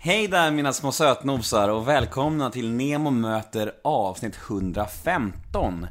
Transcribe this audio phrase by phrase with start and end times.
[0.00, 5.86] Hej där mina små sötnosar och välkomna till Nemo möter avsnitt 115.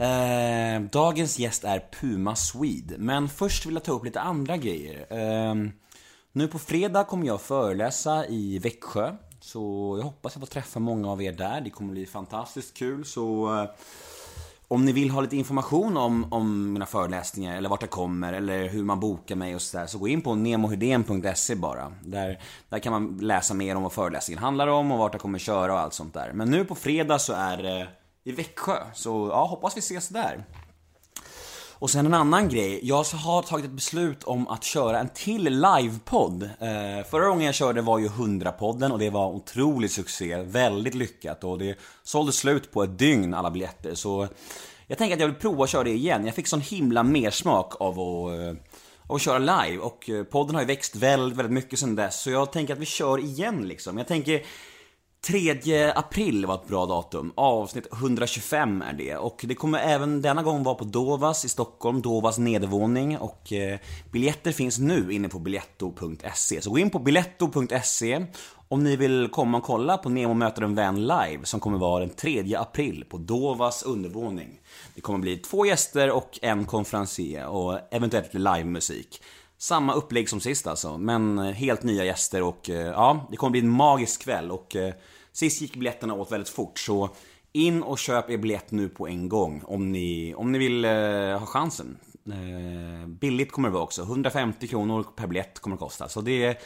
[0.00, 5.06] Eh, dagens gäst är Puma Swede, men först vill jag ta upp lite andra grejer.
[5.10, 5.54] Eh,
[6.32, 11.10] nu på fredag kommer jag föreläsa i Växjö, så jag hoppas jag får träffa många
[11.10, 11.60] av er där.
[11.60, 13.70] Det kommer bli fantastiskt kul, så eh,
[14.74, 18.68] om ni vill ha lite information om, om mina föreläsningar, eller vart jag kommer, eller
[18.68, 21.92] hur man bokar mig och sådär, så gå in på nemohydén.se bara.
[22.04, 25.38] Där, där kan man läsa mer om vad föreläsningen handlar om och vart jag kommer
[25.38, 26.32] köra och allt sånt där.
[26.32, 27.88] Men nu på fredag så är det
[28.24, 30.44] i Växjö, så ja, hoppas vi ses där.
[31.78, 35.44] Och sen en annan grej, jag har tagit ett beslut om att köra en till
[35.44, 36.42] livepodd.
[36.42, 41.44] Eh, förra gången jag körde var ju 100-podden och det var otrolig succé, väldigt lyckat
[41.44, 44.28] och det sålde slut på ett dygn alla biljetter så
[44.86, 46.26] jag tänker att jag vill prova att köra det igen.
[46.26, 48.56] Jag fick sån himla mersmak av att, eh,
[49.06, 52.22] av att köra live och eh, podden har ju växt väldigt, väldigt mycket sen dess
[52.22, 53.98] så jag tänker att vi kör igen liksom.
[53.98, 54.42] Jag tänker
[55.26, 57.32] 3 april var ett bra datum.
[57.34, 59.16] Avsnitt 125 är det.
[59.16, 63.18] Och det kommer även denna gång vara på Dovas i Stockholm, Dovas nedervåning.
[63.18, 63.78] Och eh,
[64.12, 66.60] biljetter finns nu inne på biletto.se.
[66.60, 68.26] Så gå in på biletto.se
[68.68, 72.00] om ni vill komma och kolla på Nemo möter en vän live som kommer vara
[72.00, 74.60] den 3 april på Dovas undervåning.
[74.94, 79.22] Det kommer bli två gäster och en konferencier och eventuellt livemusik.
[79.58, 83.50] Samma upplägg som sist alltså, men eh, helt nya gäster och eh, ja, det kommer
[83.50, 84.94] bli en magisk kväll och eh,
[85.34, 87.10] Sist gick biljetterna åt väldigt fort så
[87.52, 91.38] in och köp er biljett nu på en gång om ni, om ni vill eh,
[91.38, 91.96] ha chansen.
[92.26, 96.08] Eh, billigt kommer det vara också, 150 kronor per biljett kommer det kosta.
[96.08, 96.58] Så det är,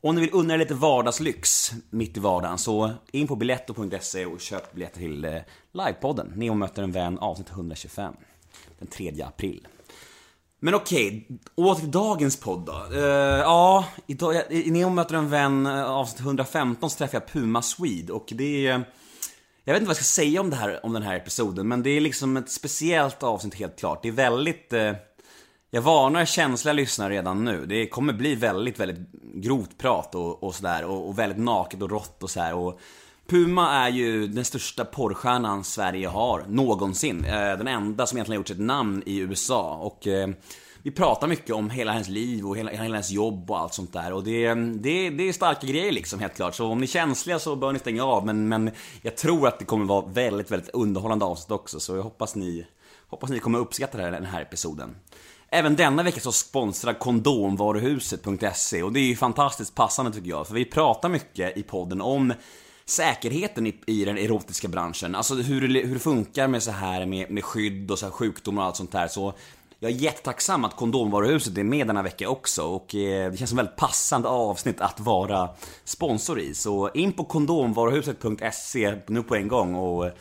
[0.00, 4.40] om ni vill unna er lite vardagslyx mitt i vardagen så in på biletto.se och
[4.40, 5.40] köp biljetter till eh,
[5.72, 6.32] livepodden.
[6.36, 8.14] Neo möter en vän avsnitt 125.
[8.78, 9.68] Den 3 april.
[10.64, 12.96] Men okej, åter till dagens podd då.
[12.96, 13.02] Uh,
[13.38, 18.12] ja, idag, i Neo möter en vän eh, avsnitt 115 så träffar jag Puma Swede
[18.12, 18.74] och det är...
[18.74, 18.80] Eh,
[19.64, 21.82] jag vet inte vad jag ska säga om, det här, om den här episoden, men
[21.82, 24.02] det är liksom ett speciellt avsnitt helt klart.
[24.02, 24.72] Det är väldigt...
[24.72, 24.92] Uh,
[25.70, 27.66] jag varnar känsliga lyssnare redan nu.
[27.66, 31.90] Det kommer bli väldigt, väldigt grovt prat och, och sådär och, och, väldigt naket och
[31.90, 32.54] rått och sådär.
[32.54, 32.80] Och
[33.28, 37.24] Puma är ju den största porrstjärnan Sverige har någonsin.
[37.24, 40.28] Eh, den enda som egentligen har gjort sitt namn i USA och eh,
[40.84, 43.92] vi pratar mycket om hela hennes liv och hela, hela hennes jobb och allt sånt
[43.92, 44.12] där.
[44.12, 46.54] Och det, det, det är starka grejer liksom, helt klart.
[46.54, 48.26] Så om ni är känsliga så bör ni stänga av.
[48.26, 48.70] Men, men
[49.02, 51.80] jag tror att det kommer vara väldigt, väldigt underhållande avsnitt också.
[51.80, 52.66] Så jag hoppas ni,
[53.08, 54.96] hoppas ni kommer uppskatta den här episoden.
[55.48, 60.46] Även denna vecka så sponsrar kondomvaruhuset.se och det är ju fantastiskt passande tycker jag.
[60.46, 62.32] För vi pratar mycket i podden om
[62.84, 65.14] säkerheten i, i den erotiska branschen.
[65.14, 68.62] Alltså hur, hur det funkar med så här med, med skydd och så här sjukdomar
[68.62, 69.08] och allt sånt där.
[69.08, 69.34] Så
[69.82, 73.58] jag är jättetacksam att Kondomvaruhuset är med denna vecka också och eh, det känns som
[73.58, 75.48] ett väldigt passande avsnitt att vara
[75.84, 76.54] sponsor i.
[76.54, 80.12] Så in på kondomvaruhuset.se nu på en gång och eh,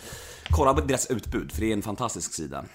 [0.50, 2.66] kolla på deras utbud för det är en fantastisk sida.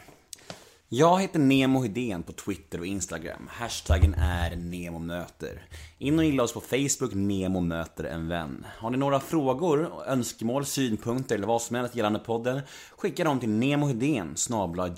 [0.89, 3.49] Jag heter Nemo Hedén på Twitter och Instagram.
[3.53, 5.63] Hashtaggen är NEMOMÖTER.
[5.99, 8.67] In och gilla oss på Facebook, Nemo möter en vän.
[8.79, 12.61] Har ni några frågor, önskemål, synpunkter eller vad som helst gällande podden?
[12.97, 14.35] Skicka dem till nemohedén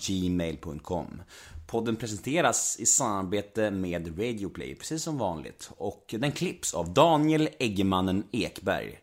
[0.01, 1.23] gmail.com.
[1.67, 5.71] Podden presenteras i samarbete med Radioplay, precis som vanligt.
[5.77, 8.99] Och den klipps av Daniel Eggemannen Ekberg.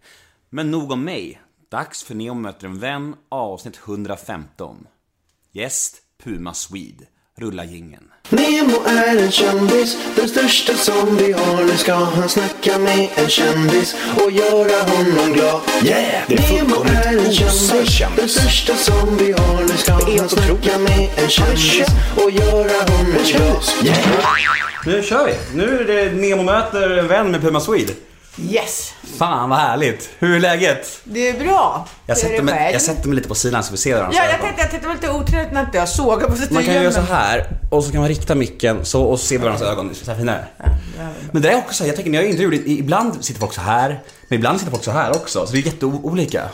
[0.50, 1.41] Men nog om mig.
[1.69, 4.88] Dags för NEMO möter en vän, avsnitt 115.
[5.51, 7.06] Gäst Puma Swede.
[7.38, 8.03] Rulla gingen.
[8.30, 11.64] Nemo är en kändis, den största som vi har.
[11.64, 15.62] Nu ska han snacka med en kändis och göra honom glad.
[15.84, 16.24] Yeah!
[16.28, 19.62] Det är Nemo är en kändis, den största som vi har.
[19.62, 23.64] Nu ska han snacka med en kändis och göra honom glad.
[23.84, 23.98] Yeah!
[24.86, 25.34] Nu kör vi!
[25.54, 27.94] Nu är det Nemo möter en vän med Puma Swede.
[28.38, 28.94] Yes!
[29.18, 30.09] Fan vad härligt!
[30.19, 31.01] Hur är läget?
[31.03, 31.88] Det är bra.
[32.06, 32.73] Jag är sätter, det mig, själv?
[32.73, 34.18] jag sätter mig lite på sidan så vi ser varandra.
[34.18, 36.74] Ja, jag tänkte, jag tänkte var lite otrevligt när inte jag såg på Man kan
[36.74, 39.95] göra så här och så kan man rikta micken så och se varandras ögon.
[39.95, 40.45] Så här finare.
[41.31, 43.62] Men det är också så här, jag tänker när jag intervjuar, ibland sitter folk så
[43.62, 45.45] här, men ibland sitter folk så här också.
[45.45, 46.50] Så det är jätteolika.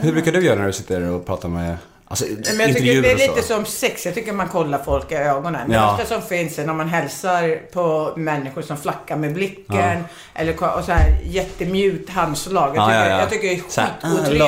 [0.00, 1.76] Hur brukar du göra när du sitter och pratar med,
[2.08, 2.24] alltså
[2.56, 4.06] Men jag tycker det är lite som sex.
[4.06, 5.72] Jag tycker man kollar folk i ögonen.
[5.72, 5.98] Ja.
[6.00, 10.04] Det som finns är när man hälsar på människor som flackar med blicken.
[10.34, 12.68] Eller ko- och så här jättemjukt handslag.
[12.68, 13.18] Jag Ja, tycker, ja, ja.
[13.20, 14.38] Jag tycker det är skitotrevligt.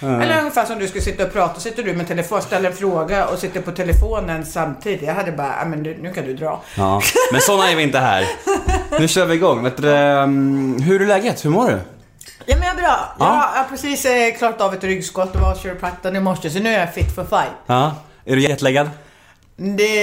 [0.00, 0.22] lant.
[0.22, 1.60] Eller ungefär som du skulle sitta och prata.
[1.60, 5.02] Sitter du med telefon, ställer en fråga och sitter på telefonen samtidigt.
[5.02, 6.62] Jag hade bara, "Ja, men nu kan du dra.
[6.76, 7.02] Ja,
[7.32, 8.26] men såna är vi inte här.
[9.00, 9.70] Nu kör vi igång.
[9.76, 11.44] Du, um, hur är läget?
[11.44, 11.78] Hur mår du?
[12.46, 13.14] Ja men jag är bra.
[13.18, 13.50] Jag Ja.
[13.54, 16.50] har precis eh, klarat av ett ryggskott och var hos kiropraktorn i morse.
[16.50, 17.52] Så nu är jag fit for fight.
[17.66, 17.94] Ja.
[18.24, 18.90] Är du jetlaggad?
[19.56, 19.94] Det,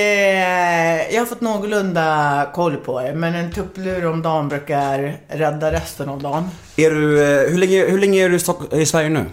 [1.12, 6.10] jag har fått någorlunda koll på det, men en tupplur om dagen brukar rädda resten
[6.10, 6.50] av dagen.
[6.76, 9.26] Är du, eh, hur, länge, hur länge är du i, Stock- i Sverige nu?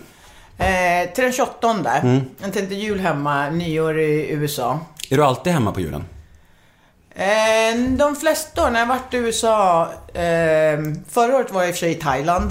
[0.58, 1.90] Eh, till den 28.
[2.02, 2.20] Mm.
[2.42, 4.78] Jag tänkte jul hemma, nyår i USA.
[5.10, 6.04] Är du alltid hemma på julen?
[7.14, 9.82] Eh, de flesta år när jag varit i USA,
[10.14, 10.78] eh,
[11.10, 12.50] förra året var jag i och för sig i Thailand.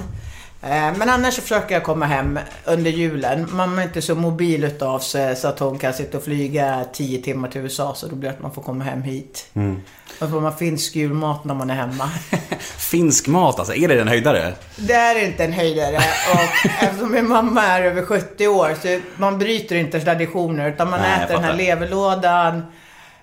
[0.65, 3.47] Eh, men annars så försöker jag komma hem under julen.
[3.51, 7.21] Mamma är inte så mobil utav sig så att hon kan sitta och flyga 10
[7.21, 7.95] timmar till USA.
[7.95, 9.49] Så då blir det att man får komma hem hit.
[9.53, 9.81] Mm.
[10.09, 12.09] Och så får man finsk julmat när man är hemma.
[12.77, 14.53] Finsk mat alltså, är det en höjdare?
[14.75, 15.95] Det är inte en höjdare.
[16.33, 20.69] Och eftersom min mamma är över 70 år så man bryter inte traditioner.
[20.69, 22.61] Utan man Nej, äter den här leverlådan,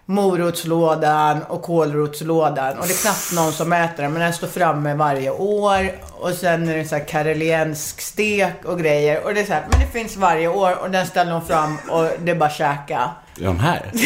[0.06, 2.78] morotslådan och kålrotslådan.
[2.78, 4.12] Och det är knappt någon som äter den.
[4.12, 5.90] Men den står framme varje år.
[6.12, 9.24] Och sen är det så här kareliensk stek och grejer.
[9.24, 10.78] Och det är så här, men det finns varje år.
[10.82, 13.10] Och den ställer hon fram och det är bara att käka.
[13.36, 13.90] De här?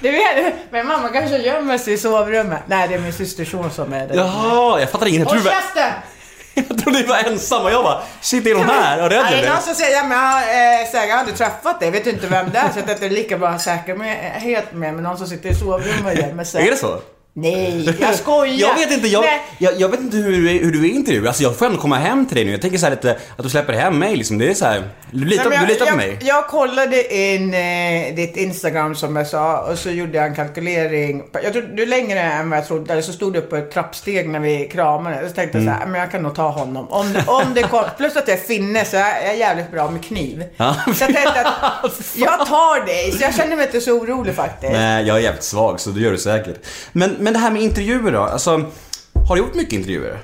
[0.00, 2.60] Du vet, men mamma kanske gömmer sig i sovrummet.
[2.66, 4.14] Nej, det är min systerson som är där.
[4.14, 5.20] Jaha, jag fattar inget.
[5.20, 5.92] Jag Håll käften!
[6.68, 9.04] jag trodde ni var ensamma jag bara, shit är de här?
[9.04, 9.50] Och Nej, eller?
[9.50, 12.50] någon som säger, ja, men jag, eh, jag har aldrig träffat dig, vet inte vem
[12.50, 12.72] det är.
[12.72, 16.06] Så jag tänkte det är lika bra säkerhet med, med någon som sitter i sovrummet
[16.06, 16.62] och gömmer sig.
[16.66, 17.00] Är det så?
[17.32, 18.54] Nej, jag skojar.
[18.68, 19.24] Jag vet inte, jag,
[19.58, 21.26] jag, jag vet inte hur, du är- hur du är i intervjuer.
[21.26, 22.50] Alltså jag får ändå komma hem till dig nu.
[22.50, 24.38] Jag tänker så här lite, att du släpper hem mig liksom.
[24.38, 26.18] Det är så här, du litar, Nej, men du litar jag, på mig.
[26.20, 30.34] Jag, jag kollade in eh, ditt Instagram som jag sa och så gjorde jag en
[30.34, 31.22] kalkylering.
[31.42, 32.92] Jag tror du längre än vad jag trodde.
[32.92, 35.28] Eller så stod du på ett trappsteg när vi kramade.
[35.28, 35.74] Så tänkte jag Mm.
[35.74, 36.88] så här, men jag kan nog ta honom.
[36.88, 40.04] Om om det kom, plus att jag är finne så jag är jävligt bra med
[40.04, 40.44] kniv.
[40.56, 40.74] Ja.
[40.86, 41.40] Så jag tänkte
[41.82, 43.12] att jag tar dig.
[43.12, 44.72] Så jag känner mig inte så orolig faktiskt.
[44.72, 46.56] Nej, jag är jävligt svag så det gör du säkert.
[46.92, 48.20] Men, men det här med intervjuer då.
[48.20, 48.64] Alltså,
[49.28, 50.18] har du gjort mycket intervjuer?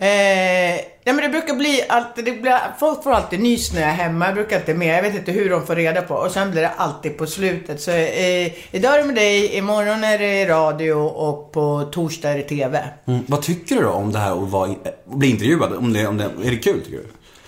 [0.00, 3.90] Eh, ja, men det brukar bli alltid, det blir, folk får alltid nys när jag
[3.90, 4.26] är hemma.
[4.26, 4.98] Jag brukar inte med.
[4.98, 6.14] Jag vet inte hur de får reda på.
[6.14, 7.80] Och sen blir det alltid på slutet.
[7.80, 12.30] Så eh, idag är det med dig, imorgon är det i radio och på torsdag
[12.30, 12.84] är det TV.
[13.06, 13.24] Mm.
[13.26, 15.72] Vad tycker du då om det här att, vara, att bli intervjuad?
[15.72, 17.06] Om det, om det, är det kul tycker du?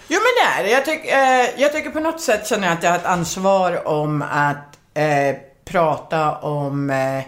[0.09, 0.71] Jo men det är det.
[0.71, 3.89] Jag, tyck, eh, jag tycker på något sätt känner jag att jag har ett ansvar
[3.89, 7.25] om att eh, prata om eh,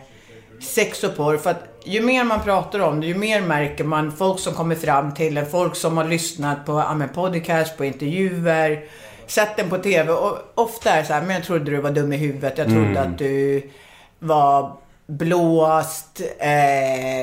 [0.62, 1.36] sex och porr.
[1.36, 4.74] För att ju mer man pratar om det, ju mer märker man folk som kommer
[4.74, 8.84] fram till en, folk som har lyssnat på ja, men podcast, på intervjuer,
[9.26, 10.12] sett den på TV.
[10.12, 12.68] Och ofta är det så här, men jag trodde du var dum i huvudet, jag
[12.68, 13.70] trodde att du
[14.18, 14.76] var
[15.06, 16.20] blåst.
[16.38, 17.22] Eh,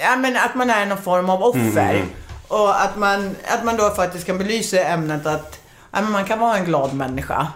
[0.00, 2.04] ja, men att man är någon form av offer.
[2.48, 6.56] Och att man, att man då faktiskt kan belysa ämnet att men man kan vara
[6.56, 7.46] en glad människa.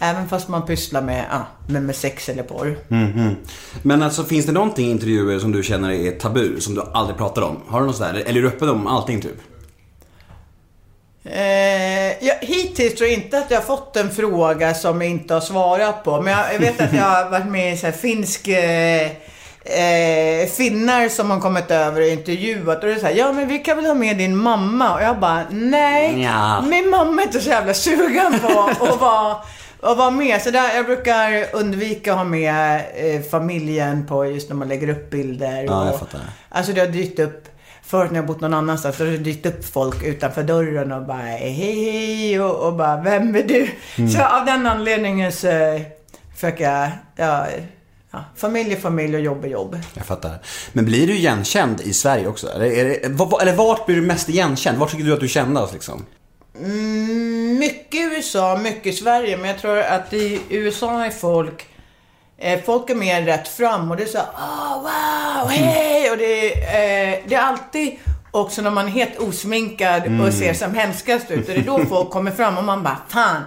[0.00, 2.78] Även fast man pysslar med, ja, med, med sex eller porr.
[2.88, 3.36] Mhm.
[3.82, 7.16] Men alltså finns det någonting i intervjuer som du känner är tabu, som du aldrig
[7.16, 7.56] pratar om?
[7.68, 8.14] Har du något sådär?
[8.14, 9.40] Eller är du öppen om allting typ?
[11.24, 15.34] Eh, jag, hittills tror jag inte att jag har fått en fråga som jag inte
[15.34, 16.22] har svarat på.
[16.22, 18.48] Men jag, vet att jag har varit med i så här finsk...
[18.48, 19.10] Eh,
[19.64, 22.82] eh, finnar som har kommit över och intervjuat.
[22.82, 24.94] Och det är så här, ja men vi kan väl ha med din mamma?
[24.94, 26.22] Och jag bara, nej.
[26.22, 26.60] Ja.
[26.60, 29.36] Min mamma är inte så jävla sugen på att vara,
[29.80, 30.42] att vara med.
[30.42, 34.88] Så där, jag brukar undvika att ha med eh, familjen på just när man lägger
[34.88, 35.64] upp bilder.
[35.64, 36.20] Ja, jag och, fattar.
[36.48, 37.48] Alltså det har dykt upp
[37.84, 41.02] Förut när jag bott någon annanstans så har det dykt upp folk utanför dörren och
[41.02, 43.70] bara hej hej och, och bara vem är du?
[43.98, 44.10] Mm.
[44.10, 45.80] Så av den anledningen så
[46.34, 47.46] försöker jag, ja,
[48.12, 49.78] ja, familj är familj och jobb är jobb.
[49.94, 50.38] Jag fattar.
[50.72, 52.48] Men blir du igenkänd i Sverige också?
[52.48, 54.78] Eller, det, eller vart blir du mest igenkänd?
[54.78, 56.06] Vart tycker du att du kände oss liksom?
[56.58, 59.36] Mm, mycket i USA, mycket i Sverige.
[59.36, 61.66] Men jag tror att i USA är folk
[62.38, 66.10] eh, Folk är mer rätt fram och det är så här, oh, wow, hej!
[66.10, 67.98] Och det, är, eh, det är alltid
[68.30, 71.48] också när man är helt osminkad och ser som hemskast ut.
[71.48, 73.42] Och det är då folk kommer fram och man bara, fan.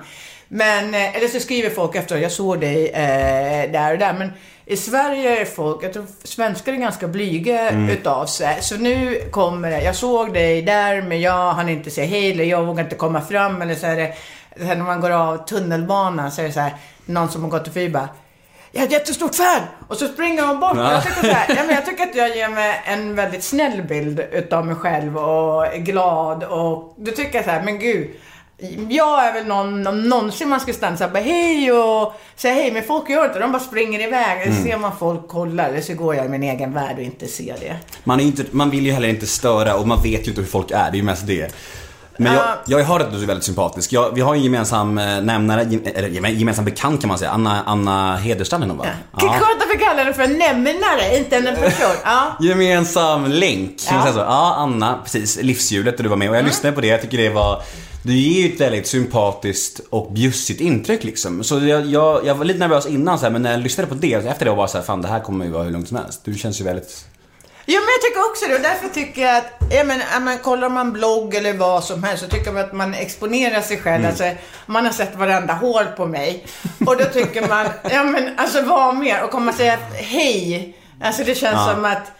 [0.47, 4.13] Men, eh, eller så skriver folk efter, jag såg dig eh, där och där.
[4.13, 4.31] Men
[4.65, 8.57] i Sverige är folk, jag tror svenskar är ganska blyga utav sig.
[8.61, 12.43] Så nu kommer det, jag såg dig där men jag hann inte säga hej eller
[12.43, 13.61] jag vågar inte komma fram.
[13.61, 14.15] Eller så är det,
[14.55, 16.73] när man går av tunnelbanan så är det så här,
[17.05, 18.09] någon som har gått förbi bara
[18.75, 19.61] jag är ett jättestort fan!
[19.87, 20.77] Och så springer de bort.
[20.77, 20.91] Ja.
[20.91, 24.19] Jag, tycker så här, men jag tycker att jag ger mig en väldigt snäll bild
[24.31, 28.09] utav mig själv och är glad och då tycker jag så här, men gud.
[28.89, 32.83] Jag är väl någon, om någonsin man ska stanna såhär hej och säga hej, men
[32.83, 33.39] folk gör inte.
[33.39, 34.41] De bara springer iväg.
[34.41, 37.27] Eller ser man folk kolla eller så går jag i min egen värld och inte
[37.27, 37.75] ser det.
[38.03, 40.47] Man, är inte, man vill ju heller inte störa och man vet ju inte hur
[40.47, 41.55] folk är, det är ju mest det.
[42.17, 42.55] Men jag, Ja.
[42.67, 43.93] jag har hört att du är väldigt sympatisk.
[43.93, 45.61] Jag, vi har en gemensam eh, nämnare,
[45.95, 47.31] eller gem- gemensam bekant kan man säga.
[47.31, 48.85] Anna, Anna Hederstrand va?
[49.11, 49.19] Ja.
[49.19, 51.95] Skönt att vi kallar henne för en nämnare, inte en person.
[52.03, 52.37] Ja.
[52.39, 54.13] Gemensam länk, kan man Ja.
[54.13, 54.31] säga så?
[54.31, 55.37] Ja, Anna, precis.
[55.41, 56.87] Livshjulet och du var med och jag lyssnade på det.
[56.87, 57.61] Jag tycker det var
[58.05, 61.43] Du ger ju ett väldigt sympatiskt och bjussigt intryck liksom.
[61.43, 63.95] Så jag, jag, jag var lite nervös innan så här, men när jag lyssnade på
[63.95, 65.87] det, efter det var jag så här, fan det här kommer ju vara hur lugnt
[65.87, 66.21] som helst.
[66.25, 67.05] Du känns ju väldigt...
[67.65, 68.55] Jo, men jag tycker också det.
[68.55, 72.23] Och därför tycker jag att, ja men, men kollar man blogg eller vad som helst
[72.23, 73.95] så tycker man att man exponerar sig själv.
[74.05, 74.09] Mm.
[74.09, 74.31] Alltså,
[74.65, 76.45] man har sett varenda hål på mig.
[76.85, 79.23] Och då tycker man, ja men alltså vad mer?
[79.23, 81.73] Och kommer man säga hej, alltså det känns Ja.
[81.75, 82.11] som att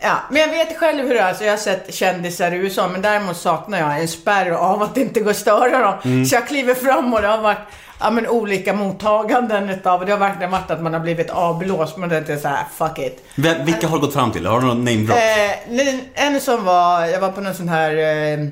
[0.00, 1.28] Ja, men jag vet själv hur det är.
[1.28, 4.94] Alltså, jag har sett kändisar i USA, men däremot saknar jag en spärr av att
[4.94, 5.94] det inte går att störa dem.
[6.04, 6.26] Mm.
[6.26, 7.58] Så jag kliver fram och det har varit
[8.00, 12.08] ja, men, olika mottaganden utav Det har verkligen varit att man har blivit avblåst, men
[12.08, 13.24] det är så här, fuck it.
[13.34, 14.46] Vem, vilka har du gått fram till?
[14.46, 15.16] Har du någon name drop?
[15.16, 18.48] Eh, en som var, jag var på någon sån här eh,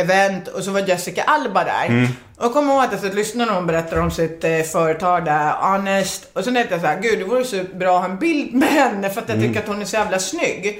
[0.00, 1.86] event och så var Jessica Alba där.
[1.86, 2.08] Mm.
[2.38, 5.24] Och kommer ihåg att jag satt och lyssnade när hon berättade om sitt eh, företag
[5.24, 6.28] där, Honest.
[6.32, 8.54] Och så tänkte jag så här, gud det vore så bra att ha en bild
[8.54, 9.48] med henne för att jag Mm.
[9.48, 10.78] tycker att hon är så jävla snygg.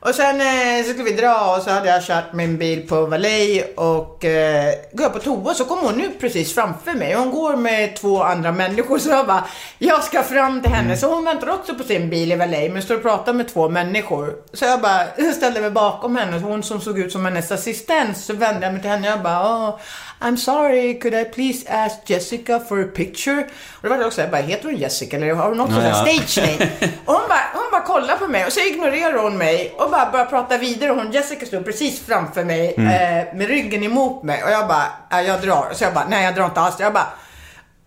[0.00, 3.06] Och sen eh, så skulle vi dra och så hade jag kört min bil på
[3.06, 7.14] Valet och eh, går jag på toa så kommer hon nu precis framför mig.
[7.14, 9.44] Hon går med två andra människor så jag bara,
[9.78, 10.96] jag ska fram till henne.
[10.96, 13.68] Så hon väntar också på sin bil i Valet men står och pratar med två
[13.68, 14.34] människor.
[14.52, 18.16] Så jag bara ställde mig bakom henne, hon som såg ut som hennes assistent.
[18.16, 19.78] Så vände jag mig till henne och jag bara, oh,
[20.24, 23.40] I'm sorry, could I please ask Jessica for a picture?
[23.72, 25.88] Och då var det också, jag bara, heter hon Jessica eller har hon också Ja,
[25.88, 26.70] ja, stage name?
[27.04, 30.10] Och hon bara, hon bara kollar på mig och så ignorerar hon mig och bara
[30.10, 30.90] börjar prata vidare.
[30.90, 32.88] Och hon, Jessica stod precis framför mig Mm.
[33.28, 35.70] eh, med ryggen emot mig och jag bara, ja, jag drar.
[35.72, 36.74] Så jag bara, nej jag drar inte alls.
[36.78, 37.08] Jag bara,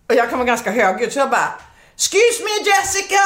[0.08, 1.48] och jag kan vara ganska högljudd så jag bara,
[1.94, 3.20] excuse me Jessica!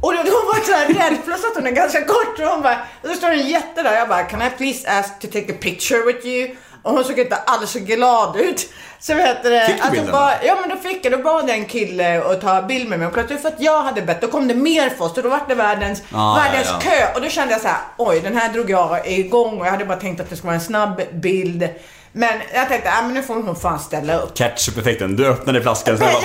[0.00, 2.38] Och då, hon var så här rädd, plus att hon är ganska kort.
[2.38, 3.94] Och hon bara, och så står en jätte där.
[3.94, 6.56] Jag bara, can I please ask to take a picture with you?
[6.86, 8.68] Och hon såg inte alls så glad ut.
[9.00, 11.18] Så vet du, Fick du att hon bilden bara, Ja men då fick jag, då
[11.18, 13.08] bad jag en kille att ta bild med mig.
[13.08, 15.14] Och plötsligt för att jag hade bett, då kom det mer folk.
[15.14, 16.90] Så då var det världens, Ah, världens ja, ja.
[16.90, 17.06] kö.
[17.14, 19.60] Och då kände jag så här, oj den här drog jag igång.
[19.60, 21.68] Och jag hade bara tänkt att det skulle vara en snabb bild.
[22.12, 24.34] Men jag tänkte, ja men nu får hon fan ställa upp.
[24.38, 25.16] Ketchup-effekten.
[25.16, 26.18] Du öppnade flaskan så jag Ja,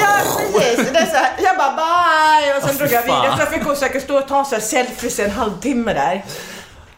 [0.53, 0.59] bara...
[0.61, 0.91] precis.
[0.93, 3.37] Det är så här, jag bara bye och sen Åh, drog jag vidare.
[3.45, 6.23] Så fick hon säkert stå och ta så här selfies en halvtimme där.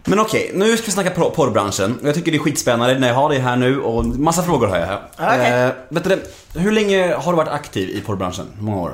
[0.06, 2.00] Men okej, nu ska vi snacka por- porrbranschen.
[2.04, 4.78] Jag tycker det är skitspännande när jag har dig här nu och massa frågor har
[4.78, 5.02] jag här.
[5.20, 5.52] Okej.
[5.64, 8.46] Eh, vet du, det, hur länge har du varit aktiv i porrbranschen?
[8.56, 8.92] Hur många år?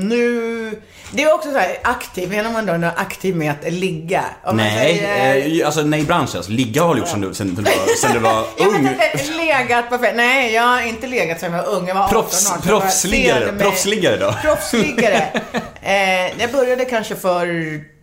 [0.00, 0.80] Nu...
[1.12, 4.24] Det är också så här aktiv, menar man då något aktiv med att ligga?
[4.44, 6.36] Om man nej, säger- eh, alltså nej branschen.
[6.36, 8.90] Alltså, ligga har du gjort sen du, sen du var, sen du var Jag ung.
[9.36, 11.88] legat på fe- Nej, jag har inte legat sedan jag var ung.
[11.88, 12.56] Jag var 18 Proffs, år.
[12.56, 14.34] så proffsliggare, jag började proffsliggare då?
[14.42, 15.28] Proffsliggare.
[15.82, 17.46] eh, jag började kanske för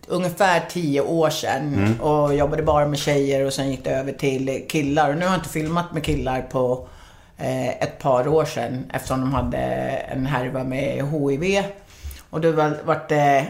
[0.08, 2.00] ungefär 10 år sedan Mm.
[2.00, 5.10] och jobbade bara med tjejer och sen gick det över till killar.
[5.10, 6.88] Och nu har jag inte filmat med killar på
[7.38, 9.58] eh, ett par år sedan eftersom de hade
[10.12, 11.62] en härva med HIV.
[12.30, 13.46] Och det var, vart det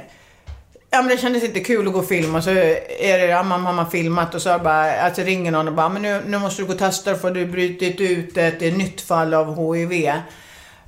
[0.90, 3.66] Ja men det kändes inte kul att gå och filma så är det, ja, man
[3.66, 6.62] har man filmat och så bara, alltså ringer någon och bara, men nu, nu måste
[6.62, 10.12] du gå och testa för du har brutit ut ett, ett nytt fall av HIV.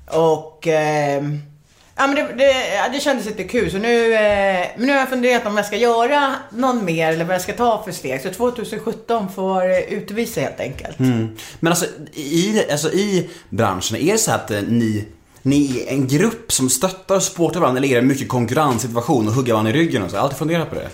[0.07, 1.23] Och, eh,
[2.01, 2.55] ja men det, det,
[2.93, 5.77] det kändes lite kul så nu, eh, men nu har jag funderat om jag ska
[5.77, 8.23] göra någon mer eller vad jag ska ta för steg.
[8.23, 10.99] Så 2017 får utvisa helt enkelt.
[10.99, 11.37] Mm.
[11.61, 15.05] Men alltså i, alltså i branschen, är det så att eh, ni,
[15.43, 19.35] ni är en grupp som stöttar och supportar varandra eller är det mycket konkurrenssituation och
[19.35, 20.17] hugga varandra i ryggen och så?
[20.17, 20.89] Jag har alltid funderat på det.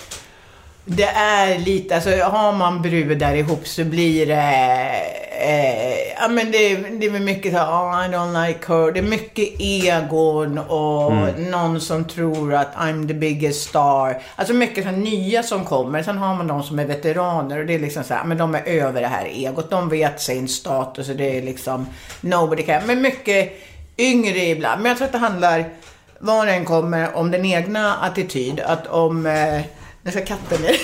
[0.88, 4.92] Det är lite, alltså har man brudar ihop så blir det,
[5.40, 8.92] eh, ja men det, det är väl mycket så oh, I don't like her.
[8.92, 14.22] Det är mycket egon och någon som tror att I'm the biggest star.
[14.36, 16.02] Alltså mycket så nya som kommer.
[16.02, 18.54] Sen har man de som är veteraner och det är liksom så här, men de
[18.54, 19.70] är över det här egot.
[19.70, 21.86] De vet sin status och det är liksom
[22.20, 22.82] nobody can.
[22.86, 23.52] Men mycket
[23.98, 24.82] yngre ibland.
[24.82, 25.64] Men jag tror att det handlar,
[26.18, 28.60] var det än kommer, om den egna attityd.
[28.60, 29.60] Att om, eh,
[30.06, 30.76] nu ska katten ner.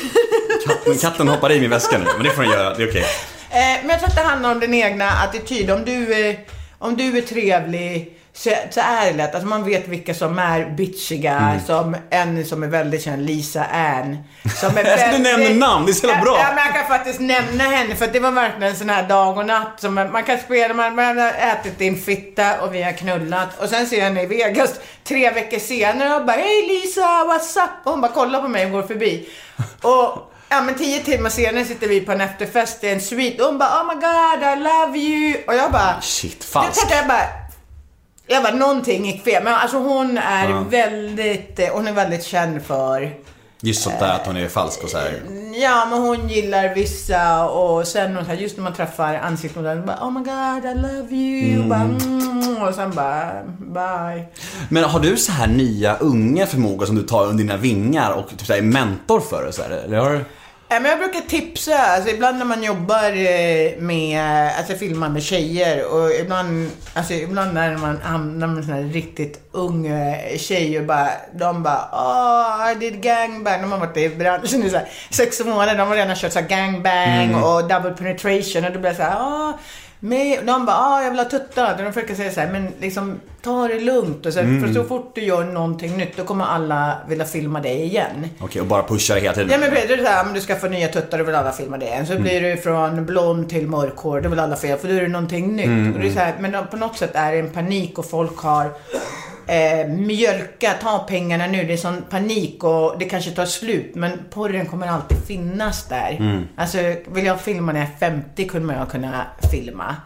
[0.67, 3.05] Katten, katten hoppar i min väska nu, men det får den göra, det är okej.
[3.51, 5.71] Eh, men jag tror att det handlar om din egna attityd.
[5.71, 6.39] Om du är,
[6.79, 9.35] om du är trevlig så, så är det lätt.
[9.35, 11.39] Alltså man vet vilka som är bitchiga.
[11.39, 11.61] Mm.
[11.67, 14.19] Som en som är väldigt känd, Lisa Ann.
[14.61, 16.39] Som är Alltså, du nämner namn, det är så jävla bra.
[16.39, 19.39] Ja, men jag kan faktiskt nämna henne för det var verkligen en sån här dag
[19.39, 19.81] och natt.
[19.81, 23.61] Som man kan spela, man, man har ätit din fitta och vi har knullat.
[23.61, 27.65] Och sen ser jag henne i Vegas tre veckor senare och bara Hej Lisa, what's
[27.65, 27.71] up?
[27.85, 29.29] Och hon bara kollar på mig och går förbi.
[29.83, 33.49] Och Ja men tio timmar senare sitter vi på en efterfest i en suite och
[33.49, 36.87] hon bara Oh my god I love you och jag bara Shit, falskt.
[36.91, 37.42] jag bara
[38.27, 39.45] Jag bara någonting gick fel.
[39.45, 40.65] Men alltså hon är Ja.
[40.71, 43.15] väldigt eh, Hon är väldigt känd för
[43.65, 45.21] Just sånt där att hon är falsk och så här.
[45.55, 49.87] Ja men hon gillar vissa och sen hon så här, just när man träffar ansiktsmodellen
[49.87, 51.63] bara Oh my god I love you.
[51.63, 54.25] Och, bara, mm, och sen bara bye.
[54.69, 58.29] Men har du så här nya unga förmågor som du tar under dina vingar och
[58.31, 60.25] typ så här är mentor för så här, eller har
[60.81, 65.93] men jag brukar tipsa, alltså ibland när man jobbar eh, med, alltså filmar med tjejer
[65.95, 70.79] och ibland, alltså ibland när man hamnar med en sån här riktigt ung eh, tjej
[70.79, 73.63] och bara, de bara oh, I did gangbang.
[73.63, 76.41] De har varit i branschen i så här sex månader, de har redan kört så
[76.49, 79.59] gangbang och double penetration och då blir jag så här, ah,
[80.05, 81.79] men de bara, ah, jag vill ha tuttar.
[81.85, 84.27] De försöker säga så här, men liksom ta det lugnt.
[84.27, 87.83] Och så, För så fort du gör någonting nytt, då kommer alla vilja filma dig
[87.83, 88.29] igen.
[88.41, 89.51] Okej, och bara pusha det hela tiden.
[89.51, 91.53] Ja men det är så här, om du ska få nya tuttar, då vill alla
[91.53, 91.87] filma det.
[91.87, 92.07] Mm.
[92.07, 95.09] Så blir du från blond till mörkhår, då vill alla filma, för då är det
[95.09, 95.67] någonting nytt.
[95.67, 98.11] Mm, Och det är så här, men på något sätt är det en panik och
[98.11, 98.71] folk har
[99.47, 101.65] eh, mjölka, ta pengarna nu.
[101.65, 103.93] Det är sån panik och det kanske tar slut.
[103.95, 106.17] Men porren kommer alltid finnas där.
[106.21, 106.43] Mm.
[106.57, 109.97] Alltså, vill jag filma när jag är 50 kommer jag kunna filma.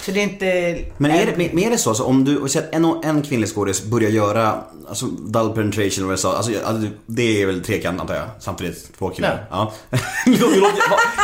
[0.00, 0.46] Så det är inte...
[0.50, 0.82] Mm.
[0.98, 3.84] Men är det, men är det så, alltså, om du, så en, en kvinnlig skådis
[3.84, 4.54] börjar göra
[4.88, 8.24] alltså, double penetration eller vad jag sa, alltså, alltså, det är väl trekant antar jag,
[8.40, 9.44] samtidigt två killar?
[9.50, 9.72] Ja.
[10.24, 10.82] Det låter-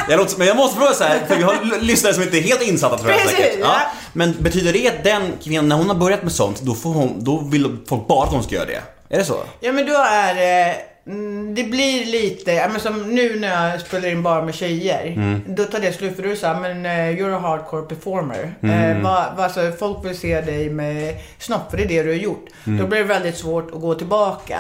[0.09, 2.43] jag låter, men jag måste fråga så här, för vi har lyssnare som inte är
[2.43, 3.59] helt insatta tror jag Precis, säkert.
[3.61, 3.77] ja.
[4.13, 7.25] Men betyder det att den kvinnan, när hon har börjat med sånt, då, får hon,
[7.25, 8.83] då vill folk bara att hon ska göra det?
[9.09, 9.37] Är det så?
[9.61, 10.77] Ja men då är det,
[11.07, 15.07] mm, det blir lite, men som nu när jag spelar in bara med tjejer.
[15.07, 15.43] Mm.
[15.47, 18.55] Då tar det slut för det såhär, men eh, you're a hardcore performer.
[18.61, 18.97] Mm.
[18.97, 22.09] Eh, vad, vad, alltså, folk vill se dig med snopp, för det är det du
[22.09, 22.47] har gjort.
[22.67, 22.79] Mm.
[22.79, 24.59] Då blir det väldigt svårt att gå tillbaka.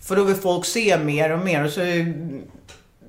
[0.00, 1.64] För då vill folk se mer och mer.
[1.64, 1.80] Och så,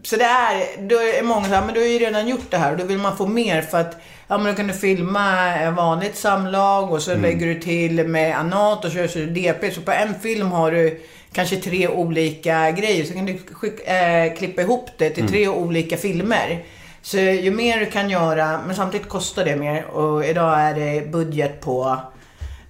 [0.03, 2.71] så det är, då är många såhär, men du har ju redan gjort det här
[2.71, 4.01] och då vill man få mer för att
[4.31, 8.85] Ja men då kan du filma vanligt samlag och så lägger du till med anat
[8.85, 9.71] och så kör du DP.
[9.71, 11.01] Så på en film har du
[11.33, 13.05] kanske tre olika grejer.
[13.05, 16.63] Så kan du skick, eh, klippa ihop det till tre olika filmer.
[17.01, 19.85] Så ju mer du kan göra, men samtidigt kostar det mer.
[19.85, 21.97] Och idag är det budget på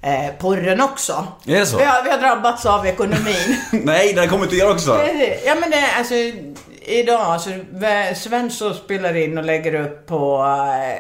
[0.02, 1.28] eh, porren också.
[1.48, 1.78] Är det så?
[1.78, 3.58] Vi har, vi har drabbats av ekonomin.
[3.72, 4.92] Nej, det kommer till er också.
[5.46, 6.14] Ja men det, alltså
[6.90, 7.40] idag,
[7.74, 10.36] vä- Svensson spelar in och lägger upp på,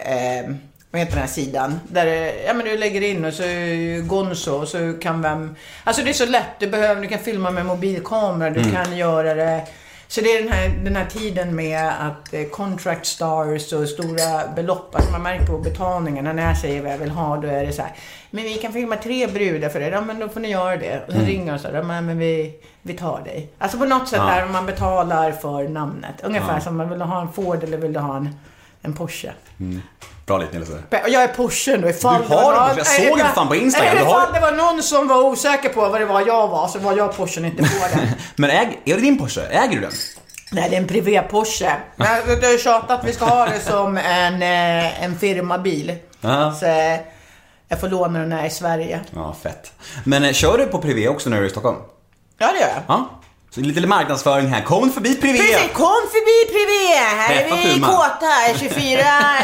[0.05, 0.51] eh,
[0.91, 1.79] vad heter den här sidan?
[1.88, 2.05] Där,
[2.46, 3.43] ja men du lägger in och så
[4.03, 7.51] Gonzo och så kan vem, alltså det är så lätt, du behöver, du kan filma
[7.51, 9.62] med mobilkamera, du kan göra det
[10.12, 14.48] så det är den här, den här tiden med att eh, contract stars och stora
[14.56, 17.66] belopp, alltså man märker på betalningarna när jag säger vad jag vill ha, då är
[17.66, 17.92] det så här.
[18.31, 21.03] Men vi kan filma tre brudar för er, ja men då får ni göra det.
[21.07, 23.50] Och så ringer de så här, ja, men vi, vi tar dig.
[23.57, 24.36] Alltså på något sätt Ja.
[24.36, 26.16] där man betalar för namnet.
[26.24, 28.29] Ungefär som man vill ha en Ford eller vill du ha en,
[28.81, 29.31] en Porsche.
[30.29, 30.70] Bra lite Nils.
[30.70, 32.77] Och jag är Porsche då ifall Du har någon-.
[32.77, 33.98] Jag såg det fan på Instagram.
[33.98, 36.79] Har- Ifall det var någon som var osäker på vad det var jag var, så
[36.79, 38.07] var jag Porschen, inte Forden.
[38.35, 39.42] Men äg, är det din Porsche?
[39.42, 39.92] Äger du den?
[40.51, 41.72] Nej, det är en privé-Porsche.
[42.39, 45.96] Du har ju tjatat att vi ska ha det som en, eh, en firmabil.
[46.59, 47.00] Så eh,
[47.68, 49.00] jag får låna den här i Sverige.
[49.15, 49.72] Ja, fett.
[50.03, 51.77] Men eh, kör du på Privé också när du är i Stockholm?
[52.37, 52.83] Ja, det gör jag.
[52.87, 53.09] Ja.
[53.51, 54.62] Så lite marknadsföring här.
[54.62, 55.38] Kom förbi Privé!
[55.38, 57.00] Precis, kom förbi Privé!
[57.18, 57.88] Här Träffa är vi Puma.
[57.88, 58.59] kåta.
[58.59, 59.03] 24,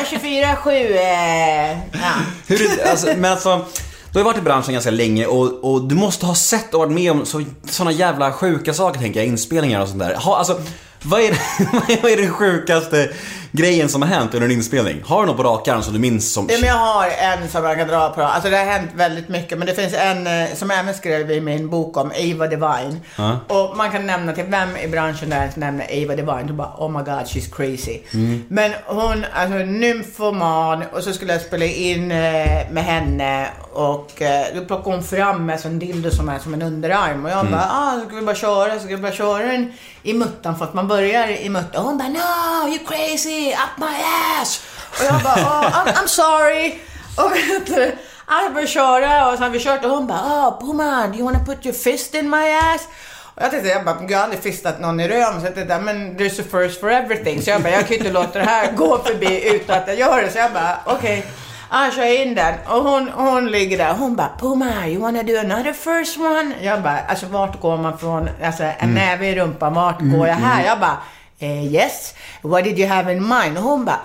[0.09, 0.71] 24, 7.
[0.71, 2.13] Eh, ja.
[2.47, 3.65] Hur är det, alltså, men alltså,
[4.11, 6.79] du har ju varit i branschen ganska länge och, och du måste ha sett och
[6.79, 10.15] varit med om så, såna jävla sjuka saker tänker jag, inspelningar och sånt där.
[10.15, 10.61] Ha, alltså,
[11.01, 13.09] vad är, det, vad är den sjukaste
[13.55, 15.01] grejen som har hänt under en inspelning?
[15.05, 16.47] Har du något på rak arm som du minns som...
[16.49, 18.21] Ja, men jag har en som jag kan dra på.
[18.21, 19.57] Alltså det har hänt väldigt mycket.
[19.57, 23.01] Men det finns en eh, som jag även skrev i min bok om, Ava Divine.
[23.15, 23.39] Ja.
[23.47, 26.47] Och man kan nämna till vem i branschen där som nämner Ava Divine.
[26.47, 27.99] Du bara, oh my god, she's crazy.
[28.13, 28.43] Mm.
[28.47, 30.83] Men hon, alltså nymfoman.
[30.93, 33.47] Och så skulle jag spela in eh, med henne.
[33.73, 37.25] Och eh, då plockade hon fram med en dildo som är som en underarm.
[37.25, 38.73] Och jag bara, ah, så ska vi bara köra.
[38.73, 40.57] Så ska vi bara köra den i muttan.
[40.57, 41.81] För att man börjar i muttan.
[41.81, 43.95] Och hon bara, no, you crazy, up my
[44.41, 44.61] ass.
[44.99, 46.79] Och jag bara, oh, I'm, I'm sorry.
[47.17, 47.95] Och vet du,
[48.27, 51.45] jag började köra och sen vi kört och hon bara, oh, Puma, do you wanna
[51.45, 52.87] put your fist in my ass?
[53.35, 55.41] Och jag tänkte, jag bara, jag har aldrig fistat någon i röven.
[55.41, 57.41] Så jag tänkte, men there's a first for everything.
[57.41, 59.97] Så jag bara, jag kan ju inte låta det här gå förbi utan att jag
[59.97, 60.31] gör det.
[60.31, 61.19] Så jag bara, okej.
[61.19, 61.31] Okay.
[61.69, 62.53] Ah, kör in den.
[62.67, 63.93] Och hon, hon ligger där.
[63.93, 66.53] Hon bara, Puma, you wanna do another first one?
[66.61, 70.35] Jag bara, alltså vart går man från, alltså en näve i rumpan, vart går jag
[70.35, 70.65] här?
[70.65, 70.97] Jag bara,
[71.39, 72.13] eh, yes.
[72.41, 73.57] What did you have in mind?
[73.57, 73.99] Och hon bara,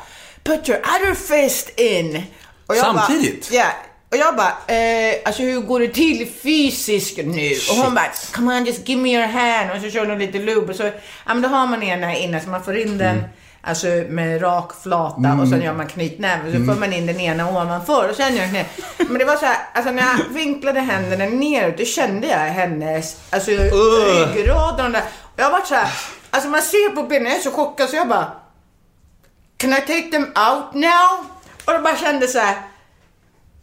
[0.45, 2.23] put your other fist in.
[2.67, 3.49] Och jag Samtidigt?
[3.53, 3.67] Ja.
[4.11, 7.51] Och jag bara, eh, alltså hur går det till fysiskt nu?
[7.71, 9.71] Och hon bara, come on just give me your hand.
[9.71, 10.73] Och så kör hon lite lube.
[10.73, 10.83] Och så,
[11.27, 13.25] ja men då har man ena inne så man får in den
[13.63, 16.53] Alltså med rak flata och sen gör man knytnäve.
[16.53, 18.65] Så får man in den ena ovanför och sen gör jag knä.
[18.99, 23.17] Men det var så här, alltså när jag vinklade händerna neråt, då kände jag hennes,
[23.31, 25.03] alltså ryggraden och där.
[25.23, 25.89] Och jag var så här,
[26.31, 28.33] alltså man ser på benen, jag är så chockad så jag bara,
[29.57, 31.27] Can I take them out now?
[31.65, 32.57] Och då bara kände så här.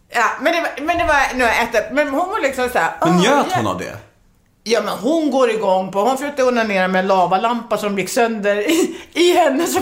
[0.10, 2.92] Ja, men det var, men det var nog ett, men hon var liksom så här.
[3.02, 3.98] Men "Oh, njöt yeah." hon av det?
[4.64, 8.56] Ja men hon går igång på, hon försökte onanera med en lavalampa som gick sönder
[8.70, 9.68] i, i henne.
[9.68, 9.82] Så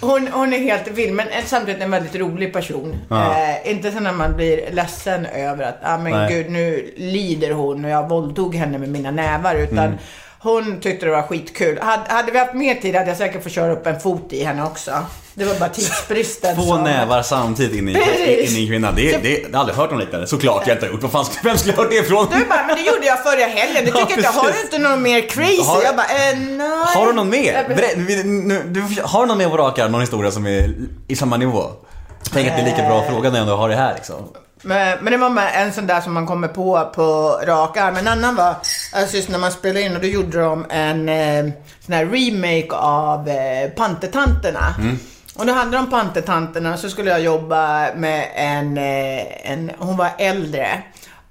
[0.00, 2.96] Hon, hon är helt vild, men samtidigt en väldigt rolig person.
[3.10, 6.28] Eh, inte så när man blir ledsen över att, ah, men Nej.
[6.34, 9.54] gud, nu lider hon och jag våldtog henne med mina nävar.
[9.54, 9.98] Utan Mm.
[10.40, 11.78] Hon tyckte det var skitkul.
[11.82, 14.44] Hade, hade vi haft mer tid hade jag säkert fått köra upp en fot i
[14.44, 14.90] henne också.
[15.34, 18.50] Det var bara tidsbristen Två som- nävar samtidigt in i, Precis.
[18.52, 18.92] in i en kvinna.
[18.92, 20.26] Det, det, det, jag har aldrig hört något liknande.
[20.26, 21.02] Såklart jag inte har gjort.
[21.02, 22.26] Vad fan, vem skulle ha hört det ifrån?
[22.38, 23.84] Du bara, men det gjorde jag förra helgen.
[23.84, 25.62] Du Ja, tycker inte, har du inte något mer crazy?
[25.62, 26.68] Har- jag bara, eh, nej.
[26.94, 27.64] Har du någon mer?
[28.68, 29.78] Du, har du någon mer på rak?
[29.78, 30.74] Någon historia som är
[31.08, 31.62] i samma nivå?
[32.32, 34.16] Tänk att det är lika bra fråga när jag ändå har det här liksom.
[34.62, 37.96] Men, men det var med en sån där som man kommer på på rak arm.
[37.96, 38.54] En annan var,
[38.92, 42.76] alltså just när man spelade in och då gjorde de en eh, sån här remake
[42.76, 44.74] av eh, Pantertanterna.
[45.34, 49.96] Och då handlade det om Pantertanterna så skulle jag jobba med en, eh, en hon
[49.96, 50.82] var äldre.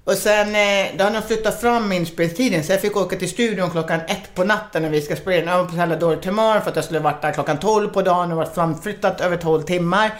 [0.04, 3.70] Och sen, eh, då hade de flyttat fram inspelningstiden så jag fick åka till studion
[3.70, 5.48] klockan ett på natten när vi ska spela in.
[5.48, 7.88] Jag var på så jävla dåligt humör för att jag skulle varit där klockan 12
[7.88, 10.10] på dagen och varit framflyttat över 12 timmar.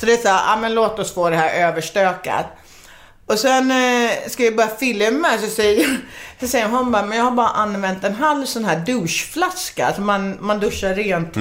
[0.00, 2.46] Så det är så här, ja men låt oss få det här överstökat.
[3.26, 5.96] Och sen eh, ska jag börja filma så säger,
[6.40, 9.86] så säger hon bara, men jag har bara använt en halv sån här doucheflaska.
[9.86, 11.36] Alltså man, man duschar rent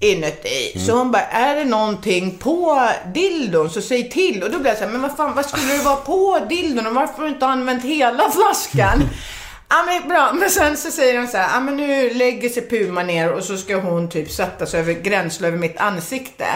[0.00, 0.78] inuti.
[0.86, 4.42] Så hon bara, är det någonting på dildon så säg till.
[4.42, 6.86] Och då blir jag så här, men vad fan, vad skulle det vara på dildon
[6.86, 9.02] och varför har du inte använt hela flaskan?
[9.68, 12.68] Ja men bra, men sen så säger hon så här, ja men nu lägger sig
[12.68, 16.46] Puma ner och så ska hon typ sätta sig över gränsle över mitt ansikte.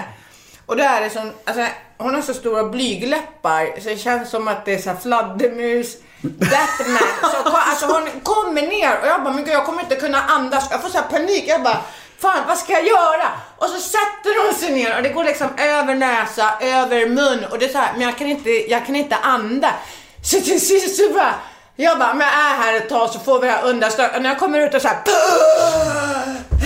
[0.70, 1.66] Och då är det som, alltså
[1.98, 7.08] hon har så stora blygläppar så det känns som att det är så fladdermus, Batman.
[7.20, 10.68] Så, alltså hon kommer ner och jag bara, men gud jag kommer inte kunna andas.
[10.70, 11.44] Jag får så här panik.
[11.46, 11.80] Jag bara,
[12.18, 13.28] fan vad ska jag göra?
[13.56, 17.58] Och så sätter hon sig ner och det går liksom över näsa, över mun och
[17.58, 19.74] det är så här, men jag kan inte, jag kan inte andas.
[20.22, 21.34] Så till sist så bara,
[21.82, 24.16] jag bara, men jag är här ett tag så får vi det här undanstökat.
[24.16, 24.96] Och när jag kommer ut och så här,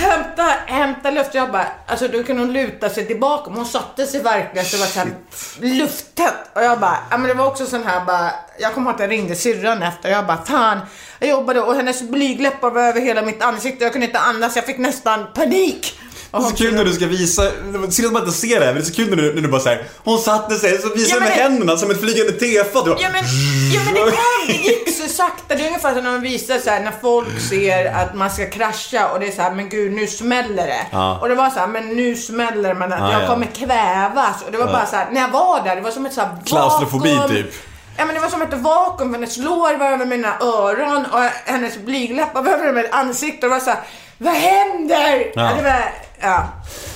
[0.01, 1.33] hämta, hämta luft.
[1.33, 3.49] Jag bara, alltså då kan hon luta sig tillbaka.
[3.49, 5.09] Men hon satte sig verkligen så det var så här
[5.59, 6.49] lufttätt.
[6.53, 9.01] Och jag bara, ja men det var också sån här bara, jag kommer ihåg att
[9.01, 10.09] jag ringde syrran efter.
[10.09, 10.79] Jag bara, fan.
[11.19, 13.83] Jag jobbade och hennes blygläppar var över hela mitt ansikte.
[13.83, 14.55] Jag kunde inte andas.
[14.55, 15.99] Jag fick nästan panik.
[16.35, 18.59] Och Det är så kul när du ska visa, det synd att man inte ser
[18.59, 20.81] det men det är så kul när du, när du bara säger hon satte sig,
[20.81, 22.85] så visar Ja, med men- händerna som ett flygande tefat.
[22.85, 23.23] Bara, Ja men,
[23.73, 24.11] ja men det kom,
[24.47, 25.55] det gick så sakta.
[25.55, 28.45] Det är ungefär som när man visar så här, när folk ser att man ska
[28.49, 30.85] krascha och det är så här, men gud nu smäller det.
[30.91, 31.19] Ja.
[31.21, 33.27] Och det var så här, men nu smäller det, men att Ja, jag ja.
[33.27, 34.41] kommer kvävas.
[34.45, 36.21] Och det var bara så här, när jag var där, det var som ett så
[36.21, 37.35] här Klaustrofobi, vakuum.
[37.35, 37.53] typ.
[37.97, 41.19] Ja men det var som ett vakuum, för hennes lår var över mina öron och
[41.45, 43.45] hennes blygläppar var över mitt ansikte.
[43.45, 43.79] Och det var så här,
[44.17, 45.31] vad händer?
[45.35, 45.41] Ja.
[45.57, 46.47] det var, ja.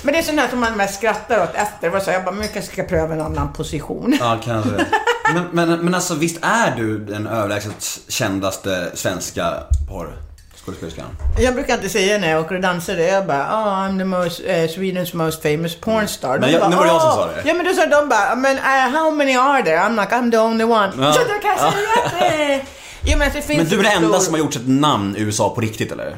[0.02, 1.90] Men det är sånt här som man mest skrattar åt efter.
[1.90, 4.18] Var så jag bara, men jag kanske ska pröva en annan position.
[4.20, 4.86] Ja, kanske.
[5.34, 9.54] men, men, men alltså visst är du den överlägset kändaste svenska
[9.90, 11.06] porrskådespelerskan?
[11.40, 14.06] Jag brukar alltid säga när jag åker och dansar det, jag bara oh, I'm the
[14.06, 16.34] most, eh, Swedens most famous pornstar.
[16.34, 17.42] De Men jag- bara, nu var det jag som "Åh." sa det.
[17.46, 19.78] Ja men då sa de bara, men uh, how many are there?
[19.78, 20.92] I'm like, I'm the only one.
[21.00, 21.14] Ja.
[21.14, 22.14] Så då kan jag säga att
[22.62, 22.66] eh,
[23.06, 24.68] Jo men det finns Men du är en den enda stor- som har gjort ett
[24.68, 26.18] namn i USA på riktigt eller?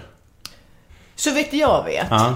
[1.16, 2.08] Så vitt jag vet.
[2.10, 2.34] Ja.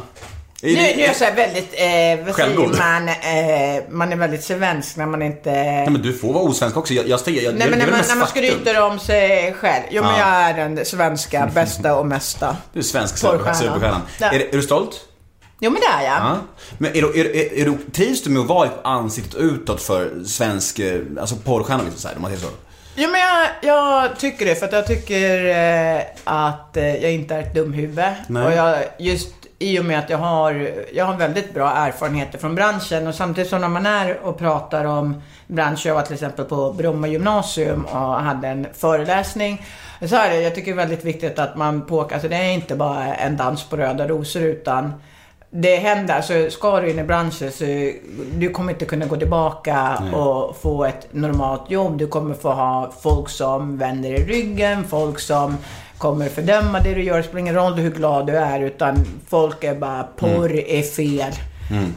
[0.74, 2.78] Nu, nu är jag så här väldigt, eh, vad säger Självgod.
[2.78, 5.52] man, eh, man är väldigt svensk när man inte...
[5.52, 6.94] Nej, men du får vara osvensk också.
[6.94, 9.84] Jag, jag, jag, Nej men när man, när man skryter om sig själv.
[9.90, 10.20] Jo men Ja.
[10.20, 12.58] jag är den svenska bästa och mesta.
[12.74, 14.02] Du är svensk superstjärnan.
[14.20, 14.28] Ja.
[14.32, 15.02] Är, är du stolt?
[15.60, 16.18] Jo men det är jag.
[16.18, 16.38] Ja.
[16.78, 20.24] Men är du, är, är, är du, trivs du med att vara ansiktet utåt för
[20.26, 22.50] svensk, eh, alltså porrstjärna liksom så här, om man säger så?
[22.96, 27.36] Jo men jag, jag tycker det för att jag tycker eh, att eh, jag inte
[27.36, 28.00] är ett dumhuvud.
[28.28, 28.46] Nej.
[28.46, 29.28] Och jag, just
[29.66, 33.50] i och med att jag har, jag har väldigt bra erfarenheter från branschen och samtidigt
[33.50, 37.86] som när man är och pratar om branschen, jag var till exempel på Bromma gymnasium
[37.86, 39.66] och hade en föreläsning.
[40.10, 42.52] Så är det, jag tycker det är väldigt viktigt att man på, alltså det är
[42.52, 44.94] inte bara en dans på röda rosor utan
[45.50, 47.66] det händer, alltså ska du in i branschen så
[48.34, 51.98] du kommer inte kunna gå tillbaka och få ett normalt jobb.
[51.98, 55.58] Du kommer få ha folk som vänder i ryggen, folk som
[55.98, 57.18] kommer fördöma det du gör.
[57.18, 61.32] Det spelar ingen roll hur glad du är utan folk är bara porr är fel.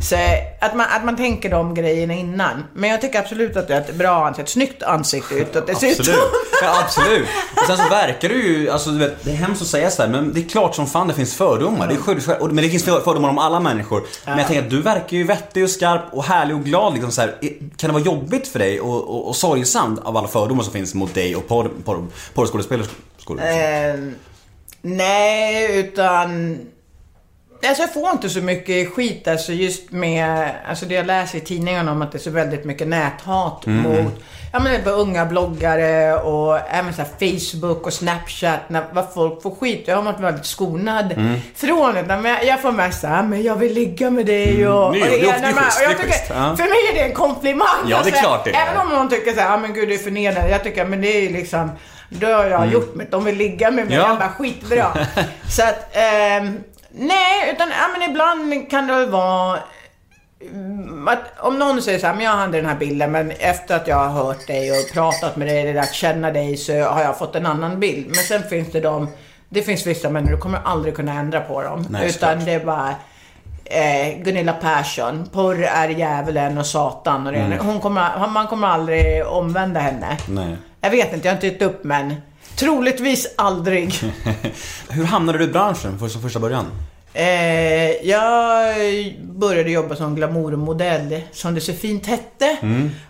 [0.00, 0.16] Så
[0.61, 2.64] att man, att man tänker de grejerna innan.
[2.74, 5.90] Men jag tycker absolut att det är ett bra ansikte, ett snyggt ansikte utåt dessutom.
[6.00, 6.18] Absolut.
[6.62, 7.28] Ja, absolut.
[7.56, 10.08] Och sen så verkar du ju, alltså du vet, det är hemskt att säga sådär,
[10.08, 11.87] men det är klart som fan det finns fördomar.
[11.88, 14.02] Det är sjukt, och- men det finns fördomar om alla människor.
[14.26, 17.11] Men jag tänker att du verkar ju vettig och skarp och härlig och glad liksom
[17.12, 17.34] så här.
[17.76, 20.94] Kan det vara jobbigt för dig och, och, och sorgsamt av alla fördomar som finns
[20.94, 22.06] mot dig och porr- porr-
[23.28, 23.88] skådespelare?
[23.94, 24.00] Eh,
[24.82, 26.58] nej, utan...
[27.66, 31.40] Alltså jag får inte så mycket skit alltså just med, alltså det jag läser i
[31.40, 34.12] tidningarna om att det är så väldigt mycket näthat mot,
[34.52, 39.12] ja men det är bara unga bloggare och även så Facebook och Snapchat, när, vad
[39.14, 39.82] folk får skit.
[39.86, 41.14] Jag har varit väldigt skonad
[41.54, 42.02] från det.
[42.06, 44.92] Men jag, jag får mest såhär, men jag vill ligga med dig och, är- och
[44.92, 46.56] det är- det är med- schysst, och jag det är tycker, schysst, ja.
[46.56, 47.66] För mig är det en komplimang.
[47.86, 48.66] Ja, det är klart det är.
[48.66, 50.50] Även om någon tycker såhär, ja men gud det är förnedrande.
[50.50, 51.70] Jag tycker, men det är ju liksom,
[52.08, 53.10] då har jag gjort mitt.
[53.10, 53.94] De vill ligga med mig.
[53.94, 54.06] Mm.
[54.06, 54.08] Ja.
[54.08, 54.86] Jag bara, skitbra.
[55.50, 56.58] Så att, ehm,
[56.90, 59.58] nej, utan ja, men ibland kan det väl vara
[60.40, 63.76] mm, att om någon säger så här, men jag hade den här bilden men efter
[63.76, 67.18] att jag har hört dig och pratat med dig, lärt känna dig så har jag
[67.18, 68.06] fått en annan bild.
[68.06, 69.08] Men sen finns det de,
[69.48, 71.86] det finns vissa människor, du kommer aldrig kunna ändra på dem.
[71.90, 72.44] Nej, utan såklart.
[72.44, 72.94] det är bara
[73.64, 77.38] eh, Gunilla Persson, porr är djävulen och satan och det.
[77.38, 77.58] Mm.
[77.58, 80.16] Hon kommer, man kommer aldrig omvända henne.
[80.28, 80.56] Nej.
[80.80, 82.14] Jag vet inte, jag har inte gett upp men
[82.56, 83.94] troligtvis aldrig.
[84.88, 86.66] Hur hamnade du i branschen som första början?
[87.12, 88.76] Eh, jag
[89.20, 92.56] började jobba som glamourmodell, som det så fint hette.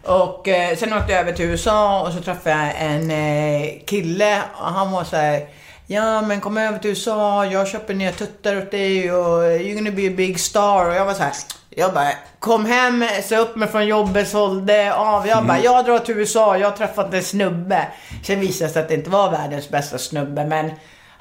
[0.02, 4.42] Och eh, sen åkte jag över till USA och så träffade jag en eh, kille
[4.60, 5.46] och han var så här.
[5.86, 9.90] Ja men kom över till USA, jag köper nya tuttar åt dig och you're gonna
[9.90, 10.88] be a big star.
[10.88, 11.32] Och jag var så här.
[11.78, 15.26] Jag bara kom hem, sa upp mig från jobbet, sålde av.
[15.26, 17.86] Jag bara, jag drar till USA, jag har träffat en snubbe.
[18.24, 20.70] Sen visade det sig att det inte var världens bästa snubbe men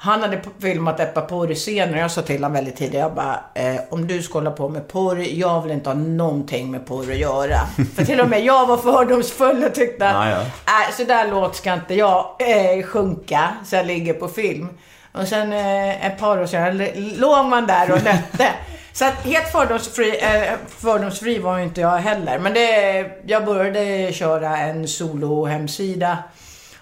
[0.00, 3.40] han hade filmat ett par porrscener och jag sa till honom väldigt tidigt, jag bara,
[3.54, 7.10] eh, om du ska hålla på med porr, jag vill inte ha någonting med porr
[7.10, 7.58] att göra.
[7.96, 10.40] För till och med jag var fördomsfull och tyckte att, Ja, ja.
[10.88, 14.68] äh, så där lågt ska inte jag eh, sjunka, så jag ligger på film.
[15.12, 18.48] Och sen eh, ett par år senare låg man där och nötte.
[18.92, 22.38] Så att helt fördomsfri, eh, fördomsfri var ju inte jag heller.
[22.38, 26.16] Men det, jag började köra en solo-hemsida.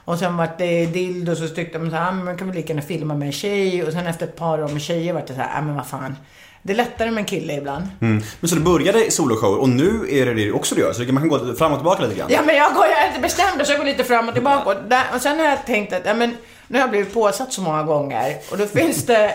[0.04, 2.56] Och sen vart det dildo så tyckte man så här, "Ah, men man kan väl
[2.56, 3.84] lika gärna filma med en tjej.
[3.84, 5.86] Och sen efter ett par år med tjejer vart det så här, ah, men vad
[5.86, 6.16] fan.
[6.62, 7.84] Det är lättare med en kille ibland.
[8.00, 8.22] Mm.
[8.40, 10.92] Men så du började i soloshower och nu är det det också du gör?
[10.92, 12.28] Så man kan gå fram och tillbaka lite grann?
[12.30, 14.70] Ja men jag, går, jag är inte bestämd så jag går lite fram och tillbaka.
[14.70, 16.36] Och, där, och sen har jag tänkt att, ja men
[16.68, 18.36] nu har jag blivit påsatt så många gånger.
[18.50, 19.32] Och då finns det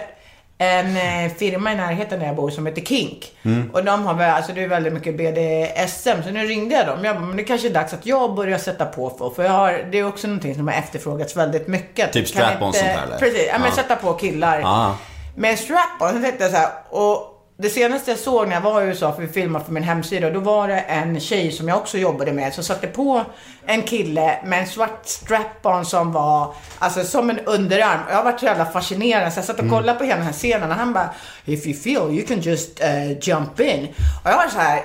[0.58, 3.32] en eh, firma i närheten där jag bor som heter Kink.
[3.74, 6.24] Och de har väl, alltså det är väldigt mycket BDSM.
[6.24, 7.06] Så nu ringde jag dem.
[7.06, 9.30] Jag bara, men det kanske är dags att jag börjar sätta på för.
[9.30, 12.14] För jag har, det är också någonting som har efterfrågats väldigt mycket.
[12.14, 13.18] Typ strap-on sånt där, eller?
[13.18, 14.60] Precis, ja men sätta på killar.
[14.60, 14.98] Ja.
[15.36, 17.31] Med strap-on, så tänkte jag så här, och
[17.62, 20.30] det senaste jag såg när jag var i USA för att filma för min hemsida,
[20.30, 23.26] då var det en tjej som jag också jobbade med som satte på
[23.66, 28.00] en kille med en svart strap-on som var, alltså som en underarm.
[28.10, 30.72] Jag varit så jävla fascinerad så jag satt och kollade på hela den här scenen
[30.72, 31.10] och han bara,
[31.46, 33.88] if you feel you can just uh, jump in.
[34.24, 34.82] Och jag var så här,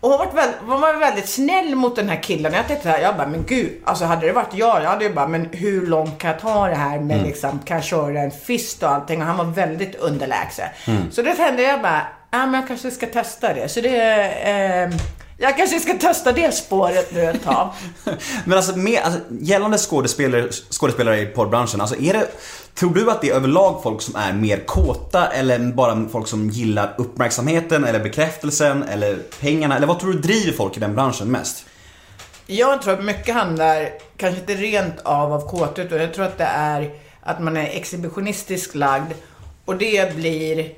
[0.00, 2.52] och hon var, väl, hon var väldigt snäll mot den här killen.
[2.52, 5.04] Jag tänkte så här, jag bara, men gud, alltså hade det varit jag, jag hade
[5.04, 8.20] ju bara, men hur långt kan jag ta det här med liksom, kan jag köra
[8.20, 9.20] en fist och allting?
[9.20, 10.68] Och han var väldigt underlägsen.
[11.10, 13.68] Så då kände jag bara, ja men jag kanske ska testa det.
[13.68, 14.96] Så det, eh,
[15.40, 17.70] jag kanske ska testa det spåret nu ett tag.
[18.44, 22.26] Men alltså, med, alltså gällande skådespelare, skådespelare i porrbranschen, alltså är det,
[22.74, 26.50] tror du att det är överlag folk som är mer kåta eller bara folk som
[26.50, 29.76] gillar uppmärksamheten eller bekräftelsen eller pengarna?
[29.76, 31.64] Eller vad tror du driver folk i den branschen mest?
[32.46, 36.38] Jag tror att mycket handlar, kanske inte rent av av kåthet, utan jag tror att
[36.38, 39.12] det är att man är exhibitionistiskt lagd
[39.64, 40.74] och det blir,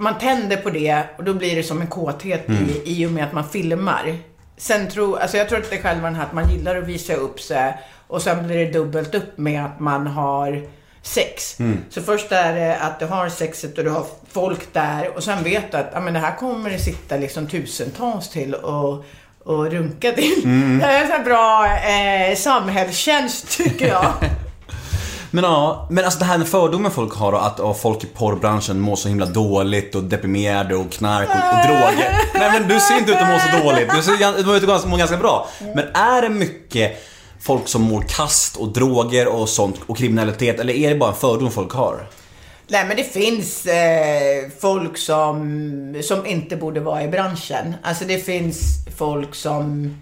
[0.00, 3.24] man tänder på det och då blir det som en kåthet i, i och med
[3.24, 4.16] att man filmar.
[4.56, 6.86] Sen tror, alltså jag tror att det är själva den här att man gillar att
[6.86, 10.68] visa upp sig och sen blir det dubbelt upp med att man har
[11.02, 11.56] sex.
[11.90, 15.44] Så först är det att du har sexet och du har folk där och sen
[15.44, 19.04] vet du att ja, men det här kommer det sitta liksom tusentals till och,
[19.44, 20.42] och runka till.
[20.80, 24.14] Det är en sån här bra eh, samhällstjänst tycker jag.
[25.30, 28.06] Men ja, men alltså det här med fördomen folk har då, att oh, folk i
[28.06, 32.18] porrbranschen mår så himla dåligt och deprimerade och knark och, och droger.
[32.34, 34.88] Nej men du ser inte ut att må så dåligt, du ser du ut att
[34.88, 35.48] må ganska bra.
[35.74, 37.02] Men är det mycket
[37.40, 41.16] folk som mår kast och droger och sånt och kriminalitet eller är det bara en
[41.16, 42.06] fördom folk har?
[42.66, 47.74] Nej men det finns eh, folk som, som inte borde vara i branschen.
[47.82, 48.60] Alltså det finns
[48.96, 49.96] folk som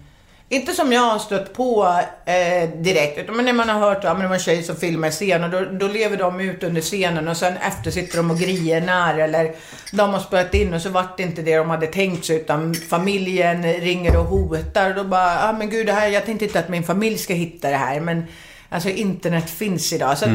[0.50, 4.12] inte som jag har stött på eh, direkt, utan men när man har hört ja,
[4.12, 7.28] men det var en tjej som filmar scenen, då, då lever de ut under scenen
[7.28, 9.52] och sen efter sitter de och grienar eller
[9.92, 12.74] de har spelat in och så vart det inte det de hade tänkt sig utan
[12.74, 16.44] familjen ringer och hotar och då bara, ja ah, men gud det här, jag tänkte
[16.44, 18.24] inte att min familj ska hitta det här men
[18.68, 20.18] alltså internet finns idag.
[20.18, 20.30] Så att,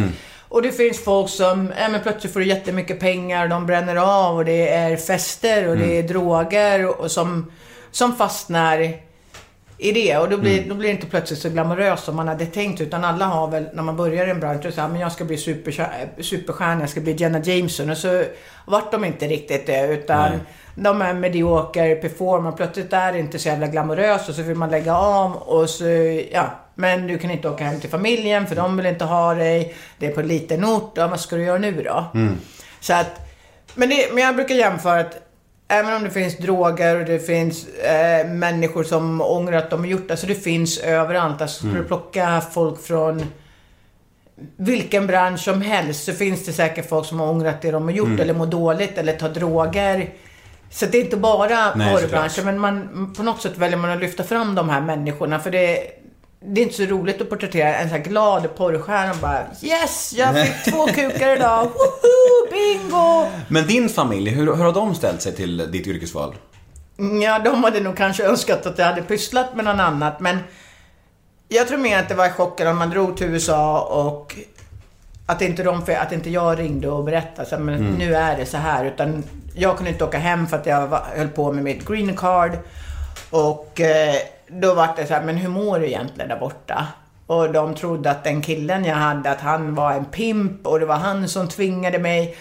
[0.49, 4.35] och det finns folk som, ja men plötsligt får du jättemycket pengar, de bränner av
[4.35, 7.51] och det är fester och det är droger och, och som,
[7.91, 8.93] som fastnar
[9.77, 10.17] i det.
[10.17, 12.81] Och då blir, då blir det inte plötsligt så glamoröst som man hade tänkt.
[12.81, 15.25] Utan alla har väl, när man börjar i en bransch, så här, men jag ska
[15.25, 17.89] bli superstjärna, superstjärna, jag ska bli Jenna Jameson.
[17.89, 18.23] Och så
[18.65, 19.87] vart de inte riktigt det.
[19.87, 20.39] Utan Nej.
[20.75, 22.51] de är medioker, performar.
[22.51, 25.35] Plötsligt är det inte så jävla glamoröst och så vill man lägga av.
[25.35, 25.85] Och så,
[26.31, 26.45] ja.
[26.75, 29.75] Men du kan inte åka hem till familjen för de vill inte ha dig.
[29.97, 30.91] Det är på en liten ort.
[30.95, 32.05] Ja, vad ska du göra nu då?
[32.79, 33.27] Så att,
[33.75, 35.22] men, det, men jag brukar jämföra att
[35.73, 39.87] Även om det finns droger och det finns eh, människor som ångrar att de har
[39.87, 40.13] gjort det.
[40.13, 41.41] Alltså det finns överallt.
[41.41, 43.25] Alltså ska du plocka folk från
[44.55, 47.91] vilken bransch som helst så finns det säkert folk som har ångrat det de har
[47.91, 50.09] gjort eller mår dåligt eller tar droger.
[50.69, 54.23] Så det är inte bara porrbranschen men man, på något sätt väljer man att lyfta
[54.23, 56.02] fram de här människorna för det
[56.45, 60.13] det är inte så roligt att porträttera en sån här glad porrstjärna och bara Yes!
[60.17, 61.63] Jag fick två kukar idag!
[61.73, 62.51] Woho!
[62.51, 63.25] Bingo!
[63.47, 66.35] Men din familj, hur, hur har de ställt sig till ditt yrkesval?
[67.23, 70.37] Ja, de hade nog kanske önskat att jag hade pysslat med något annat, men
[71.47, 74.35] jag tror mer att det var chocken om man drog till USA och
[75.25, 78.45] att inte, de, att inte jag ringde och berättade så här, men nu är det
[78.45, 78.85] så här.
[78.85, 79.23] Utan
[79.55, 82.51] jag kunde inte åka hem för att jag var, höll på med mitt green card.
[83.29, 84.15] Och eh,
[84.61, 86.87] då var det så här, men hur mår du egentligen där borta?
[87.27, 90.85] Och de trodde att den killen jag hade, att han var en pimp och det
[90.85, 92.37] var han som tvingade mig.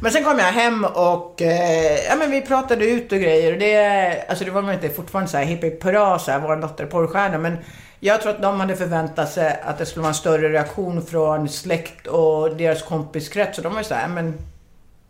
[0.00, 3.52] Men sen kom jag hem och eh, ja, men vi pratade ut och grejer.
[3.52, 6.38] Och det, alltså det var väl inte fortfarande så här hipp hipp hurra, så här,
[6.38, 7.38] vår dotter är porrstjärna.
[7.38, 7.58] Men
[8.00, 11.48] jag tror att de hade förväntat sig att det skulle vara en större reaktion från
[11.48, 13.58] släkt och deras kompiskrets.
[13.58, 14.38] Och de var ju så här, men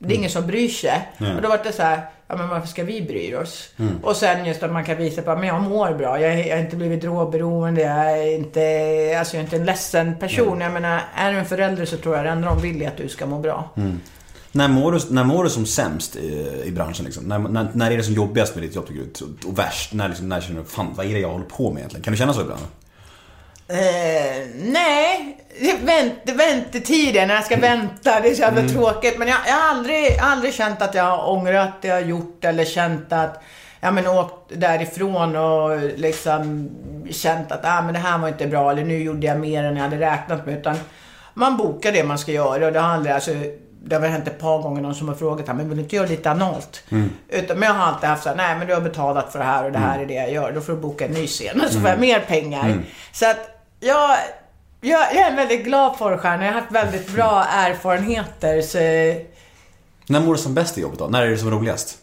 [0.06, 1.08] det är ingen som bryr sig.
[1.36, 3.68] Och då var det så här, ja men varför ska vi bry oss?
[4.02, 6.20] Och sen just att man kan visa på, men jag mår bra.
[6.20, 7.80] Jag, har inte blivit drogberoende.
[7.80, 8.60] Jag är inte,
[9.18, 10.60] alltså jag är inte en ledsen person.
[10.60, 12.96] Jag menar, är du en förälder så tror jag det enda de vill är att
[12.96, 13.70] du ska må bra.
[14.52, 17.24] När mår du, när mår du som sämst i, i branschen liksom?
[17.24, 19.24] När, när, när är det som jobbigast med ditt jobb tycker du?
[19.24, 19.92] Och, och värst?
[19.92, 22.04] När, liksom, när känner du, fan vad är det jag håller på med egentligen?
[22.04, 22.62] Kan du känna så ibland?
[23.68, 25.38] Eh, nej,
[25.82, 29.18] vänt, väntetiden, när jag ska vänta, det är så jävla tråkigt.
[29.18, 32.44] Men jag, jag, har aldrig, aldrig känt att jag har ångrat det jag har gjort
[32.44, 33.42] eller känt att
[33.84, 36.70] Ja men åkt därifrån och liksom
[37.10, 39.76] känt att ah, men det här var inte bra eller nu gjorde jag mer än
[39.76, 40.58] jag hade räknat med.
[40.58, 40.76] Utan
[41.34, 43.30] man bokar det man ska göra och det har aldrig, alltså,
[43.84, 45.82] det har väl hänt ett par gånger någon som har frågat ah, men vill du
[45.82, 46.84] inte göra lite analt?
[47.28, 49.44] Utan, men jag har alltid haft så här, nej men du har betalat för det
[49.44, 50.52] här och det här är det jag gör.
[50.52, 52.78] Då får du boka en ny scen och så får jag mer pengar.
[53.12, 53.53] Så att
[53.84, 54.18] jag,
[54.80, 56.44] jag, jag är en väldigt glad porrstjärna.
[56.44, 58.62] Jag har haft väldigt bra erfarenheter.
[58.62, 58.78] Så,
[60.06, 61.06] När mår du som bäst i jobbet då?
[61.06, 61.98] När är det som roligast?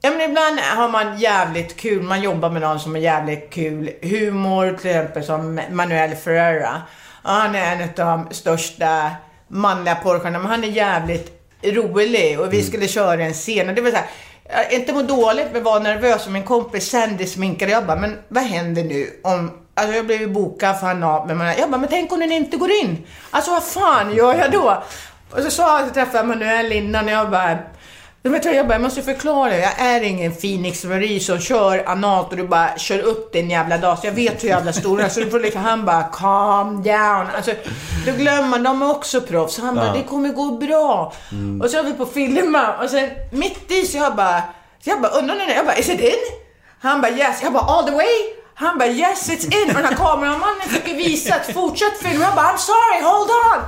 [0.00, 2.02] Ja men ibland har man jävligt kul.
[2.02, 3.90] Man jobbar med någon som är jävligt kul.
[4.02, 6.82] Humor till exempel som Manuel Ferreira.
[7.22, 9.10] Han är en av de största
[9.48, 10.38] manliga porrstjärnorna.
[10.38, 12.40] Men han är jävligt rolig.
[12.40, 13.68] Och vi skulle köra en scen.
[13.68, 14.06] Och det var så här.
[14.48, 16.26] Jag inte må dåligt men var nervös.
[16.26, 17.72] Och min kompis Sandy sminkade.
[17.72, 19.63] Jag bara, men vad händer nu om...
[19.74, 22.32] Alltså jag blev ju bokad för han av men Jag bara, men tänk om den
[22.32, 23.06] inte går in?
[23.30, 24.82] Alltså vad fan gör jag då?
[25.30, 27.58] Och så sa jag, så träffade jag Manuel innan och jag bara
[28.32, 32.30] jag, tror jag, bara, jag måste förklara, jag är ingen Phoenix Marie som kör analt
[32.30, 33.98] och du bara kör upp din jävla dag.
[33.98, 37.26] Så jag vet hur jävla stora så du får liksom, han bara calm down.
[37.36, 37.52] Alltså,
[38.06, 39.58] då glömmer de är också proffs.
[39.58, 41.12] Han bara, det kommer gå bra.
[41.62, 44.42] Och så har vi på filma och sen mitt i så jag bara,
[44.84, 46.38] så jag bara undrar när jag bara, is it in?
[46.80, 47.42] Han bara yes.
[47.42, 48.43] Jag bara all the way?
[48.54, 49.68] Han bara yes it's in.
[49.68, 52.24] Och den här kameramannen fick visa att fortsätt filma.
[52.24, 53.62] Jag bara I'm sorry, hold on.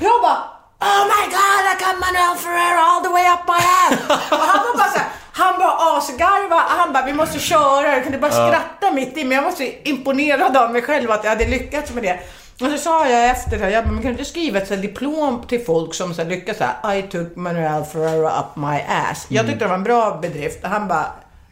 [0.00, 0.42] Jag bara
[0.82, 4.20] Oh my god, I got Manuel Ferrera all the way up my ass.
[4.30, 6.64] Och han var bara såhär, han bara asgarva.
[6.68, 7.94] Han bara, vi måste köra.
[7.94, 9.24] Jag kunde bara skratta mitt i.
[9.24, 12.20] Men jag var så imponerad av mig själv att jag hade lyckats med det.
[12.60, 15.42] Och så sa jag efter det, jag bara, men kan inte skriva ett så diplom
[15.48, 19.26] till folk som så lyckas såhär, I took Manuel Ferrera up my ass.
[19.28, 20.64] Jag tyckte det var en bra bedrift.
[20.64, 21.06] Och han bara,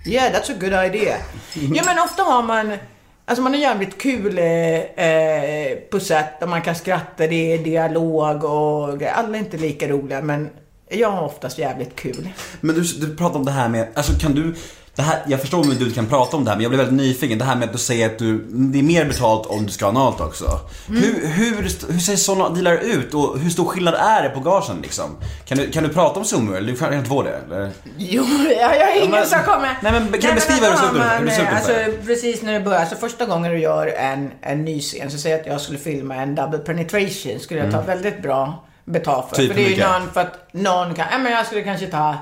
[0.09, 1.16] yeah that's a good idea.
[1.55, 2.73] ja men ofta har man
[3.25, 7.59] Alltså man är jävligt kul eh, eh på sätt och man kan skratta, det är
[7.59, 9.03] dialog och.
[9.03, 10.51] Alla är inte lika roliga men
[10.88, 12.29] jag har oftast jävligt kul.
[12.61, 14.55] Men du, du pratar om det här med, alltså kan du
[14.99, 16.79] det här, jag förstår om du inte kan prata om det här, men jag blir
[16.79, 17.39] väldigt nyfiken.
[17.39, 19.85] Det här med att du säger att du, det är mer betalt om du ska
[19.85, 20.61] ha analt också.
[20.89, 21.03] Mm.
[21.03, 21.55] Hur, hur,
[21.93, 25.16] hur ser sådana dealar ut och hur stor skillnad är det på gagen liksom?
[25.45, 26.72] Kan du, kan du prata om summor eller?
[26.72, 27.70] Du kan inte få det eller?
[27.99, 28.25] Jo,
[28.61, 29.79] jag, jag har ingen som kommer...
[29.83, 31.20] Nej, men kan du beskriva hur det ser ut?
[31.20, 32.07] Hur det ser ut alltså?
[32.07, 35.33] Precis när det börjar, alltså första gången du gör en, en ny scen, så säg
[35.33, 39.37] att jag skulle filma en double penetration, skulle jag ta väldigt bra betalt för.
[39.37, 39.91] Typ för det är ju mycket?
[39.91, 42.16] någon, för att någon kan, ja men jag skulle kanske ta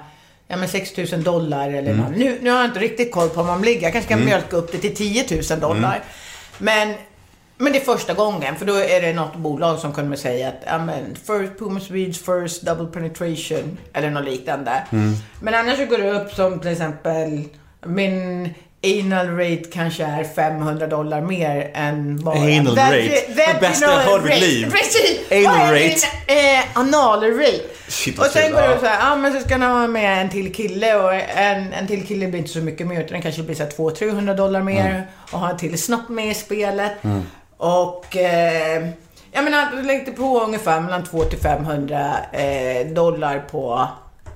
[0.49, 2.13] Ja men 6 000 dollar eller Mm.
[2.13, 3.83] Nu, nu har jag inte riktigt koll på om man ligger.
[3.83, 5.95] Jag kanske kan mjölka upp det till 10 000 dollar.
[5.95, 6.01] Mm.
[6.59, 6.95] Men,
[7.59, 8.57] men det är första gången.
[8.57, 12.19] För då är det något bolag som kommer säga att ja men first Puma Swedes
[12.19, 13.79] first double penetration.
[13.93, 14.83] Eller något liknande.
[14.93, 15.15] Mm.
[15.41, 17.45] Men annars så går det upp som till exempel
[17.87, 22.37] min anal rate kanske är 500 dollar mer än vad...
[22.37, 23.25] Anal Vag- rate?
[23.37, 24.71] Det bästa jag hört i mitt liv.
[24.71, 25.21] Precis!
[25.47, 26.07] Anal rate.
[26.27, 27.61] eh, anal rate?
[27.89, 30.29] Shit, och sen går det så här, ja men så ska han ha med en
[30.31, 33.43] till kille och en, en till kille blir inte så mycket mer utan den kanske
[33.43, 35.03] blir så här 200-300 dollar mer Mm.
[35.31, 36.93] och ha en till snopp med i spelet.
[37.57, 38.87] Och eh,
[39.33, 43.89] jag menar, du lägger på ungefär mellan 200 till 500 eh, dollar på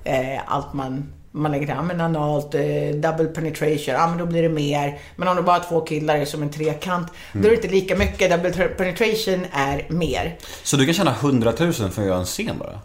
[0.03, 2.61] eh, allt man man lägger till, ja men analt, eh,
[2.95, 4.99] double penetration, ja men då blir det mer.
[5.15, 7.67] Men om du bara har två killar är som en trekant, då är det inte
[7.67, 8.31] lika mycket.
[8.31, 10.35] Double tra- penetration är mer.
[10.63, 12.79] Så du kan tjäna 100 000 för att göra en scen bara?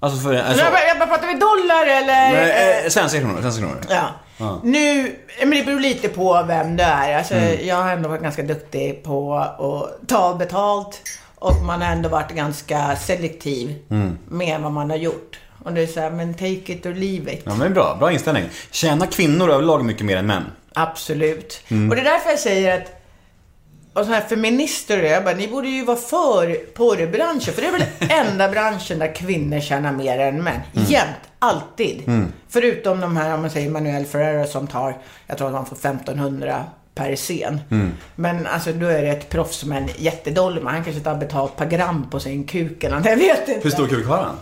[0.00, 0.34] Alltså för...
[0.34, 2.32] Alltså, Jag, jag bara, pratar vi dollar eller?
[2.32, 3.80] nej, eh, svenska kronor, svenska kronor.
[3.88, 4.60] Ja.
[4.64, 7.18] Nu, men det beror lite på vem du är.
[7.18, 7.66] Alltså, Mm.
[7.66, 11.00] Jag har ändå varit ganska duktig på att ta betalt.
[11.34, 14.18] Och man har ändå varit ganska selektiv Mm.
[14.28, 15.38] med vad man har gjort.
[15.64, 17.42] Och det är så här, men take it or leave it.
[17.44, 18.44] Ja men bra, bra inställning.
[18.70, 20.44] Tjänar kvinnor överlag mycket mer än män?
[20.74, 21.60] Absolut.
[21.68, 21.90] Mm.
[21.90, 22.98] Och det är därför jag säger att
[23.94, 27.54] och så här feminister och jag bara, ni borde ju vara för porrbranschen.
[27.54, 30.60] För det är väl den enda branschen där kvinnor tjänar mer än män.
[30.74, 30.88] Mm.
[30.88, 31.16] Jämt.
[31.38, 32.02] Alltid.
[32.48, 34.96] Förutom de här, om man säger Manuel Ferrero som tar,
[35.26, 37.60] jag tror att man får 1500 per scen.
[37.70, 37.92] Mm.
[38.14, 40.60] Men alltså då är det ett proffs som är en jättedolly.
[40.64, 43.60] Han kanske tar betalt per gram på sin kuk eller Jag vet inte.
[43.62, 44.36] hur stor kuk har han?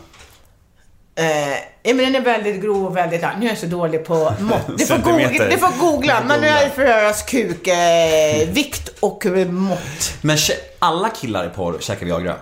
[1.14, 3.20] Eh, men den är väldigt grov och väldigt...
[3.38, 4.78] Nu är jag så dålig på mått.
[4.78, 6.20] Du får, googla, du får googla.
[6.20, 6.56] Googla.
[6.74, 10.12] Ferreras kuk, eh, vikt och eh, mått.
[10.20, 10.38] Men
[10.78, 12.36] alla killar i porr käkar Viagra?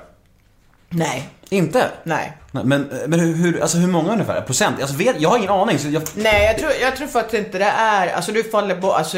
[0.91, 1.87] Nej, Inte?
[2.05, 2.33] nej.
[2.51, 4.41] Nej, Men, men hur, hur, alltså hur många ungefär?
[4.41, 4.81] Procent?
[4.81, 5.79] Alltså, vet, jag har ingen aning.
[5.79, 8.09] Så jag, Nej, jag tror, jag tror faktiskt inte det är...
[8.09, 9.17] Alltså du faller bort, alltså,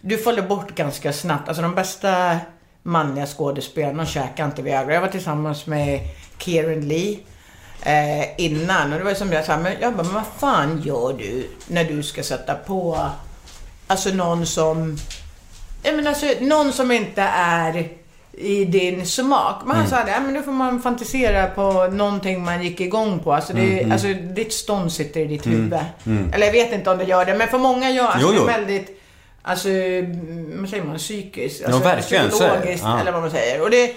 [0.00, 1.48] du faller bort ganska snabbt.
[1.48, 2.36] Alltså de bästa
[2.82, 4.94] manliga skådespelarna käkar inte Viagra.
[4.94, 6.00] Jag var tillsammans med
[6.38, 7.18] Kieran Lee
[7.82, 11.12] eh, innan och det var som jag sa, men jag bara, men vad fan gör
[11.18, 13.08] du när du ska sätta på
[13.86, 14.96] alltså någon som...
[15.82, 17.88] Jag menar alltså någon som inte är
[18.32, 19.62] i din smak.
[19.66, 23.18] Men han sa det, ja, men då får man fantisera på någonting man gick igång
[23.18, 23.32] på.
[23.32, 25.78] Alltså, det, alltså ditt stånd sitter i ditt huvud.
[26.34, 28.46] Eller jag vet inte om det gör det, men för många gör alltså, Jo, jo.
[28.46, 29.02] det väldigt,
[29.42, 31.64] alltså, mm, vad säger man, psykiskt.
[31.64, 32.54] Alltså, verkligen, så är det.
[32.54, 33.00] Psykologiskt, Ja.
[33.00, 33.62] eller vad man säger.
[33.62, 33.94] Och det,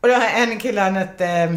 [0.00, 1.56] och det har en kille, han hette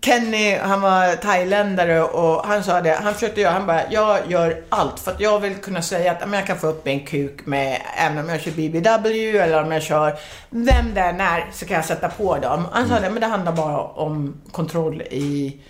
[0.00, 4.62] Kenny, han var thailändare och han sa det, han försökte göra, han bara, jag gör
[4.68, 7.46] allt för att jag vill kunna säga att men jag kan få upp en kuk
[7.46, 10.18] med, även om jag kör BBW eller om jag kör
[10.50, 12.66] vem det än är, så kan jag sätta på dem.
[12.72, 15.60] Han sa det, men det handlar bara om kontroll i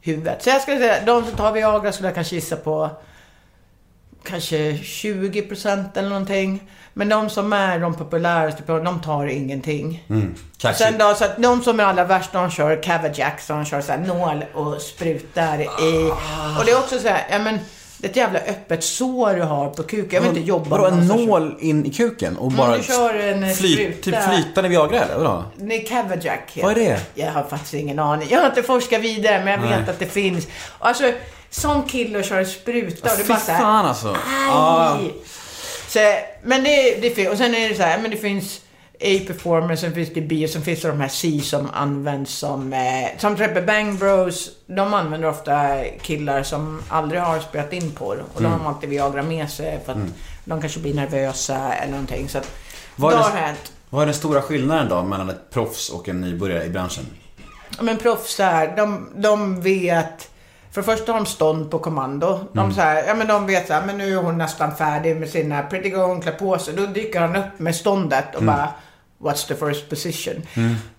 [0.00, 0.42] huvudet.
[0.42, 2.90] Så jag skulle säga, de som tar Viagra skulle jag kanske gissa på
[4.24, 6.62] kanske 20% eller någonting.
[6.94, 10.04] Men de som är de populäraste, de tar ingenting.
[10.58, 10.88] kaxigt.
[10.88, 13.80] Sen då, så att de som är allra värst, de kör Cavajack, så de kör
[13.80, 16.10] så här nål och sprutar i.
[16.58, 17.58] Och det är också så här, ja men,
[17.98, 20.08] det är ett jävla öppet sår du har på kuken.
[20.10, 22.76] Jag vill inte jobba Vadå, en med någon som nål in i kuken och bara...
[22.76, 24.02] du kör en flyt.
[24.02, 25.44] Typ flytande Viagra eller vadå?
[25.56, 27.00] Nej, Cavajack Vad är det?
[27.14, 28.28] Jag har faktiskt ingen aning.
[28.30, 29.90] Jag har inte forskat vidare, men jag vet Nej.
[29.90, 30.46] att det finns.
[30.78, 31.12] Alltså,
[31.50, 34.16] som kille och kör spruta och det är Fy bara så här, fan alltså.
[34.50, 35.14] Aj!
[35.88, 35.98] Så,
[36.42, 38.60] men det, det finns, och sen är det så här, men det finns
[39.00, 42.72] A-performance, sen finns det B och sen finns det de här C som används som,
[42.72, 48.14] eh, som till Bang Bros, de använder ofta killar som aldrig har spelat in på
[48.14, 48.22] det.
[48.34, 48.52] Och Mm.
[48.52, 49.98] de har alltid Viagra med sig för att
[50.44, 52.28] de kanske blir nervösa eller någonting.
[52.28, 52.50] Så att,
[52.96, 53.72] Vad det är har det- hänt.
[53.90, 57.06] Vad är den stora skillnaden då mellan ett proffs och en nybörjare i branschen?
[57.76, 60.30] Ja, Men proffs är, de, de vet...
[60.78, 62.40] För det första har de stånd på kommando.
[62.52, 65.16] De, så här, ja, men de vet så här, men nu är hon nästan färdig
[65.16, 66.74] med sina pretty girl, hon klär på sig.
[66.74, 68.68] Då dyker han upp med ståndet och bara
[69.18, 70.42] What's the first position?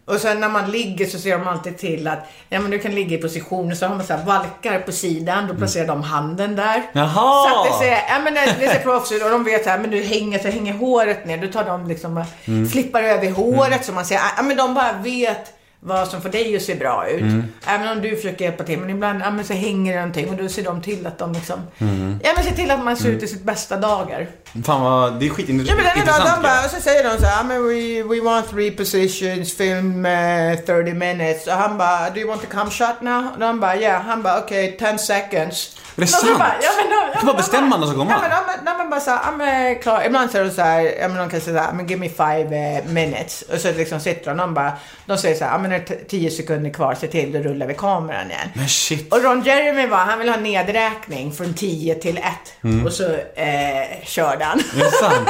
[0.06, 2.20] Och sen när man ligger så ser de alltid till att
[2.50, 3.76] ja, men du kan ligga i position.
[3.76, 5.48] Så har man så här valkar på sidan.
[5.48, 6.84] Då placerar de handen där.
[6.94, 7.50] Jaha!
[7.50, 9.24] Så att det ser, ja, men det, det ser proffs ut.
[9.24, 11.38] Och de vet så här, men du hänger, så hänger håret ner.
[11.38, 12.26] Då tar de liksom och
[12.72, 13.86] flippar över håret.
[13.86, 17.08] Så man ser, ja men de bara vet vad som får dig att se bra
[17.10, 17.22] ut.
[17.22, 17.44] Mm.
[17.68, 18.80] Även om du försöker hjälpa till.
[18.80, 21.34] Men ibland ja, men så hänger det någonting och då ser de till att de
[21.34, 21.60] liksom...
[21.78, 22.20] Mm.
[22.24, 24.28] Ja men ser till att man ser ut i sitt bästa dagar.
[24.66, 25.78] Fan vad, det är Ja skitintressant.
[25.78, 26.14] men den är bra.
[26.16, 28.72] intressant, De bara, och så säger de så här, "Ah, men we, we want three
[28.72, 31.48] positions, film eh, 30 minutes.
[31.48, 33.28] Och han bara, do you want to come shot now?
[33.34, 34.02] Och de bara, yeah.
[34.04, 35.76] Han bara, okay, 10 seconds.
[35.96, 36.40] Är det Och sant?
[36.40, 38.12] Bara, ja, men, de, ja, men bara när de ska komma.
[38.12, 38.30] Ja men
[38.66, 40.04] de, de, de bara såhär, ja men klar.
[40.06, 43.42] Ibland säger de såhär, ja men de kan säga såhär, give me five eh, minutes.
[43.42, 44.72] Och så liksom sitter de, de bara,
[45.06, 47.74] de säger såhär, ja det är t- 10 sekunder kvar, se till, då rullar vi
[47.74, 48.50] kameran igen.
[48.54, 49.14] Men shit.
[49.14, 52.24] Och Ron Jeremy var, han vill ha nedräkning från 10 till 1.
[52.64, 52.86] Mm.
[52.86, 54.60] Och så eh, körde han.
[54.60, 55.30] Är det sant?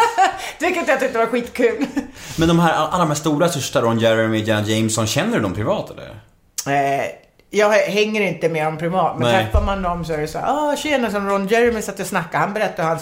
[0.60, 1.86] Vilket jag tyckte var skitkul.
[2.38, 5.54] Men de här, alla de här stora, största, Ron Jeremy, Janet Jameson, känner du dem
[5.54, 6.10] privat eller?
[7.00, 7.06] Eh,
[7.52, 9.44] jag hänger inte med dem privat, men Nej.
[9.46, 12.06] träffar man dem så är det så här, ah tjena som Ron Jeremy satt och
[12.08, 12.38] snackade.
[12.38, 13.02] Han berättade hans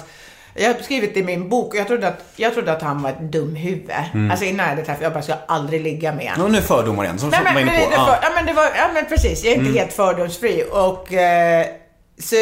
[0.57, 3.21] jag har skrivit i min bok jag trodde att, jag trodde att han var ett
[3.21, 3.91] dumhuvud.
[4.13, 4.31] Mm.
[4.31, 7.03] Alltså innan jag hade träffat, jag bara, ska aldrig ligga med Ja, nu är fördomar
[7.03, 7.91] igen, som men, var men, inne det, på.
[7.91, 8.19] för, Ja.
[8.21, 10.63] ja, men det var, ja men precis, jag är inte helt fördomsfri.
[10.71, 11.65] Och eh,
[12.19, 12.35] så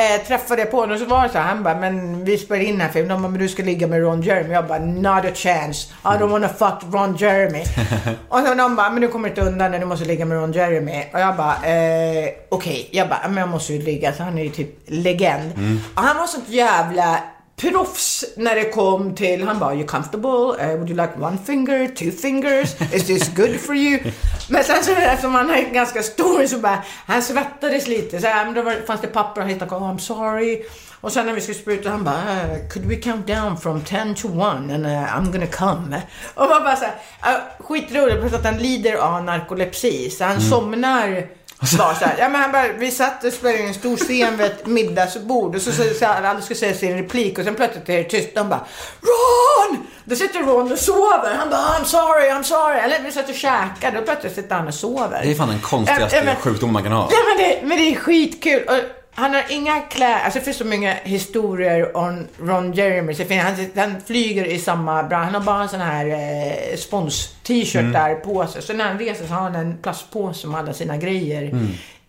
[0.00, 2.62] eh, träffade på honom och så var det så här, han bara, men vi spelar
[2.62, 4.54] in den här filmen, de bara, men du ska ligga med Ron Jeremy.
[4.54, 5.88] Jag bara, not a chance.
[6.04, 7.64] I don't wanna fuck Ron Jeremy.
[8.28, 10.52] och så de bara, men du kommer inte undan det, du måste ligga med Ron
[10.52, 11.04] Jeremy.
[11.12, 12.88] Och jag bara, eh, okej.
[12.92, 15.52] Jag bara, men jag måste ju ligga, så han är ju typ legend.
[15.94, 17.20] Och han var sånt jävla
[17.60, 20.64] proffs när det kom till, han bara, you comfortable?
[20.64, 22.80] Uh, would you like one finger, two fingers?
[22.92, 23.98] Is this good for you?
[24.48, 28.20] Men sen så eftersom han är ganska stor så bara, han svettades lite.
[28.20, 30.62] Så här, men då var, fanns det papper han hittade, oh I'm sorry.
[31.00, 34.14] Och sen när vi skulle spruta, han bara, uh, could we count down from 10
[34.14, 36.02] to 1 and uh, I'm gonna come.
[36.34, 36.94] Och man bara såhär,
[37.26, 40.10] uh, skitroligt, plus att han lider av narkolepsi.
[40.10, 41.26] Så han somnar
[41.60, 44.36] var så här, ja men han bara, vi satt och spelade in en stor scen
[44.36, 47.54] vid ett middagsbord och så, så, så här, alla skulle säga sin replik och sen
[47.54, 48.34] plötsligt är det tyst.
[48.34, 48.66] De bara
[49.00, 49.86] Ron!
[50.04, 51.34] Då sitter Ron och sover.
[51.38, 52.78] Han bara I'm sorry, I'm sorry.
[52.78, 55.20] Eller vi satt och käkade och plötsligt sitter han och sover.
[55.24, 57.08] Det är fan den konstigaste ja, men- sjukdomen man kan ha.
[57.10, 58.62] Ja, men det, men det är skitkul.
[58.68, 63.14] Och han har inga kläder, alltså det finns så många historier om Ron Jeremy.
[63.38, 65.24] Han, han flyger i samma bransch.
[65.24, 68.62] Han har bara en sån här eh, spons-t-shirt där på sig.
[68.62, 71.50] Så när han reser så har han en plastpåse med alla sina grejer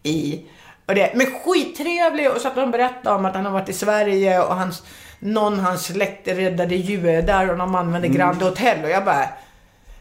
[0.04, 0.42] i.
[0.86, 3.74] Och det, men skittrevlig och så att de berättade om att han har varit i
[3.74, 4.84] Sverige och hans,
[5.20, 9.26] någon hans släkt räddade judar och de använde Grand Hotel och jag bara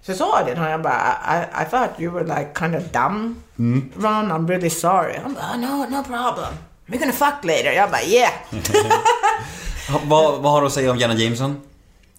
[0.03, 2.83] så sa det till honom, jag bara I, I thought you were like kind of
[2.93, 3.43] dumb
[3.97, 5.19] Ron, I'm really sorry.
[5.23, 6.55] Han bara no, no problem.
[6.91, 7.73] We're gonna fuck later.
[7.73, 8.33] Jag bara yeah.
[10.07, 11.61] Vad, vad har du att säga om Janet Jameson?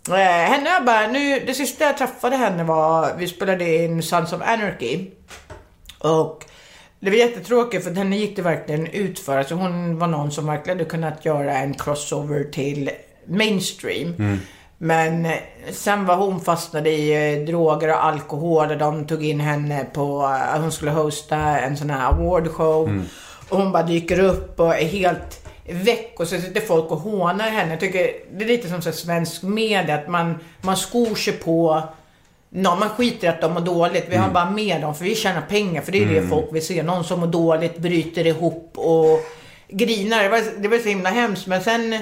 [0.09, 4.33] Eh, henne jag bara, nu, det sista jag träffade henne var, vi spelade in Sons
[4.33, 5.07] of Anarchy.
[5.99, 6.45] Och
[6.99, 9.37] det var jättetråkigt för henne gick det verkligen ut för.
[9.37, 12.89] Alltså hon var någon som verkligen hade kunnat göra en crossover till
[13.25, 14.39] mainstream.
[14.77, 15.37] Men eh,
[15.71, 20.37] sen var hon fastnade i eh, droger och alkohol och de tog in henne på,
[20.61, 22.87] hon skulle hosta en sån här awardshow.
[23.51, 27.49] Och hon bara dyker upp och är helt väck och så sitter folk och hånar
[27.49, 27.71] henne.
[27.71, 31.83] Jag tycker det är lite som så svensk media, att man, man skor sig på
[32.49, 34.05] någon, man skiter i att de mår dåligt.
[34.09, 35.81] Vi har bara med dem för vi tjänar pengar.
[35.81, 36.83] För det är det folk vill se.
[36.83, 39.19] Någon som mår dåligt, bryter ihop och
[39.67, 40.23] grinar.
[40.23, 41.47] Det var, det var så himla hemskt.
[41.47, 41.99] Men sen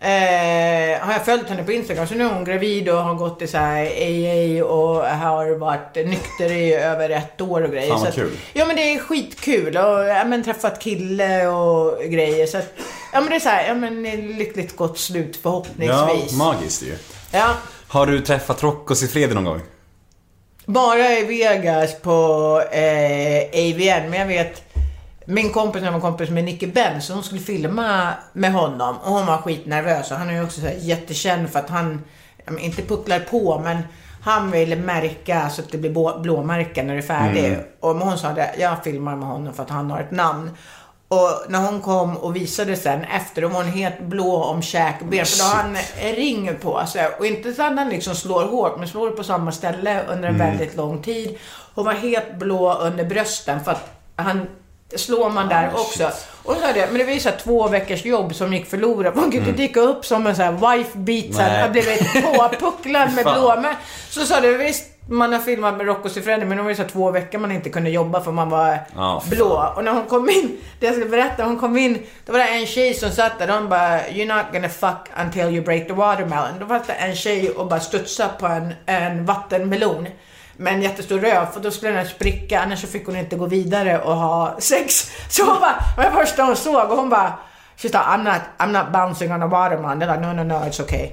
[0.00, 2.06] eh, har jag följt henne på Instagram.
[2.06, 5.94] Så nu är hon gravid och har gått i så här AA och har varit
[5.94, 7.90] nykter i över ett år och grejer.
[7.90, 8.30] Fan, vad kul.
[8.52, 12.46] Ja men det är skitkul och ja, men, träffat kille och grejer.
[12.46, 12.74] Så att,
[13.12, 14.02] ja men det är så här, ja men
[14.38, 16.38] lyckligt gott slut Ja, förhoppningsvis.
[16.38, 16.94] magiskt ju.
[17.32, 17.48] Ja.
[17.88, 19.60] Har du träffat Rocco Siffredi någon gång?
[20.66, 22.12] Bara i Vegas på
[22.72, 24.67] eh, AVN, men jag vet
[25.30, 29.12] min kompis, när var kompis med Nicky Benz, så hon skulle filma med honom och
[29.12, 32.04] hon var skitnervös och han är ju också så jättekänd för att han,
[32.60, 33.78] inte pucklar på men
[34.22, 37.58] han vill märka så att det blir blå- blåmärken när det är färdigt.
[37.80, 40.50] Och men hon sa det, jag filmar med honom för att han har ett namn.
[41.08, 45.26] Och när hon kom och visade sen efter, då var hon helt blå om käkben.
[45.26, 45.76] För då har han
[46.16, 47.06] ring på sig.
[47.18, 50.38] Och inte så att han liksom slår hårt, men slår på samma ställe under en
[50.38, 51.38] väldigt lång tid.
[51.74, 54.46] Hon var helt blå under brösten för att han
[54.96, 56.10] slår man där också.
[56.42, 59.14] Och så sa det, men det var ju två veckors jobb som gick förlorat.
[59.14, 63.14] Man kunde inte dyka upp som en sån här wife beat, så här, blivit påpucklad
[63.14, 63.24] med.
[63.62, 63.74] Men
[64.10, 66.84] så sa det, visst man har filmat med Rocco Siffredi men det var ju så
[66.84, 69.22] två veckor man inte kunde jobba för man var fan.
[69.30, 69.72] blå.
[69.76, 72.46] Och när hon kom in, det jag skulle berätta, hon kom in, då var det
[72.48, 75.92] en tjej som satt där, de bara You're not gonna fuck until you break the
[75.92, 76.58] watermelon.
[76.60, 80.06] Då var det en tjej och bara studsade på en, en vattenmelon
[80.58, 83.46] med en jättestor röv, för då skulle den spricka, annars så fick hon inte gå
[83.46, 85.10] vidare och ha sex.
[85.28, 87.38] Så hon bara, det var första hon såg och hon bara
[87.76, 90.02] She thought I'm not, I'm not bouncing on a watermelon.
[90.02, 91.10] They're like, no, no, no, it's okay.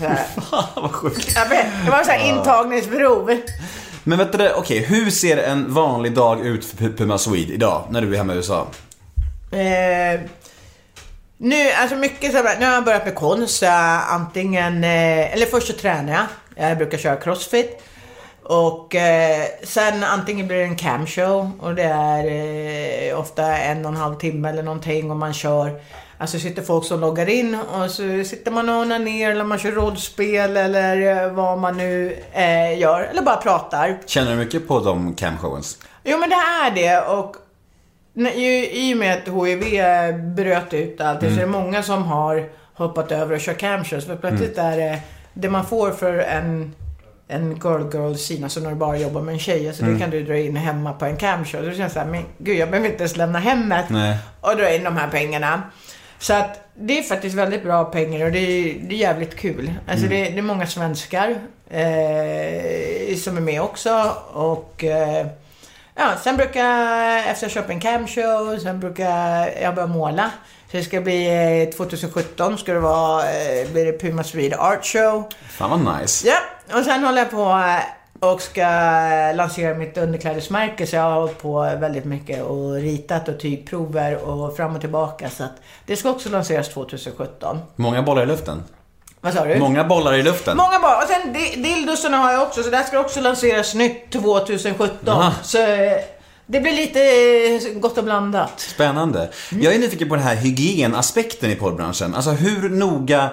[0.00, 0.26] Här.
[0.76, 1.32] Vad sjukt.
[1.36, 3.36] Jag vet, det var så här intagningsprov.
[4.04, 7.84] Men vet du, okej, hur ser en vanlig dag ut för Pu- Puma Swede idag,
[7.90, 8.66] när du är hemma i USA?
[9.52, 10.20] Eh,
[11.38, 13.62] nu, alltså mycket så här, nu har jag börjat med konst.
[14.08, 16.70] Antingen, eh, eller först så tränar jag.
[16.70, 17.82] Jag brukar köra crossfit.
[18.50, 22.24] Och eh, sen antingen blir det en camshow och det är
[23.10, 25.80] eh, ofta en och en halv timme eller någonting och man kör.
[26.18, 29.72] Alltså sitter folk som loggar in och så sitter man och onanerar eller man kör
[29.72, 33.00] rollspel eller eh, vad man nu eh, gör.
[33.00, 33.98] Eller bara pratar.
[34.06, 35.78] Känner du mycket på de camshowens?
[36.04, 37.36] Jo men det är det och
[38.34, 43.12] i och med att HIV bröt ut allt så är det många som har hoppat
[43.12, 44.06] över och kört camshows.
[44.06, 45.00] För plötsligt är det
[45.34, 46.74] det man får för en
[47.30, 49.68] en girl girl scene, alltså när du bara jobbar med en tjej.
[49.68, 51.62] Alltså det kan du dra in hemma på en camshow.
[51.62, 54.16] Då känns det såhär, men gud jag behöver inte ens lämna hemmet Nej.
[54.40, 55.62] och dra in de här pengarna.
[56.18, 59.72] Så att det är faktiskt väldigt bra pengar och det är, det är jävligt kul.
[59.88, 61.28] Alltså det, det är många svenskar
[61.70, 64.16] eh, som är med också.
[64.32, 65.26] Och eh,
[65.94, 70.30] ja, sen brukar jag, efter jag köper en camshow, sen brukar jag börja måla.
[70.70, 71.26] Så det ska bli
[71.70, 75.24] eh, 2017 ska det vara, eh, blir det Puma Swede Art Show.
[75.50, 76.28] Fan vad nice.
[76.28, 78.62] Ja, och sen håller jag på eh, och ska
[79.34, 84.56] lansera mitt underklädesmärke så jag har hållit på väldigt mycket och ritat och tygprover och
[84.56, 85.30] fram och tillbaka.
[85.30, 85.52] Så att
[85.86, 87.58] det ska också lanseras 2017.
[87.76, 88.62] Många bollar i luften.
[89.20, 89.58] Vad sa du?
[89.58, 90.56] Många bollar i luften.
[90.56, 90.96] Många barn.
[91.02, 95.08] Och sen di- dildosarna har jag också, så där ska också lanseras nytt 2017.
[95.08, 95.32] Aha.
[95.42, 95.92] Så eh,
[96.50, 97.00] det blir lite
[97.70, 98.60] eh, gott och blandat.
[98.60, 99.30] Spännande.
[99.60, 102.14] Jag är nyfiken på den här hygienaspekten i porrbranschen.
[102.14, 103.30] Alltså hur noga,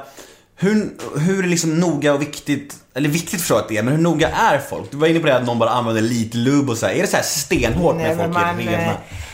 [0.55, 0.89] hur,
[1.19, 4.29] hur liksom noga och viktigt, eller viktigt förstår jag att det är, men hur noga
[4.29, 4.91] är folk?
[4.91, 6.93] Du var inne på det att någon bara använder lite lubb och så här.
[6.93, 8.83] Är det så här stenhårt när folk men är man, rena?
[8.83, 8.91] eh,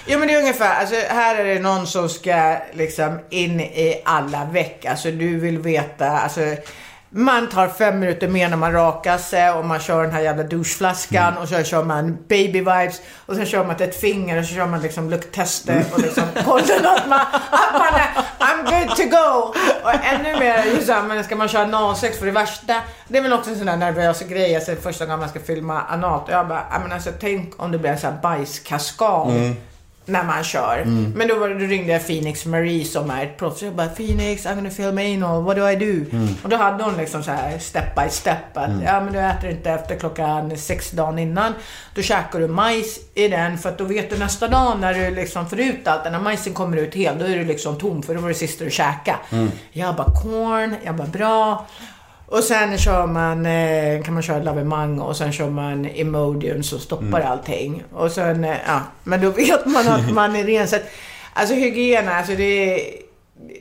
[0.08, 4.02] Jo men det är ungefär, alltså här är det någon som ska liksom in i
[4.06, 4.86] alla veck.
[4.86, 6.42] Alltså du vill veta, alltså
[7.16, 10.44] man tar fem minuter mer när man rakar sig och man kör den här jävla
[10.44, 11.42] doucheflaskan Mm.
[11.42, 14.66] och så kör man baby vibes och sen kör man ett finger och så kör
[14.66, 17.20] man liksom lukttester och liksom kollar att man,
[17.52, 18.10] att man är
[18.40, 19.54] I'm good to go.
[19.84, 22.76] Och ännu mer just här, ska man köra analsex för det värsta,
[23.08, 24.56] det är väl också en sån där nervös grej.
[24.56, 27.72] Alltså första gången man ska filma analt och jag bara, ja men alltså tänk om
[27.72, 29.28] det blir en sån här bajskaskad
[30.06, 30.84] när man kör.
[31.16, 33.62] Men då, var då ringde jag Phoenix Marie som är ett proffs.
[33.62, 36.06] Jag bara Phoenix, I'm gonna film anal, what do I do?
[36.44, 39.50] Och då hade hon liksom så här step by step att ja men du äter
[39.50, 41.54] inte efter klockan sex dagen innan.
[41.96, 45.16] Då käkar du majs i den för att då vet du nästa dag när du
[45.16, 48.16] liksom får ut allt, när majsen kommer ut helt, då är du liksom tom för
[48.16, 49.18] då var det sista du käkade.
[49.72, 51.66] Jag bara corn, jag bara bra.
[52.34, 56.80] Och sen kör man, eh, kan man köra lavemang och sen kör man Imodium så
[56.80, 57.84] stoppar allting.
[57.92, 60.68] Och sen, eh, ja, men då vet man att man är ren.
[60.68, 60.84] Så att,
[61.34, 63.03] alltså hygien, alltså det är,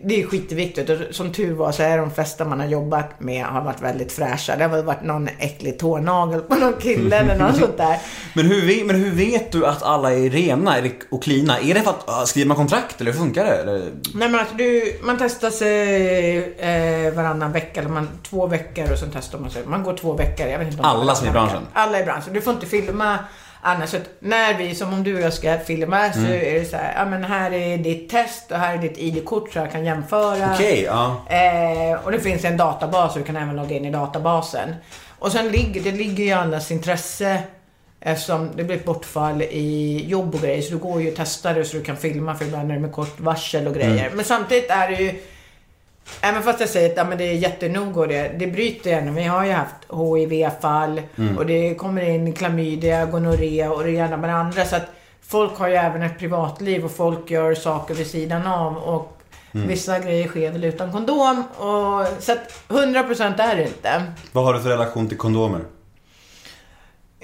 [0.05, 0.91] det är skitviktigt.
[0.91, 4.13] Och som tur var så är de flesta man har jobbat med har varit väldigt
[4.13, 4.57] fräscha.
[4.57, 7.99] Det har väl varit någon äcklig tånagel på någon kille eller något sånt där.
[8.35, 10.77] Men hur, men hur vet du att alla är rena
[11.11, 11.61] och cleana?
[11.61, 13.57] Är det för att uh, skriver man kontrakt eller hur funkar det?
[13.57, 13.79] Eller?
[14.15, 18.99] Nej men alltså du, man testar sig eh, varannan vecka, eller man, två veckor och
[18.99, 19.63] sen testar man sig.
[19.67, 20.47] Man går två veckor.
[20.47, 21.63] Jag vet inte Alla som är i branschen?
[21.73, 22.33] Alla i branschen.
[22.33, 23.19] Du får inte filma
[23.63, 23.91] annars.
[23.91, 26.95] Så när vi, som om du och jag ska filma, så är det så här,
[26.97, 30.55] ja men här är ditt test och här är ditt ID-kort så jag kan jämföra.
[30.55, 31.23] Okej, ja.
[31.29, 34.75] Eh, och det finns en databas och du kan även logga in i databasen.
[35.19, 37.43] Och sen ligger det ligger ju allas intresse
[38.01, 40.63] eftersom det blir ett bortfall i jobb och grejer.
[40.63, 42.81] Så du går ju och testar det så du kan filma för ibland är det
[42.81, 44.11] med kort varsel och grejer.
[44.15, 45.23] Men samtidigt är det ju
[46.21, 48.97] Även fast jag säger att ja, men det är jättenoga och det, det bryter ju
[48.97, 49.13] ändå.
[49.13, 51.03] Vi har ju haft HIV-fall
[51.39, 54.65] och det kommer in klamydia, gonorré och det ena med det andra.
[54.65, 54.87] Så att
[55.23, 58.77] folk har ju även ett privatliv och folk gör saker vid sidan av.
[58.77, 59.19] Och
[59.53, 61.45] vissa grejer sker väl utan kondom.
[61.57, 64.03] Och, så att 100% är det inte.
[64.33, 65.61] Vad har du för relation till kondomer?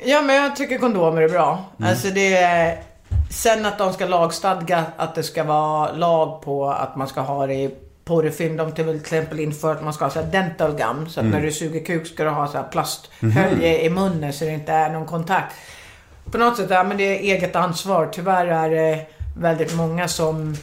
[0.05, 1.65] Ja, men jag tycker kondomer är bra.
[1.83, 2.83] Alltså det är...
[3.31, 7.47] Sen att de ska lagstadga att det ska vara lag på att man ska ha
[7.47, 7.75] det i
[8.09, 8.57] porrfilm.
[8.57, 11.09] De till exempel infört att man ska ha så dental gum.
[11.09, 14.45] Så att när du suger kuk ska du ha så här plasthölje i munnen så
[14.45, 15.55] det inte är någon kontakt.
[16.31, 18.09] På något sätt, ja men det är eget ansvar.
[18.13, 19.07] Tyvärr är det
[19.39, 20.57] väldigt många som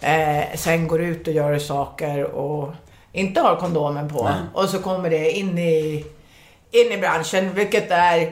[0.00, 2.74] eh, sen går ut och gör saker och
[3.12, 4.30] inte har kondomen på.
[4.54, 6.04] Och så kommer det in i,
[6.70, 8.30] in i branschen, vilket är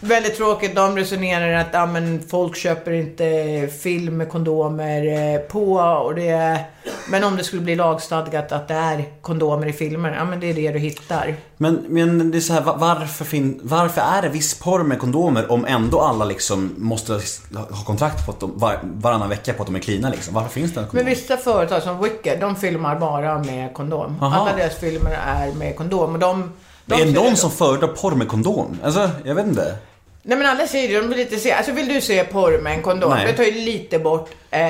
[0.00, 0.76] väldigt tråkigt.
[0.76, 5.72] De resonerar att ja, men folk köper inte film med kondomer eh, på.
[5.74, 6.64] Och det är,
[7.10, 10.50] men om det skulle bli lagstadgat att det är kondomer i filmer, ja men det
[10.50, 11.34] är det du hittar.
[11.56, 14.98] Men, men det är så här, va- varför, fin, varför är det viss porr med
[14.98, 17.12] kondomer om ändå alla liksom måste
[17.54, 20.34] ha kontrakt på att de, var, varannan vecka på att de är cleana liksom?
[20.34, 21.06] Varför finns det en Men kondom?
[21.06, 24.16] vissa företag som Wicked, de filmar bara med kondom.
[24.20, 24.40] Aha.
[24.40, 26.12] Alla deras filmer är med kondom.
[26.12, 26.52] Och de
[26.86, 28.78] De är det ser- någon som föredrar porr med kondom?
[28.84, 29.74] Alltså, jag vet inte.
[30.22, 31.52] Nej men alla säger det, de vill inte se.
[31.52, 33.10] Alltså vill du se porr med en kondom?
[33.14, 33.26] Nej.
[33.26, 34.60] Det tar ju lite bort eh,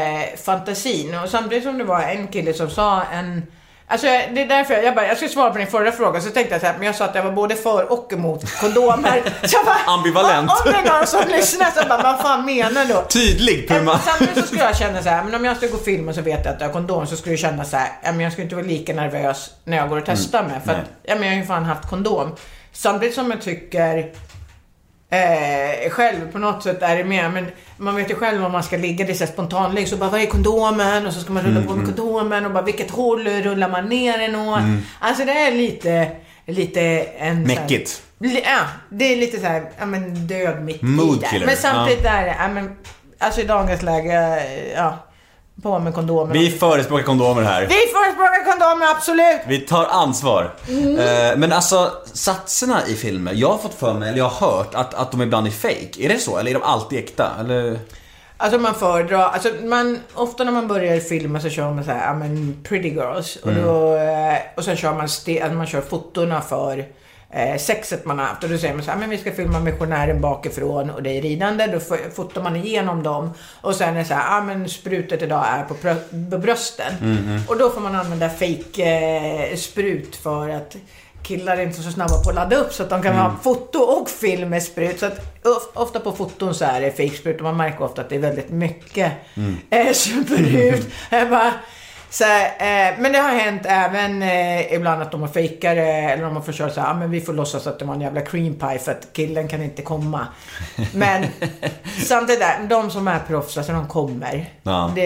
[0.45, 1.15] fantasin.
[1.19, 3.43] Och samtidigt som det var en kille som sa en...
[3.87, 6.31] Alltså det är därför jag, jag bara, jag ska svara på din förra fråga, så
[6.31, 9.23] tänkte jag så här, men jag sa att jag var både för och emot kondomer.
[9.43, 10.51] så jag bara, Ambivalent.
[10.51, 12.95] Om, om det är någon som lyssnar så bara, vad fan menar du?
[13.09, 13.99] Tydlig Puma.
[13.99, 16.23] Samtidigt så skulle jag känna så här, men om jag skulle gå film och så
[16.23, 18.43] vet jag att jag har kondom så skulle jag känna så här, men jag skulle
[18.45, 20.63] inte vara lika nervös när jag går och testar med.
[20.65, 20.89] För att, Mm.
[21.03, 21.03] Nej.
[21.03, 22.37] ja, men jag har ju fan haft kondom.
[22.73, 24.13] Samtidigt som jag tycker
[25.11, 27.47] eh, själv på något sätt är det mer, men
[27.77, 30.11] man vet ju själv om man ska ligga, det är så här spontanligg, så bara
[30.11, 31.07] vad är kondomen?
[31.07, 34.19] Och så ska man rulla på med kondomen och bara vilket håll rullar man ner
[34.19, 34.61] den åt?
[35.01, 36.11] Alltså det är lite,
[36.47, 36.81] lite
[37.19, 37.43] en...
[37.43, 38.03] Mäckigt.
[38.19, 41.47] Ja, det är lite så här, ja men död mitt Mood i det.
[41.47, 42.77] Men samtidigt är det, ja men,
[43.19, 44.43] alltså i dagens läge,
[44.77, 44.99] ja,
[45.63, 46.33] på med kondomer.
[46.33, 47.61] Vi förespråkar kondomer här.
[47.61, 49.41] Vi förespråkar kondomer, absolut!
[49.47, 50.55] Vi tar ansvar.
[50.69, 50.99] Mm.
[50.99, 53.33] Eh, men alltså, satserna i filmer.
[53.35, 55.91] Jag har fått för mig, eller jag har hört, att, att de ibland är fake.
[55.99, 56.39] Är det så?
[56.39, 57.31] Eller är de alltid äkta?
[57.41, 57.79] Eller?
[58.37, 62.07] Alltså man föredrar, alltså man, ofta när man börjar filma så kör man så här,
[62.07, 63.37] ja men pretty girls.
[63.37, 66.85] Och, då, eh, och sen kör man, ste, alltså man kör fotona för
[67.33, 68.45] eh, sexet man har haft.
[68.45, 71.23] Och då säger man så här, men vi ska filma missionären bakifrån och det är
[71.23, 71.67] ridande.
[71.67, 71.81] Då
[72.15, 73.31] fotar man igenom dem.
[73.61, 75.75] Och sen är det så här, ja men sprutet idag är på,
[76.31, 76.93] på brösten.
[77.49, 78.83] Och då får man använda fake
[79.51, 80.77] eh, sprut för att
[81.23, 83.79] killar är inte så snabba på att ladda upp så att de kan ha foto
[83.79, 85.01] och film med sprut.
[85.01, 88.01] Så att of- ofta på foton så är det fake sprut och man märker ofta
[88.03, 89.13] att det är väldigt mycket
[89.71, 90.87] eh, sprut.
[91.11, 91.53] Jag bara,
[92.11, 96.23] så eh, men det har hänt även eh, ibland att de har fejkat det eller
[96.23, 98.55] de har försökt säga, ah, men vi får låtsas att det var en jävla cream
[98.55, 100.27] pie för att killen kan inte komma.
[100.95, 101.27] Men
[102.05, 104.53] samtidigt, där, de som är proffs, alltså de kommer.
[104.63, 104.93] Ja.
[104.95, 105.03] Det,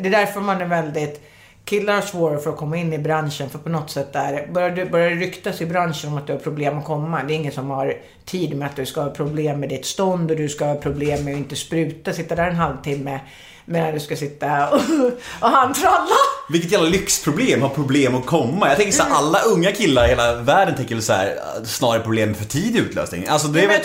[0.00, 1.30] det är därför man är väldigt
[1.64, 4.70] Killar har svårare för att komma in i branschen för på något sätt är börjar
[4.70, 7.22] det börjar det ryktas i branschen om att du har problem att komma.
[7.22, 10.30] Det är ingen som har tid med att du ska ha problem med ditt stånd
[10.30, 13.20] och du ska ha problem med att inte spruta, sitta där en halvtimme
[13.64, 14.80] medan du ska sitta och,
[15.40, 16.16] och handtralla.
[16.48, 18.68] Vilket jävla lyxproblem, ha problem att komma.
[18.68, 22.28] Jag tänker så här, alla unga killar i hela världen tänker så här, snarare problem
[22.28, 23.26] med för tidig utlösning.
[23.28, 23.80] Alltså det är väl...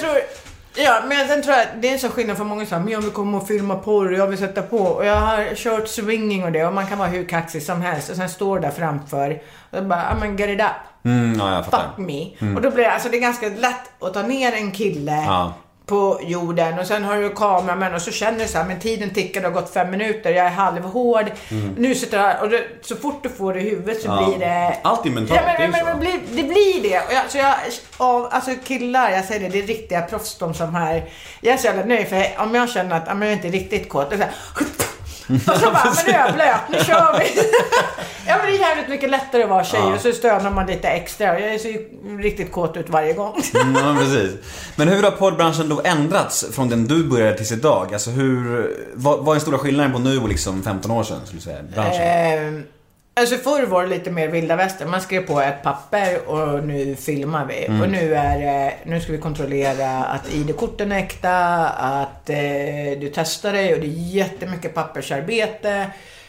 [0.76, 3.02] ja, men sen tror jag det är en sån skillnad för många som men jag
[3.02, 4.78] vill komma och filma porr och jag vill sätta på.
[4.78, 8.10] Och jag har kört swinging och det och man kan vara hur kaxig som helst
[8.10, 11.06] och sen står där framför och bara, ja men get it up.
[11.06, 11.88] Mm, ja, jag fattar.
[11.96, 12.54] Fuck me.
[12.56, 15.54] Och då blir det, alltså det är ganska lätt att ta ner en kille Ja.
[15.90, 19.10] På jorden och sen har du kameramän och så känner du så här, men tiden
[19.14, 21.26] tickar, det har gått fem minuter, jag är halvhård.
[21.78, 24.26] Nu sitter jag här och det, så fort du får det i huvudet så Ja.
[24.28, 24.78] blir det...
[24.84, 25.86] Allt är mentalt, Ja, men, det är ju men, så.
[25.86, 26.98] men, blir, det blir det.
[27.00, 27.56] Och jag, så jag,
[27.98, 31.06] av, alltså killar, jag säger det, det är riktiga proffs de som här.
[31.42, 34.10] Jag är så jävla nöjd för om jag känner att jag är inte riktigt kåt,
[34.10, 34.32] så här,
[35.36, 37.26] och så bara, men nu är jag blöt, nu kör vi.
[38.28, 40.88] ja men det är jävligt mycket lättare att vara tjej och så stönar man lite
[40.88, 41.40] extra.
[41.40, 41.88] Jag ser ju
[42.22, 43.42] riktigt kåt ut varje gång.
[43.62, 44.32] Mm, ja, precis.
[44.76, 47.94] Men hur har poddbranschen då ändrats från den du började tills idag?
[47.94, 51.18] Alltså hur, vad, vad är den stora skillnaden på nu och liksom 15 år sedan,
[51.26, 51.64] skulle du säga?
[51.76, 52.58] Branschen?
[52.58, 52.64] Eh,
[53.20, 54.90] alltså förr var det lite mer vilda västern.
[54.90, 57.66] Man skrev på ett papper och nu filmar vi.
[57.66, 57.82] Mm.
[57.82, 61.36] Och nu är det- nu ska vi kontrollera att ID-korten är äkta,
[61.70, 62.36] att eh,
[63.00, 65.88] du testar dig och det är jättemycket pappersarbete.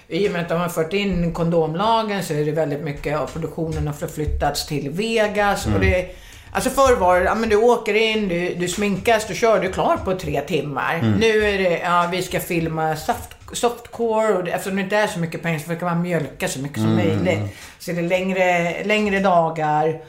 [0.09, 3.27] I och med att de har fört in kondomlagen så är det väldigt mycket av
[3.27, 5.67] produktionen har förflyttats till Vegas.
[5.67, 5.79] Mm.
[5.79, 6.07] Och det,
[6.53, 9.69] alltså förr var det, ja men du åker in, du, du sminkas, du kör, du
[9.69, 10.95] är klar på tre timmar.
[11.03, 11.13] Mm.
[11.13, 15.07] Nu är det, ja vi ska filma soft, softcore och det, eftersom det inte är
[15.07, 17.39] så mycket pengar så försöker man mjölka så mycket som möjligt.
[17.79, 20.01] Så det är längre, längre dagar.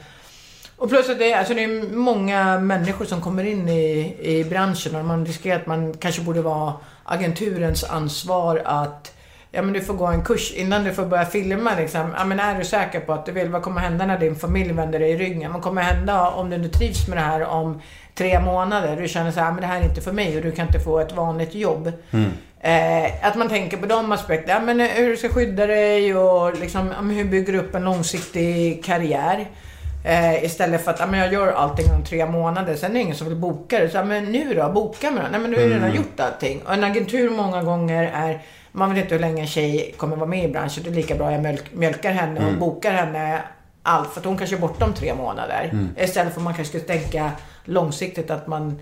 [0.76, 4.44] Och plus att det, är- alltså det är många människor som kommer in i, i
[4.44, 6.72] branschen och man riskerar att man kanske borde vara
[7.04, 9.12] agenturens ansvar att
[9.54, 12.14] Ja men du får gå en kurs innan du får börja filma liksom.
[12.18, 13.48] Ja men är du säker på att du vill?
[13.48, 15.52] Vad kommer hända när din familj vänder dig i ryggen?
[15.52, 17.82] Vad kommer hända om du inte trivs med det här om
[18.14, 18.96] tre månader?
[18.96, 20.80] Du känner så här, men det här är inte för mig och du kan inte
[20.80, 21.92] få ett vanligt jobb.
[22.62, 24.60] Eh, att man tänker på de aspekterna.
[24.60, 29.46] Men hur du ska skydda dig och liksom, hur bygger du upp en långsiktig karriär?
[30.04, 33.16] Eh, istället för att men jag gör allting om tre månader, sen är det ingen
[33.16, 33.88] som vill boka det.
[33.90, 34.68] Så, men nu då?
[34.68, 35.28] Boka mig då?
[35.30, 36.62] Nej men du har ju redan gjort allting.
[36.66, 38.42] Och en agentur många gånger är,
[38.72, 40.82] man vet inte hur länge en tjej kommer vara med i branschen.
[40.84, 43.42] Det är lika bra jag mjölk, mjölkar henne och bokar henne
[43.82, 44.12] allt.
[44.12, 45.70] För att hon kanske är borta om tre månader.
[45.96, 47.30] Istället för att man kanske ska tänka
[47.64, 48.78] långsiktigt att man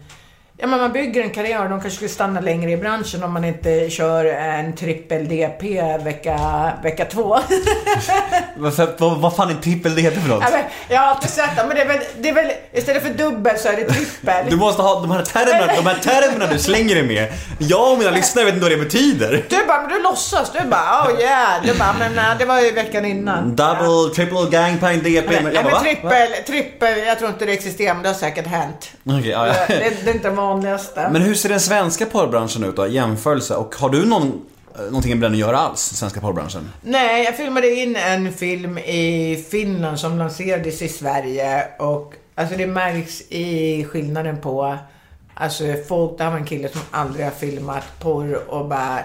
[0.61, 3.33] Ja, men man bygger en karriär och de kanske skulle stanna längre i branschen om
[3.33, 6.39] man inte kör en trippel DP vecka,
[6.83, 7.39] vecka två.
[8.57, 10.43] Vad, vad, fan är trippel heter för något?
[10.43, 13.03] ja, men, jag har alltid sett det, men det är, väl, det är väl, istället
[13.03, 14.47] för dubbel så är det trippel.
[14.51, 17.33] Du måste ha de här termerna, de här termerna du slänger dig med.
[17.59, 19.45] Jag och mina lyssnare vet inte vad det betyder.
[19.49, 20.53] Du bara, men du låtsas.
[20.53, 21.63] Du bara, oh yeah.
[21.65, 23.57] Du bara, men nej, det var ju veckan innan.
[23.57, 25.15] Double, triple, gangpang, DP.
[25.15, 25.81] Ja, Men men, jag bara, va?
[25.81, 28.91] trippel, trippel, jag tror inte det existerar, men det har säkert hänt.
[29.05, 29.55] Okej, ja, ja.
[29.69, 31.09] Det, det är inte vanligaste.
[31.13, 33.55] Men hur ser den svenska porrbranschen ut då, i jämförelse?
[33.55, 34.43] Och har du någon,
[34.79, 36.71] eh, någonting med den att göra alls, svenska porrbranschen?
[36.83, 42.67] Nej, jag filmade in en film i Finland som lanserades i Sverige och alltså det
[42.67, 44.79] märks i skillnaden på
[45.35, 48.99] Alltså folk, det här var en kille som aldrig har filmat porr och bara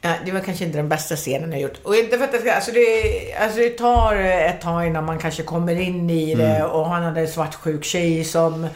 [0.00, 1.80] Ja, det var kanske inte den bästa scenen jag gjort.
[1.82, 5.18] Och inte för att det ska, alltså det, alltså det tar ett tag innan man
[5.18, 8.66] kanske kommer in i det och han hade en svartsjuk tjej som,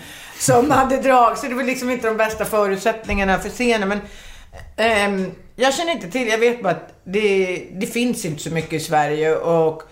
[0.41, 1.39] som hade drag.
[1.39, 3.89] Så det var liksom inte de bästa förutsättningarna för scenen.
[3.89, 4.01] Men
[4.77, 8.73] ehm, jag känner inte till, jag vet bara att det, det finns inte så mycket
[8.73, 9.83] i Sverige och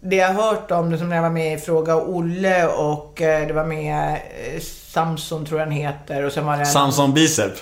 [0.00, 3.22] det jag har hört om det som när jag var med i Fråga Olle och
[3.22, 6.66] eh, det var med eh, Samson tror jag han heter och sen var det en...
[6.66, 7.52] Samson Bicep.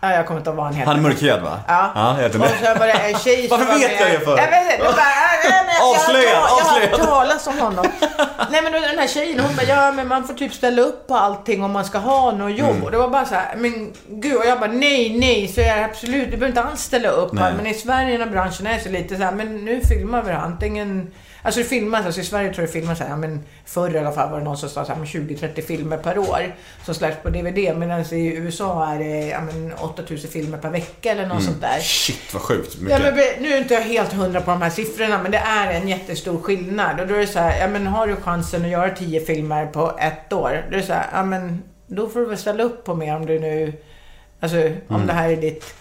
[0.00, 0.86] Ja, jag kommer inte ihåg vad han heter.
[0.86, 1.60] Han är mörkhyad va?
[1.68, 1.92] Ja.
[1.94, 4.38] ja jag och sen var det en tjej som Varför var vet jag det för?
[4.38, 4.84] Jag vet inte.
[4.84, 4.94] Bara,
[5.44, 6.90] äh, nej, Avslöjad, jag, har, jag har avslöjad.
[6.90, 7.86] hört talas om honom.
[8.50, 11.14] nej men den här tjejen hon bara, ja men man får typ ställa upp på
[11.16, 12.70] allting om man ska ha något jobb.
[12.70, 12.84] Mm.
[12.84, 14.36] Och det var bara så här, men gud.
[14.36, 15.48] Och jag bara, nej, nej.
[15.48, 17.44] Så jag absolut, du behöver inte alls ställa upp Nej.
[17.44, 17.52] här.
[17.52, 20.38] Men i Sverige när branschen är så lite så här, men nu filmar vi det.
[20.38, 21.10] Antingen
[21.46, 24.12] Alltså det filmas, alltså i Sverige tror jag det filmas ja, men förr i alla
[24.12, 27.22] fall var det någon som sa så här, men 20-30 filmer per år som släpps
[27.22, 27.76] på DVD.
[27.76, 31.78] Medan i USA är det ja, men 8000 filmer per vecka eller något sånt där.
[31.80, 33.02] Shit vad sjukt Ja, mycket.
[33.02, 35.72] men be- nu är inte jag helt hundra på de här siffrorna, men det är
[35.72, 37.00] en jättestor skillnad.
[37.00, 39.66] Och då är det så här, ja men har du chansen att göra 10 filmer
[39.66, 42.62] på ett år, då är det så här, ja men då får du väl ställa
[42.62, 43.72] upp på mer om du nu,
[44.40, 45.06] alltså om Mm.
[45.06, 45.74] det här är ditt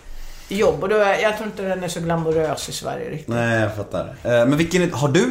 [0.54, 0.84] jobb.
[0.84, 3.28] Och då, jag tror inte den är så glamorös i Sverige riktigt.
[3.28, 4.06] Nej, jag fattar.
[4.24, 5.26] Eh, Men vilken är, har du,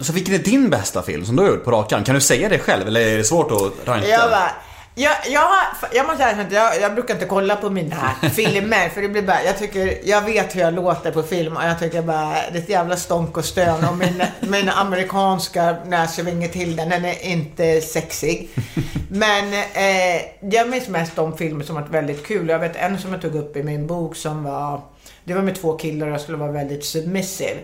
[0.00, 2.04] så vilken är din bästa film som du har gjort på rak arm?
[2.04, 4.08] Kan du säga det själv eller är det svårt att ranka?
[4.08, 4.50] Jag bara,
[4.94, 5.48] jag, jag,
[5.92, 9.22] jag måste säga att jag, jag brukar inte kolla på mina filmer för det blir
[9.22, 12.58] bara, jag tycker, jag vet hur jag låter på film och jag tycker bara, det
[12.58, 15.76] är ett jävla stånk och stön och min, min amerikanska,
[16.08, 18.50] svänger till den, den är inte sexig.
[19.08, 22.48] Men eh, jag minns mest de filmer som varit väldigt kul.
[22.48, 24.80] Jag vet en som jag tog upp i min bok som var
[25.24, 27.56] det var med två killar och jag skulle vara väldigt submissive.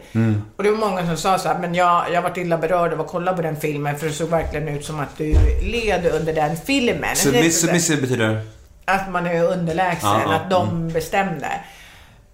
[0.57, 3.01] Och det var många som sa så här, men jag, jag varit illa berörd av
[3.01, 5.33] att kolla på den filmen för det såg verkligen ut som att du
[5.63, 7.15] led under den filmen.
[7.15, 8.41] Submiss- Submissive betyder?
[8.85, 11.49] Att man är underlägsen, Ja, ja, att de bestämde.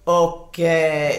[0.03, 1.11] Och eh,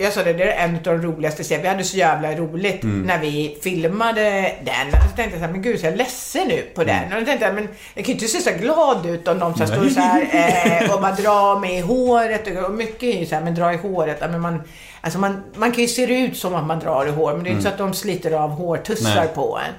[0.00, 1.62] jag sa det, det är en av de roligaste serierna.
[1.62, 3.02] Vi hade så jävla roligt Mm.
[3.02, 4.88] när vi filmade den.
[4.88, 6.96] Och så tänkte jag så här, men gud, så jag är ledsen nu på den.
[7.04, 7.12] Mm.
[7.12, 9.54] Och då tänkte jag, men jag kan ju inte se så glad ut om de
[9.54, 12.64] så här står så här eh, och bara drar mig i håret.
[12.66, 14.16] Och, mycket är ju så här, men dra i håret.
[14.20, 14.62] Ja, Men man,
[15.00, 17.44] alltså man, man kan ju se det ut som att man drar i hår, men
[17.44, 19.28] det är inte så att de sliter av hårtussar Nej.
[19.34, 19.74] på en.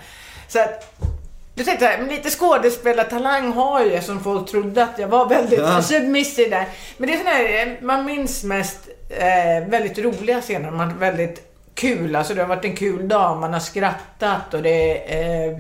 [0.48, 0.98] Så att,
[1.56, 5.60] du tänkte jag, men lite skådespelartalang har jag som folk trodde att jag var väldigt
[5.60, 5.82] Ja.
[5.82, 6.66] submissive där.
[6.98, 8.80] Men det är sån här, eh, man minns mest
[9.18, 10.72] eh, väldigt roliga scener.
[10.72, 14.62] Man har väldigt kul, alltså det har varit en kul dag, man har skrattat och
[14.62, 15.58] det eh,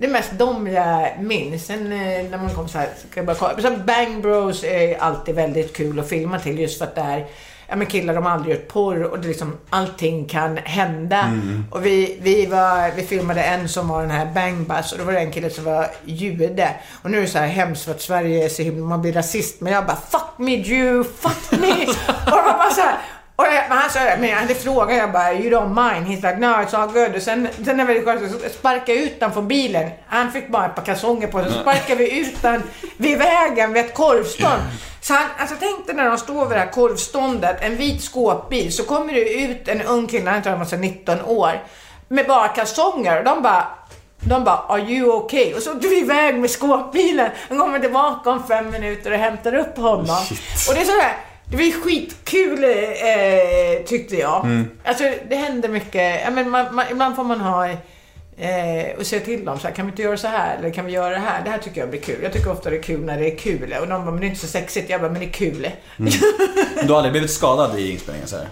[0.00, 1.66] det är mest de jag minns.
[1.66, 3.62] Sen eh, när man kom så här, ska jag bara kolla.
[3.62, 7.26] Sen Bang Bros är alltid väldigt kul att filma till just för att det är
[7.70, 11.32] Ja men killar de har aldrig gjort porr och det liksom allting kan hända.
[11.70, 15.04] Och vi, vi, var, vi filmade en som var den här Bang Bus och då
[15.04, 16.74] var det en kille som var jude.
[17.02, 19.12] Och nu är det så här hemskt för att Sverige är så himla, man blir
[19.12, 19.60] rasist.
[19.60, 21.86] Men jag bara fuck me Jew, fuck me.
[22.26, 22.98] och var bara så här,
[23.40, 26.06] och jag, men han sa, men han frågade jag bara, you don't mind?
[26.06, 27.14] He's like, no it's all good.
[27.16, 30.84] Och sen, sen när vi sparkade ut honom från bilen, han fick bara ett par
[30.84, 32.62] kalsonger på sig, så sparkade vi ut honom
[32.96, 34.62] vid vägen vid ett korvstånd.
[35.00, 38.72] Så han, alltså tänk dig när de står vid det här korvståndet, en vit skåpbil,
[38.72, 41.62] så kommer det ut en ung kille, han tror han var så 19 år,
[42.08, 43.66] med bara kalsonger och de bara
[44.22, 45.54] de bara, are you okay?
[45.54, 47.30] Och så åkte vi iväg med skåpbilen.
[47.48, 50.16] Han kommer tillbaka om fem minuter och hämtar upp honom.
[50.68, 51.16] Och det är sådär,
[51.50, 54.64] det var ju skitkul eh, tyckte jag.
[54.84, 56.20] Alltså det händer mycket.
[56.24, 59.74] Ja, men man, man, ibland får man ha eh, och säga till dem så här,
[59.74, 60.56] kan vi inte göra så här?
[60.58, 61.44] Eller kan vi göra det här?
[61.44, 62.18] Det här tycker jag blir kul.
[62.22, 63.74] Jag tycker ofta det är kul när det är kul.
[63.80, 64.90] Och de bara, men det är inte så sexigt.
[64.90, 65.68] Jag bara, men det är kul.
[66.82, 68.46] Du har aldrig blivit skadad i inspelningen så här?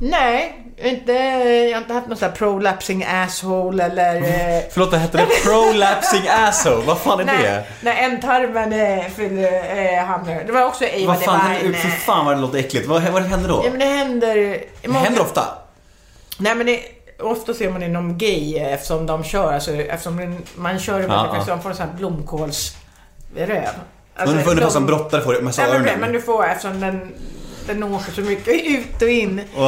[0.00, 4.14] Nej, inte, jag har inte haft någon sån här prolapsing asshole eller...
[4.56, 6.84] Eh, Förlåt, det hette det prolapsing asshole?
[6.86, 7.64] Vad fan är det?
[7.80, 10.44] Nej, ändtarmen eh, fyller eh, hamnar.
[10.46, 11.62] Det var också Eva Vad fan Devine.
[11.62, 11.78] händer?
[11.78, 12.86] Fy fan vad det låter äckligt.
[12.86, 13.62] Vad, vad händer då?
[13.64, 14.36] Ja men det händer...
[14.36, 15.44] i det många- händer ofta.
[16.38, 16.80] Nej men det,
[17.20, 21.42] ofta ser man inom gay eh, eftersom de kör, alltså eftersom man kör i ja.
[21.44, 23.68] så de får en sån här blomkålsröv.
[24.16, 27.14] Alltså, Ungefär som brottare får massa Nej, men, men du får eftersom den,
[27.66, 29.40] den åker så mycket ut och in.
[29.54, 29.64] Wow.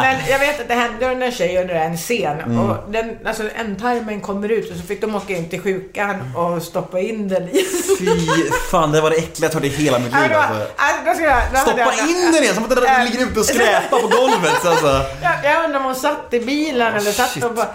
[0.00, 2.40] Men jag vet att det hände under en tjej under en scen.
[2.40, 2.58] Mm.
[2.70, 6.62] Och den, alltså ändtarmen kommer ut och så fick de åka in till sjukan och
[6.62, 7.64] stoppa in den i.
[7.98, 10.66] Fy fan, det var det äckligaste jag hört i hela mitt liv alltså.
[10.76, 13.98] alltså, jag- Stoppa jag- in den igen, som att den Äh, ligger ute och skräpar
[14.00, 15.04] på golvet alltså.
[15.22, 17.44] Jag, jag undrar om hon satt i bilen eller satt shit.
[17.44, 17.68] och bara...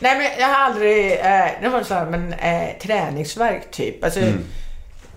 [0.00, 1.12] Nej men jag har aldrig...
[1.12, 4.04] Eh, det var så här, men eh, träningsverk typ.
[4.04, 4.44] Alltså, Mm.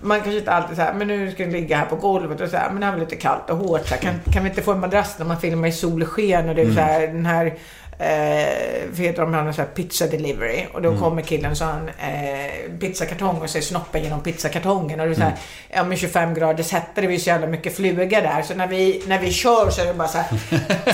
[0.01, 2.57] Man kanske inte alltid säger men nu ska jag ligga här på golvet och så
[2.57, 3.87] här, men det här var lite kallt och hårt.
[3.87, 6.55] Så här, kan, kan vi inte få en madrass när man filmar i solsken och
[6.55, 7.53] det är så här, den här
[8.01, 10.65] Eh, heter de, han har så här pizza delivery.
[10.73, 14.99] Och då kommer killen så han eh, pizzakartong och ser snoppen genom pizzakartongen.
[14.99, 15.35] Och det är så här,
[15.69, 18.41] ja med 25 graders hetta, det är ju så jävla mycket flugor där.
[18.41, 20.37] Så när vi, när vi kör så är det bara så här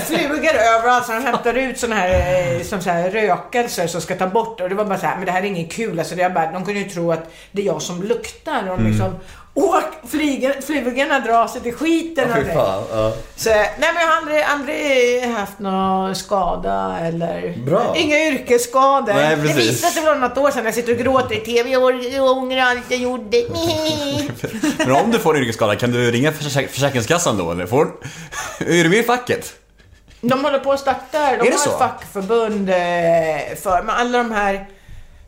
[0.00, 1.06] flugor överallt.
[1.06, 4.58] Så de hämtar ut såna här, eh, som så här rökelser som ska ta bort.
[4.58, 4.64] Det.
[4.64, 5.98] och det var bara så här, men det här är inget kul.
[5.98, 8.70] Alltså det är bara, de kunde ju tro att det är jag som luktar.
[8.70, 9.14] Och de liksom
[9.56, 12.52] Åk, flyger, flugorna drar sig till skiten det.
[12.54, 12.82] fan.
[12.92, 13.12] Ja.
[13.36, 17.54] Så, nej men jag har aldrig, aldrig haft någon skada eller...
[17.66, 17.94] Bra.
[17.96, 19.14] Inga yrkesskador.
[19.14, 19.56] Nej, det precis.
[19.56, 21.70] visade sig för något år sedan jag sitter och gråter i TV.
[21.70, 23.44] Jag, ångrar allt jag gjorde.
[24.78, 27.66] Men om du får en yrkesskada, kan du ringa försäk- Försäkringskassan då eller?
[27.66, 27.86] Får...
[28.58, 29.54] Är du med i facket?
[30.20, 34.18] De håller på att starta, de Är det har ett fackförbund eh, för, men alla
[34.18, 34.66] de här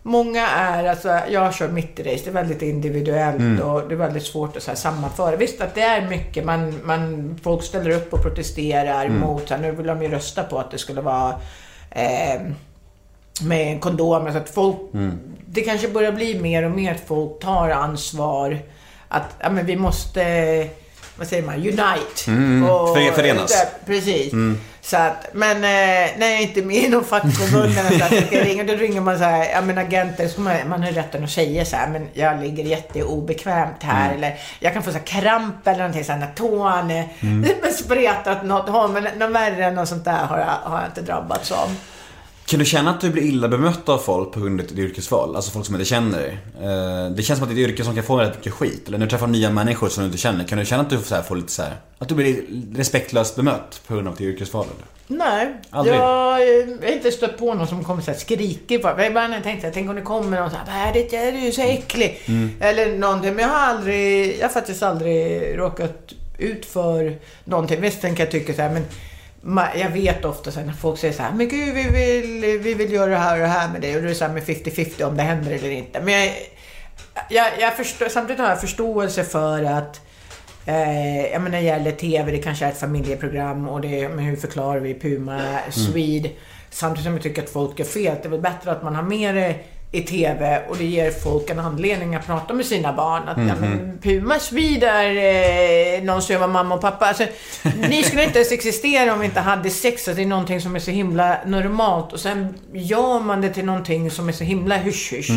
[0.09, 3.63] Många är, alltså jag kör mitt i race, det är väldigt individuellt Mm.
[3.63, 5.37] och det är väldigt svårt att så här sammanföra.
[5.37, 9.19] Visst att det är mycket, man, man, folk ställer upp och protesterar Mm.
[9.21, 11.35] mot, här, nu vill de ju rösta på att det skulle vara
[11.91, 12.41] eh,
[13.43, 14.33] med kondomer.
[14.33, 15.19] Så att folk, Mm.
[15.47, 18.59] det kanske börjar bli mer och mer att folk tar ansvar.
[19.09, 20.23] Att ja, men vi måste,
[21.19, 21.83] vad säger man, unite.
[22.29, 23.51] Mm, för- förenas.
[23.65, 24.33] Ja, Precis.
[24.89, 28.13] Så att, men eh, när jag inte är med i någon fackförbund eller så att
[28.13, 30.91] jag ska ringa, då ringer man så här, ja men agenter, så man, man har
[30.91, 34.99] rätten att säga så här, men jag ligger jätteobekvämt här eller jag kan få så
[34.99, 37.49] här kramp eller någonting så här när tån är mm.
[37.73, 41.03] spretat något håll, men något värre än något sånt där har jag, har jag inte
[41.03, 41.77] drabbats av.
[42.49, 45.37] Kan du känna att du blir illa bemött av folk på grund av ditt yrkesval?
[45.37, 46.39] Alltså folk som inte känner dig.
[46.63, 48.89] Eh, Det känns som att det är ett yrke som kan få väldigt mycket skit.
[48.89, 50.99] Eller när du träffar nya människor som du inte känner, kan du känna att du
[50.99, 52.43] får lite så här, Att du blir
[52.77, 54.65] respektlöst bemött på grund av ditt yrkesval?
[54.65, 55.19] Eller?
[55.25, 55.97] Nej, Aldrig?
[55.97, 59.03] jag har inte stött på någon som kommer så här skriker på.
[59.03, 60.93] Ibland har jag tänkt så här, tänk om det kommer någon så här, vad är
[60.93, 62.21] det, är du är så äcklig?
[62.61, 63.35] Eller någonting.
[63.35, 67.81] Men jag har aldrig, jag har faktiskt aldrig råkat ut för någonting.
[67.81, 68.85] Visst tänker jag tycka så här, men
[69.75, 72.93] jag vet ofta så när folk säger så här, men gud vi vill, vi vill
[72.93, 73.97] göra det här och det här med dig.
[73.97, 76.01] Och det är så här med 50-50 om det händer eller inte.
[76.01, 76.33] Men jag,
[77.29, 80.01] jag, jag förstår, samtidigt har jag förståelse för att
[80.69, 84.25] Eh, jag menar, när det gäller TV, det kanske är ett familjeprogram och det, men
[84.25, 86.31] hur förklarar vi Puma Swede?
[86.71, 88.17] Samtidigt som jag tycker att folk är fel.
[88.23, 89.55] Det är väl bättre att man har med det
[89.93, 93.29] i TV och det ger folk en anledning att prata med sina barn.
[93.29, 97.07] Att ja, men Puma Swede är eh, någon som var mamma och pappa.
[97.07, 97.25] Alltså,
[97.89, 100.09] ni skulle inte ens existera om vi inte hade sex.
[100.09, 103.65] Att det är någonting som är så himla normalt och sen gör man det till
[103.65, 105.31] någonting som är så himla hysch-hysch.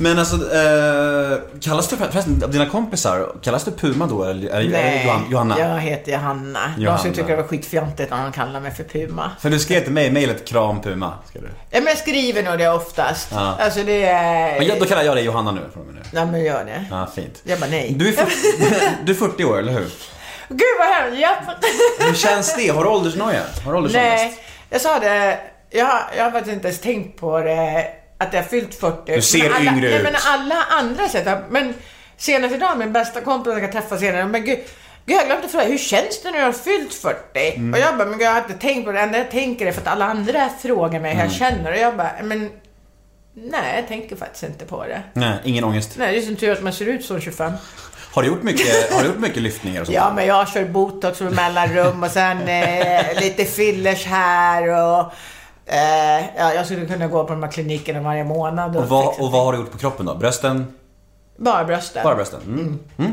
[0.00, 4.60] Men alltså, eh, kallas du förresten av dina kompisar, kallas du Puma då eller är
[4.62, 5.58] det Johan, Johanna?
[5.58, 6.60] jag heter Johanna.
[6.76, 6.98] De Johanna.
[6.98, 9.30] skulle tycka det var skitfjantigt om de kallar mig för Puma.
[9.40, 11.14] För du skrev till mig i mejlet kram Puma.
[11.28, 11.48] Skrev du.
[11.70, 13.28] Ja, men jag skriver nog det oftast.
[13.32, 13.56] Ja.
[13.60, 14.58] Alltså det är...
[14.58, 16.08] Men jag, då kallar jag dig Johanna nu från och med nu.
[16.12, 16.84] Nej men gör det.
[16.90, 17.40] Ja, fint.
[17.44, 17.94] Jag bara nej.
[17.98, 18.30] Du är, 40,
[19.04, 19.86] du är 40 år, eller hur?
[20.48, 21.20] Gud vad hemskt.
[21.20, 21.64] Japp.
[22.00, 22.68] Hur känns det?
[22.68, 23.40] Har du åldersnoja?
[23.64, 24.24] Har du åldersångest?
[24.24, 24.38] Nej,
[24.70, 25.38] jag sa det.
[25.70, 27.86] Jag, har- jag har faktiskt inte ens tänkt på det.
[28.18, 29.14] Att jag har fyllt 40.
[29.14, 30.02] Du ser men alla, yngre nej, ut.
[30.02, 31.38] men alla andra sätt.
[31.50, 31.74] Men
[32.16, 34.26] senast idag, min bästa kompis jag ska träffa senare.
[34.26, 34.58] Men gud.
[35.06, 37.16] Gud, jag glömde fråga, hur känns det när du har fyllt 40?
[37.56, 37.74] Mm.
[37.74, 38.98] Och jag bara, men gud, jag har inte tänkt på det.
[38.98, 41.32] Det enda jag tänker är för att alla andra frågar mig hur Mm.
[41.32, 41.72] jag känner.
[41.72, 42.50] Och jag bara, men
[43.34, 45.02] nej, jag tänker faktiskt inte på det.
[45.12, 45.94] Nej, ingen ångest.
[45.96, 47.52] Nej, det är som tur att man ser ut som 25.
[48.12, 49.96] Har du gjort mycket, har du gjort mycket lyftningar och sånt?
[49.96, 55.12] Ja, men jag kör botox med mellanrum och sen eh, lite fillers här och...
[55.70, 59.06] Eh, ja, jag skulle kunna gå på de här klinikerna varje månad och, Och vad,
[59.20, 60.14] och vad har du gjort på kroppen då?
[60.14, 60.66] Brösten?
[61.36, 62.04] Bara brösten.
[62.04, 62.40] Bara brösten?
[62.46, 62.78] Mm.
[62.98, 63.12] Mm.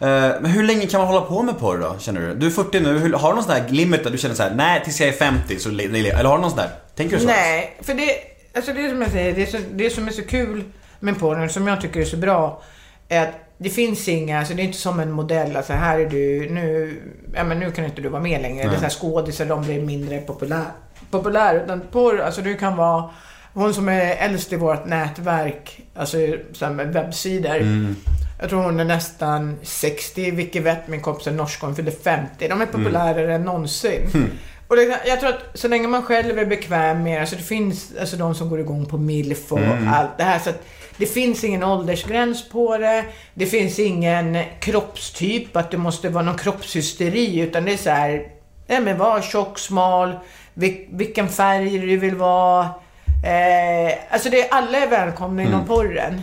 [0.00, 2.34] Eh, men hur länge kan man hålla på med porr då, känner du?
[2.34, 4.42] Du är 40 nu, hur, har du någon sån där limit där du känner så
[4.42, 6.70] här: nej tills jag är 50 så le- le- Eller har du någon sån där?
[6.94, 7.28] Tänker du så?
[7.28, 8.10] Nej, för det,
[8.56, 10.64] alltså det är som jag säger, det, är så, det som är så kul
[11.00, 12.62] med porren, som jag tycker är så bra,
[13.08, 16.06] är att det finns inga, alltså det är inte som en modell, alltså här är
[16.10, 17.00] du, nu,
[17.34, 18.62] ja men nu kan inte du vara med längre.
[18.68, 20.64] Det är så här skådisar, de blir mindre populär,
[21.10, 21.62] populär.
[21.64, 23.10] Utan porr, alltså du kan vara,
[23.54, 26.16] hon som är äldst i vårt nätverk, alltså
[26.52, 27.56] så med webbsidor.
[28.40, 32.48] Jag tror hon är nästan 60, Vicky Wett, min kompis är norsk, hon fyllde 50.
[32.48, 34.10] De är populärare än någonsin.
[34.68, 37.92] Och det, jag tror att så länge man själv är bekväm med alltså det finns
[38.00, 40.38] alltså de som går igång på milf och allt det här.
[40.38, 40.64] Så att
[40.98, 43.04] Det finns ingen åldersgräns på det.
[43.34, 47.40] Det finns ingen kroppstyp, att det måste vara någon kroppshysteri.
[47.40, 48.28] Utan det är så här,
[48.66, 50.12] nej men var tjock, smal,
[50.90, 52.62] vilken färg du vill vara.
[53.24, 55.66] Eh, alltså det, alla är välkomna inom Mm.
[55.66, 56.22] porren.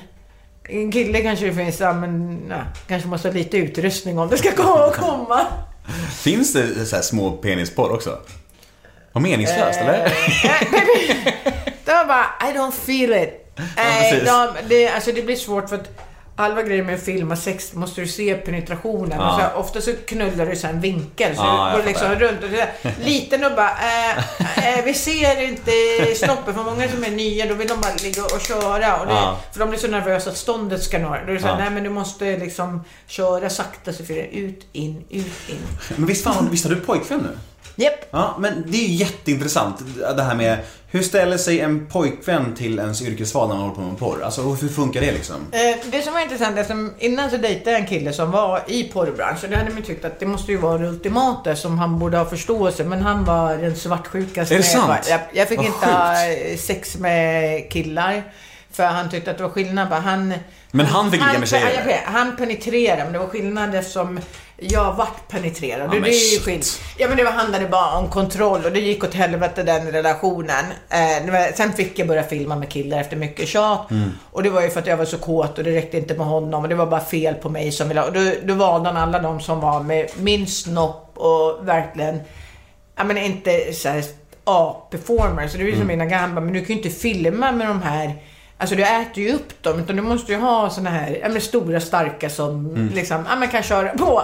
[0.69, 4.37] En kille kanske det finns, ja, men nej, kanske måste ha lite utrustning om det
[4.37, 4.91] ska komma.
[4.91, 5.45] komma.
[6.23, 8.17] Finns det så här små penisporr också?
[9.13, 10.13] Vad meningslöst, Eh, eller?
[11.85, 13.55] De bara, I don't feel it.
[13.75, 14.29] Precis.
[14.29, 15.89] de, det, alltså det blir svårt för att
[16.35, 19.19] halva grejen med att filma sex måste du se penetrationen.
[19.19, 19.27] Ja.
[19.29, 21.35] Och så här, ofta så knullar du så här en vinkel.
[21.35, 22.19] Så Ja, du går liksom fattar.
[22.19, 22.73] runt och så där,
[23.05, 25.71] liten och bara, eh, eh, vi ser inte
[26.15, 26.53] snoppen.
[26.53, 28.99] För många som är nya, då vill de bara ligga och köra.
[28.99, 29.39] Och det, Ja.
[29.51, 31.09] För de blir så nervösa att ståndet ska nå.
[31.09, 34.67] Då är det så här, nej men du måste liksom köra sakta så det ut,
[34.71, 35.57] in, ut, in.
[35.95, 37.37] Men visst, fan, visst har du pojkvän nu?
[37.75, 38.05] Japp.
[38.11, 39.75] Ja, men det är ju jätteintressant
[40.15, 40.57] det här med
[40.93, 44.21] hur ställer sig en pojkvän till ens yrkesval när man håller på med porr?
[44.23, 45.35] Alltså hur funkar det liksom?
[45.51, 45.59] Eh,
[45.91, 49.49] Det som var intressant, eftersom innan så dejtade jag en kille som var i porrbranschen.
[49.49, 52.25] Det hade man tyckt att det måste ju vara det ultimata som han borde ha
[52.25, 52.83] förståelse.
[52.83, 54.53] Men han var den svartsjukaste.
[54.53, 55.07] Är det sant?
[55.09, 56.15] Jag, jag fick Vad inte ha
[56.57, 58.23] sex med killar.
[58.73, 59.89] För han tyckte att det var skillnad.
[59.89, 60.33] Bara Han,
[60.71, 61.85] Men han fick ligga med tjejer?
[61.85, 61.99] Vet.
[62.05, 64.19] Han penetrerade, men det var skillnad eftersom
[64.57, 65.93] jag vart penetrerad.
[65.93, 66.41] Ja, det är ju shit.
[66.43, 66.63] skill-
[66.97, 70.65] Ja men det var- handlade bara om kontroll och det gick åt helvete den relationen.
[70.89, 73.91] Eh, var, sen fick jag börja filma med killar efter mycket tjat.
[73.91, 74.11] Mm.
[74.31, 76.27] Och det var ju för att jag var så kåt och det räckte inte med
[76.27, 78.03] honom och det var bara fel på mig som ville.
[78.03, 82.21] Och då, då valde han alla de som var med min snopp och verkligen,
[82.97, 84.03] ja men inte såhär
[84.45, 85.51] A-performers.
[85.51, 87.81] Så det är ju som mina gamla, men du kan ju inte filma med de
[87.81, 88.15] här
[88.63, 91.41] Alltså du äter ju upp dem, utan du måste ju ha såna här ja, men
[91.41, 94.21] stora starka som liksom, ja, man kan köra på.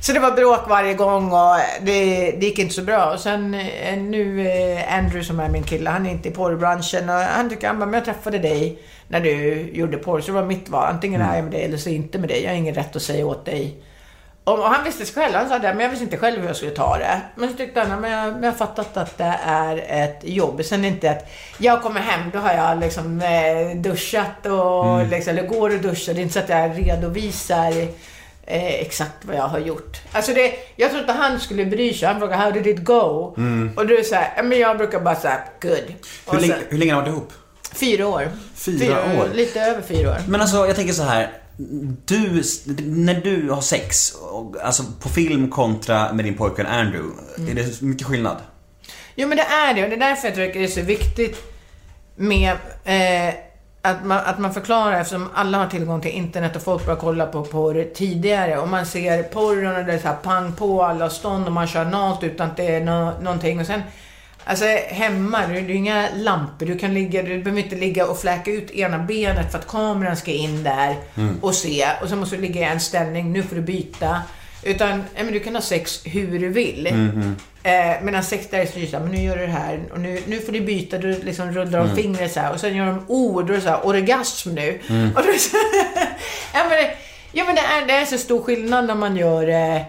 [0.00, 3.12] Så det var bråk varje gång och det, det gick inte så bra.
[3.12, 7.08] Och sen eh, nu, eh, Andrew som är min kille, han är inte i porrbranschen
[7.08, 8.78] och han tycker, han bara, men jag träffade dig
[9.08, 10.88] när du gjorde porr, så det var mitt val.
[10.90, 12.42] Antingen är jag med dig eller så inte med dig.
[12.42, 13.76] Jag har ingen rätt att säga åt dig.
[14.44, 16.70] Och, han visste själv, han sa det, men jag visste inte själv hur jag skulle
[16.70, 17.20] ta det.
[17.34, 20.64] Men så tyckte han, men jag, men jag har fattat att det är ett jobb.
[20.64, 25.46] Sen inte att jag kommer hem, då har jag liksom eh, duschat och liksom, eller
[25.46, 26.14] går och duschar.
[26.14, 27.72] Det är inte så att jag redovisar
[28.46, 30.00] eh, exakt vad jag har gjort.
[30.12, 32.08] Alltså det, jag tror inte han skulle bry sig.
[32.08, 33.34] Han frågade, how did it go?
[33.76, 35.94] Och du säger, men jag brukar bara säga, good.
[36.30, 37.32] Hur, länge, hur länge har varit ihop?
[37.74, 38.28] Fyra år.
[38.54, 39.28] Fyra år.
[39.34, 40.18] Lite över fyra år.
[40.28, 41.30] Men alltså jag tänker så här.
[42.04, 42.42] Du,
[42.84, 47.14] när du har sex, och, alltså på film kontra med din pojkvän Andrew,
[47.50, 48.36] är det mycket skillnad?
[49.14, 51.36] Jo men det är det och det är därför jag tycker det är så viktigt
[52.16, 53.34] med eh,
[53.82, 57.26] att, man, att man förklarar eftersom alla har tillgång till internet och folk börjar kolla
[57.26, 61.10] på porr tidigare och man ser porren och det är så här pang på alla
[61.10, 63.82] stånd och man kör nat utan att det är nå någonting och sen
[64.44, 66.66] Alltså hemma, det är inga lampor.
[66.66, 70.16] Du kan ligga, du behöver inte ligga och fläka ut ena benet för att kameran
[70.16, 70.96] ska in där
[71.40, 71.86] och se.
[72.02, 74.22] Och så måste du ligga i en ställning, nu får du byta.
[74.62, 76.86] Utan, men du kan ha sex hur du vill.
[77.66, 80.40] Eh, medan sex där är så men nu gör du det här och nu, nu
[80.40, 83.46] får du byta, du liksom rullar om fingret så här och sen gör de ord,
[83.46, 84.80] det så här, orgasm nu.
[85.16, 85.28] Och då
[86.54, 86.78] ja, men,
[87.32, 89.84] ja men det är, det är så stor skillnad när man gör det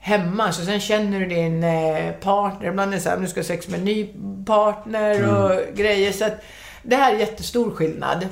[0.00, 0.52] hemma.
[0.52, 3.46] Så sen känner du din eh, partner, ibland är det så här, nu ska jag
[3.46, 4.08] sex med en ny
[4.46, 6.12] partner och grejer.
[6.12, 6.44] Så att
[6.82, 8.26] det här är jättestor skillnad.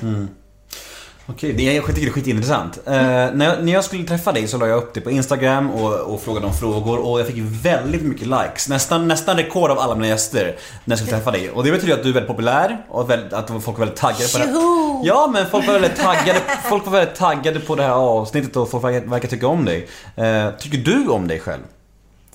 [1.28, 2.78] Okej, det, jag tycker det är skitintressant.
[2.86, 5.70] Eh, när, jag, när jag skulle träffa dig så la jag upp det på Instagram
[5.70, 8.68] och, och frågade om frågor och jag fick väldigt mycket likes.
[8.68, 11.50] Nästan, nästan rekord av alla mina gäster när jag skulle träffa dig.
[11.50, 14.28] Och det betyder att du är väldigt populär och väldigt, att folk var väldigt taggade
[14.32, 14.44] på det.
[14.44, 15.02] Tjoho!
[15.04, 18.70] Ja, men folk var väldigt taggade, folk var väldigt taggade på det här avsnittet och
[18.70, 19.88] folk verkar, verkar tycka om dig.
[20.16, 21.62] Eh, tycker du om dig själv?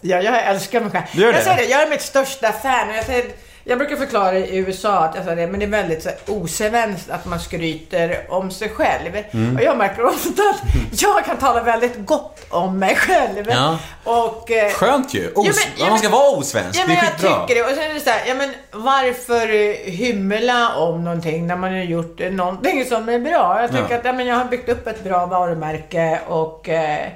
[0.01, 1.03] Ja, jag älskar mig själv.
[1.13, 1.43] Du gör jag det?
[1.43, 2.89] säger det, jag är mitt största fan.
[2.95, 3.25] Jag, säger,
[3.71, 7.25] jag brukar förklara i USA att jag sa det, men det är väldigt osvenskt att
[7.25, 9.11] man skryter om sig själv.
[9.31, 9.55] Mm.
[9.55, 10.61] Och jag märker ofta att
[11.01, 13.45] jag kan tala väldigt gott om mig själv.
[13.49, 13.77] Ja.
[14.03, 15.31] Och, eh, Skönt ju!
[15.35, 17.47] Os- Ja, men- man ska men- vara osvensk, Ja, det är jag skitbra.
[17.47, 17.69] tycker det.
[17.71, 19.47] Och sen är det så här, ja men varför
[19.89, 23.61] hymla om någonting när man har gjort någonting som är bra?
[23.61, 23.97] Jag tycker Ja.
[23.97, 26.69] att ja, men jag har byggt upp ett bra varumärke och...
[26.69, 27.07] Eh,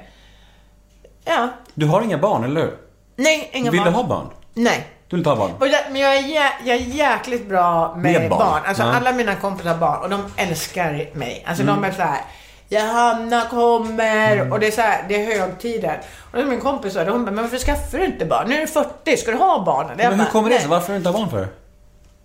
[1.24, 1.48] ja.
[1.74, 2.74] Du har inga barn, eller hur?
[3.16, 3.92] Nej, inga Vill barn.
[3.92, 4.26] du ha barn?
[4.54, 4.86] Nej.
[5.08, 5.50] Du vill inte ha barn?
[5.60, 8.38] Och jag, men jag är, jä, jag är jäkligt bra med, Med barn.
[8.38, 8.60] barn.
[8.66, 8.94] Alltså Ja.
[8.94, 11.44] alla mina kompisar har barn och de älskar mig.
[11.46, 11.74] Alltså Mm.
[11.82, 12.20] de är så här.
[12.68, 16.00] Johanna kommer och det är så här, det är högtider.
[16.32, 18.48] Och min kompis sa det, hon bara, men varför skaffar du inte barn?
[18.48, 19.86] Nu är du 40, ska du ha barn?
[19.96, 20.68] Men hur bara, kommer det sig?
[20.68, 21.48] Varför har du inte ha barn för?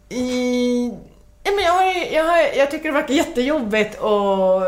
[0.09, 0.93] I...
[1.43, 4.61] Ja, men jag, har, jag, har, jag tycker det verkar jättejobbigt och...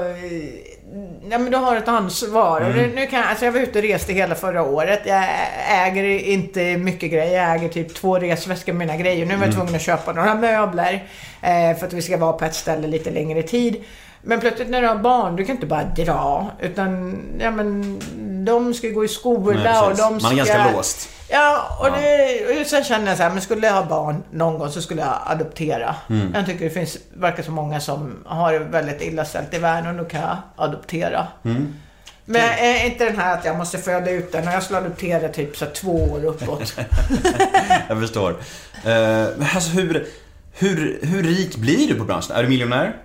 [1.30, 2.62] Ja, men du har ett ansvar.
[2.62, 2.90] Mm.
[2.90, 5.02] nu, kan, jag- alltså jag var ute och reste hela förra året.
[5.06, 5.24] Jag
[5.88, 7.42] äger inte mycket grejer.
[7.44, 9.26] Jag äger typ två resväskor med mina grejer.
[9.26, 9.56] Nu var jag Mm.
[9.56, 11.04] tvungen att köpa några möbler
[11.42, 13.84] eh, för att vi ska vara på ett ställe lite längre tid.
[14.22, 16.52] Men plötsligt när du har barn, du kan inte bara dra.
[16.60, 18.00] Utan, ja men,
[18.46, 20.32] de ska gå i skola Nej, och de Man ska...
[20.32, 21.10] är ganska låst.
[21.34, 24.58] Ja, och, Det, och sen känner jag så här, men skulle jag ha barn någon
[24.60, 25.96] gång så skulle jag adoptera.
[26.10, 26.32] Mm.
[26.36, 30.00] Jag tycker det finns, verkar så många som har det väldigt illa ställt i världen
[30.00, 31.28] och då kan jag adoptera.
[31.46, 31.74] Mm.
[32.26, 35.30] Men är inte den här att jag måste föda ut den och jag skulle adoptera
[35.30, 36.74] typ så två år uppåt.
[37.90, 38.30] Jag förstår.
[38.32, 38.40] Eh,
[39.38, 40.08] men alltså hur,
[40.54, 42.36] hur, hur rik blir du på branschen?
[42.36, 42.96] Är du miljonär?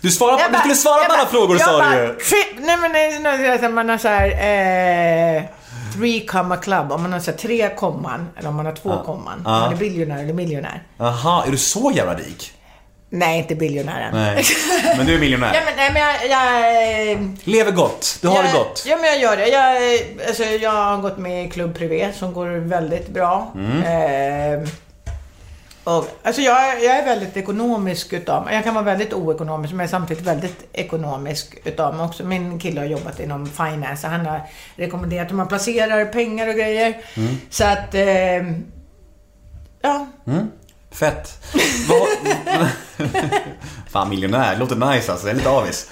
[0.00, 2.02] Du, svarar på, Jag du bara- skulle svara på alla bara- frågor sa bara, du
[2.06, 2.14] ju.
[2.60, 3.22] Nej men
[3.58, 4.28] så här, man har så här,
[5.36, 5.42] eh,
[5.92, 6.92] three comma club.
[6.92, 9.38] Om man har så tre komman eller om man har två komman.
[9.46, 10.82] Om man är biljonär eller miljonär.
[10.98, 12.52] Aha, är du så jävla rik?
[13.12, 14.14] Nej, inte biljonären.
[14.14, 14.44] Nej.
[14.96, 15.54] Men du är miljonär.
[15.54, 18.18] Ja men, nej, men jag, jag, eh, Lever gott.
[18.22, 18.84] Du har jag, det gott.
[18.86, 19.46] Ja, men jag gör det.
[19.48, 23.52] Jag, eh, alltså, jag har gått med i Club Privé som går väldigt bra.
[23.54, 23.82] Mm.
[24.62, 24.68] Eh,
[25.84, 28.54] och, alltså jag, jag är väldigt ekonomisk utav mig.
[28.54, 32.24] Jag kan vara väldigt oekonomisk men samtidigt väldigt ekonomisk utav mig också.
[32.24, 34.42] Min kille har jobbat inom finance han har
[34.76, 36.96] rekommenderat hur man placerar pengar och grejer.
[37.16, 37.36] Mm.
[37.50, 38.50] Så att, eh,
[39.82, 40.06] ja.
[40.92, 41.44] Fett.
[41.88, 42.68] Vad-
[43.90, 44.56] Fan, miljonär.
[44.56, 45.26] Låter nice alltså.
[45.26, 45.90] Jag är lite avis.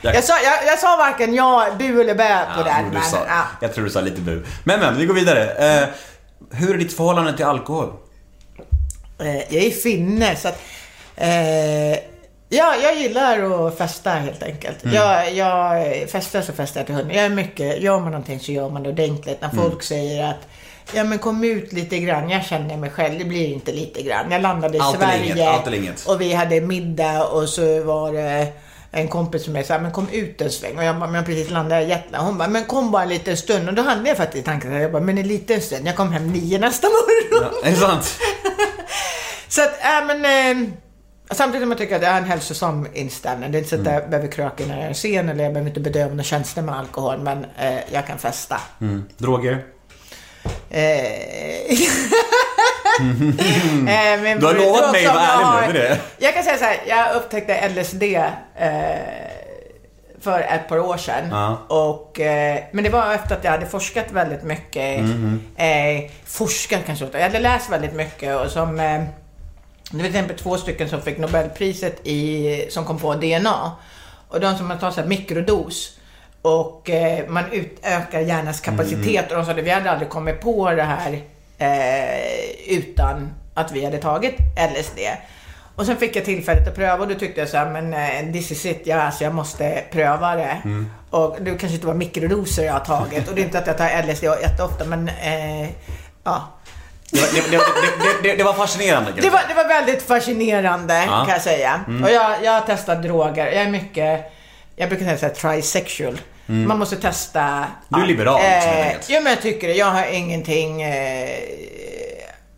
[0.00, 3.16] Jag, Jag sa, jag, jag sa varken ja, bu eller bä på Ja, Men, sa,
[3.28, 3.42] ja.
[3.60, 4.44] Jag tror du sa lite bu.
[4.64, 5.50] Men men, vi går vidare.
[5.80, 5.88] Eh,
[6.50, 7.92] hur är ditt förhållande till alkohol?
[9.20, 10.58] Eh, jag är finne så att...
[11.16, 11.92] Eh,
[12.48, 14.84] ja, jag gillar att festa helt enkelt.
[14.84, 14.96] Mm.
[14.96, 17.14] Jag, jag festar så festar jag till hundra.
[17.14, 19.40] Jag är mycket, gör man någonting så gör man det ordentligt.
[19.40, 19.64] När Mm.
[19.64, 20.48] folk säger att
[20.94, 22.30] Ja men kom ut lite grann.
[22.30, 23.18] Jag känner mig själv.
[23.18, 24.30] Det blir inte lite grann.
[24.30, 25.24] Jag landade i Allt Sverige.
[25.34, 26.06] inget, allt inget.
[26.06, 28.46] Och vi hade middag och så var det
[28.90, 30.78] en kompis som sa, men kom ut en sväng.
[30.78, 32.26] Och jag bara, men jag precis landat i Jetland.
[32.26, 33.68] Hon bara, men kom bara en liten stund.
[33.68, 35.86] Och då hade jag faktiskt tanken, jag bara, men en liten stund.
[35.86, 37.54] Jag kom hem nio nästa morgon.
[37.64, 38.18] Är det sant?
[39.54, 40.24] Så att, äh, men...
[40.24, 40.68] Eh,
[41.30, 43.52] samtidigt som jag tycker att jag har en hälsosam inställning.
[43.52, 43.92] Det är inte så att Mm.
[43.94, 46.74] jag behöver kröka när jag är en scen eller jag behöver inte några känslor med
[46.78, 47.18] alkohol.
[47.18, 48.60] Men eh, jag kan festa.
[48.80, 49.04] Mm.
[49.18, 49.64] Droger?
[50.70, 50.80] Eh,
[53.80, 56.00] eh, men Du har det lovat mig att vara ärlig har- det är det.
[56.18, 58.02] Jag kan säga så här, jag upptäckte LSD
[58.56, 58.70] eh,
[60.20, 61.28] för ett par år sedan.
[61.30, 61.66] Ja.
[61.68, 65.00] Och, eh, men det var efter att jag hade forskat väldigt mycket.
[65.00, 65.42] Mhm.
[65.56, 67.06] Eh, forskat kanske.
[67.12, 69.02] Jag hade läst väldigt mycket och som eh,
[69.90, 73.72] det var till exempel två stycken som fick Nobelpriset i, som kom på DNA.
[74.28, 75.98] Och de som man tar så här mikrodos.
[76.42, 79.30] Och eh, man utökar hjärnans kapacitet.
[79.30, 81.22] Och de sa att vi hade aldrig kommit på det här
[81.58, 84.34] eh, utan att vi hade tagit
[84.74, 84.98] LSD.
[85.76, 88.32] Och sen fick jag tillfället att pröva och då tyckte jag så här, men eh,
[88.32, 90.62] this is it, ja, alltså jag måste pröva det.
[91.10, 93.28] Och det kanske inte var mikrodoser jag har tagit.
[93.28, 95.68] Och det är inte att jag tar LSD jätteofta men eh,
[96.24, 96.48] ja.
[97.10, 99.12] Det var, det, det, det, var fascinerande.
[99.16, 101.02] Det jag var, det var väldigt fascinerande Ja.
[101.14, 101.26] Mm.
[101.26, 101.80] kan jag säga.
[102.02, 103.46] Och jag, jag har testat droger.
[103.46, 104.32] Jag är mycket,
[104.76, 106.20] jag brukar säga trisexual.
[106.46, 107.40] Man måste testa.
[107.42, 107.68] Mm.
[107.88, 109.74] Du är liberal, Eh, ja men jag tycker det.
[109.74, 111.28] Jag har ingenting, eh,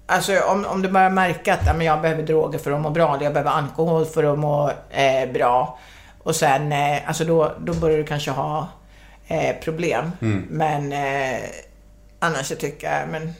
[0.06, 2.90] alltså om, om du börjar märka att ja, men jag behöver droger för att må
[2.90, 3.14] bra.
[3.14, 5.78] eller Jag behöver alkohol för att må eh, bra.
[6.22, 8.68] Och sen, eh, alltså då, då börjar du kanske ha
[9.28, 10.12] eh, problem.
[10.22, 10.46] Mm.
[10.50, 11.40] Men eh,
[12.18, 13.34] annars så tycker jag, men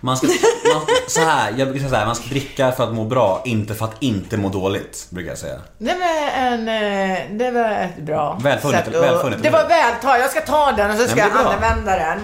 [0.00, 2.94] Man ska, man, så här, jag brukar säga så här, man ska dricka för att
[2.94, 5.06] må bra, inte för att inte må dåligt.
[5.10, 5.58] Brukar jag säga.
[5.78, 10.20] Det var, en, eh, det var ett bra Välfunnet, sätt att- välfunnet, Det var vältaget.
[10.20, 12.18] Jag ska ta den och så ska jag använda den.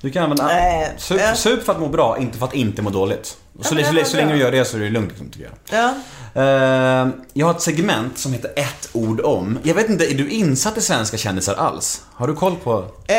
[0.00, 1.34] Du kan använda, Eh, sup, ja.
[1.34, 3.36] sup för att må bra, inte för att inte må dåligt.
[3.58, 5.50] Och så, så, det så, länge du gör det så är det lugnt liksom, tycker
[5.70, 5.80] jag.
[5.80, 5.94] Ja.
[6.34, 9.58] Eh, jag har ett segment som heter ett ord om.
[9.62, 12.02] Jag vet inte, är du insatt i svenska kändisar alls?
[12.14, 12.84] Har du koll på?
[13.06, 13.16] Eh,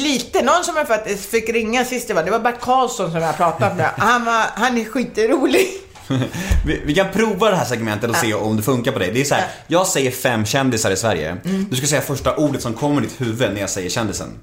[0.00, 0.42] lite.
[0.42, 3.36] Någon som jag faktiskt fick ringa sist det var, det var Bert Karlsson som jag
[3.36, 3.90] pratade med.
[3.96, 5.68] Han, var, han är skitrolig.
[6.66, 9.10] vi, vi kan prova det här segmentet och se om det funkar på dig.
[9.12, 11.36] Det är så här, jag säger fem kändisar i Sverige.
[11.70, 14.38] Du ska säga första ordet som kommer i ditt huvud när jag säger kändisen.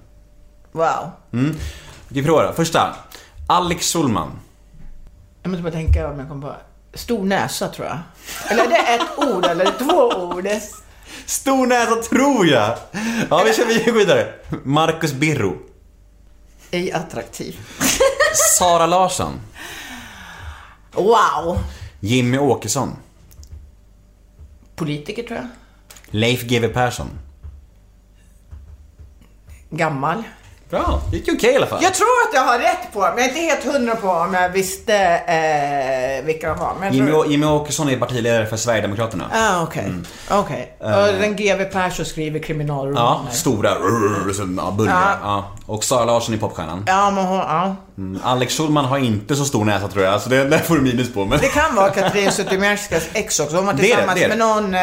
[0.76, 1.12] Wow.
[2.08, 2.54] Vi provar då.
[2.54, 2.96] Första.
[3.48, 4.32] Alex Schulman.
[5.44, 6.56] Jag måste bara tänka om jag kommer på.
[6.94, 7.98] Stor näsa tror jag.
[8.50, 10.48] Eller är det ett ord eller två ord?
[11.26, 12.78] Stor näsa tror jag.
[13.30, 14.34] Ja, vi kör vi vidare.
[14.64, 15.58] Marcus Birro.
[16.72, 17.60] Ej attraktiv.
[18.58, 19.34] Sara Larsson.
[20.94, 21.58] Wow.
[22.00, 22.96] Jimmy Åkesson.
[24.76, 25.48] Politiker tror jag.
[26.10, 27.10] Leif GW Persson.
[29.70, 30.24] Gammal.
[30.70, 31.80] Bra, det gick okej i alla fall.
[31.84, 34.34] Jag tror att jag har rätt på men jag är inte helt hundra på om
[34.34, 36.74] jag visste eh, vilka de var.
[36.80, 37.28] Men jag Jimmy, tror...
[37.28, 39.26] Jimmy Åkesson är partiledare för Sverigedemokraterna.
[39.34, 39.94] Ah, okej.
[40.30, 40.76] Okej.
[40.80, 43.32] Och den GW Persson skriver Ja, kriminalromaner.
[43.32, 44.94] stora rrrr, som ja, börjar.
[44.94, 45.18] Ja.
[45.24, 45.46] Ja.
[45.66, 46.84] Och Sara Larsson är popstjärnan.
[46.88, 47.76] Ja, men hon, ja.
[47.98, 50.82] Mm, Alex Schulman har inte så stor näsa tror jag, så det där får du
[50.82, 51.26] minus på.
[51.26, 51.40] Men...
[51.40, 53.56] Det kan vara Katrin Zytomierskas ex också.
[53.56, 54.36] Hon var Det är det, tillsammans det är det.
[54.36, 54.74] med någon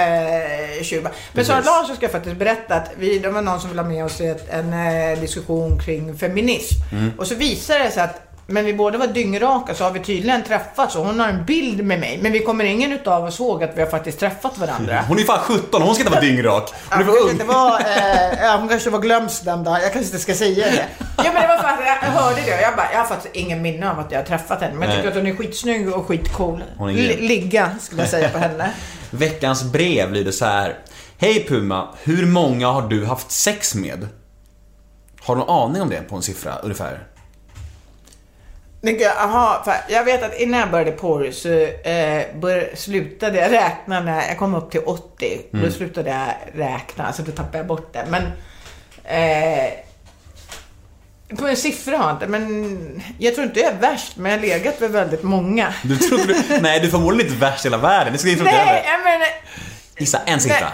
[0.78, 1.08] eh, tjuv.
[1.32, 1.44] Men.
[1.44, 4.20] Sara Larsson ska faktiskt berätta att vi, det var någon som ville ha med oss
[4.20, 6.74] i en eh, diskussion kring feminism.
[6.92, 7.12] Mm.
[7.18, 10.42] Och så visade det sig att men vi båda var dyngraka så har vi tydligen
[10.44, 12.18] träffats och hon har en bild med mig.
[12.22, 15.04] Men vi kommer ingen utav oss ihåg att vi har faktiskt träffat varandra.
[15.08, 16.72] Hon är fan 17, hon ska inte vara dyngrak.
[16.90, 17.16] Hon är Ja, för ung.
[17.18, 19.74] kanske inte var, eh, ja, hon kanske var glömsk den dagen.
[19.82, 20.86] Jag kanske inte ska säga det.
[21.16, 23.62] Ja, men det var för att jag hörde det jag bara, jag har faktiskt ingen
[23.62, 24.74] minne av att jag har träffat henne.
[24.74, 26.64] Men jag tycker att hon är skitsnygg och skitcool.
[27.18, 28.70] Ligga, skulle jag säga på henne.
[29.10, 30.78] Veckans brev lyder så här.
[31.18, 34.08] Hej Puma, hur många har du haft sex med?
[35.20, 37.06] Har du någon aning om det på en siffra ungefär?
[39.18, 41.48] Aha, jag vet att innan jag började porr så
[41.88, 45.40] eh, bör, slutade jag räkna när jag kom upp till 80.
[45.50, 46.28] Då slutade jag
[46.64, 48.06] räkna, så då tappade jag bort det.
[48.10, 48.22] Men
[49.04, 49.70] eh,
[51.36, 54.38] på en siffra har jag inte, men jag tror inte jag är värst, men jag
[54.38, 55.74] har legat med väldigt många.
[55.82, 56.60] Du trodde du...
[56.60, 58.12] Nej, du är förmodligen inte värst i hela världen.
[58.12, 59.26] Det ska inte Nej, jag menar,
[59.98, 60.60] Gissa en siffra.
[60.60, 60.72] Nej.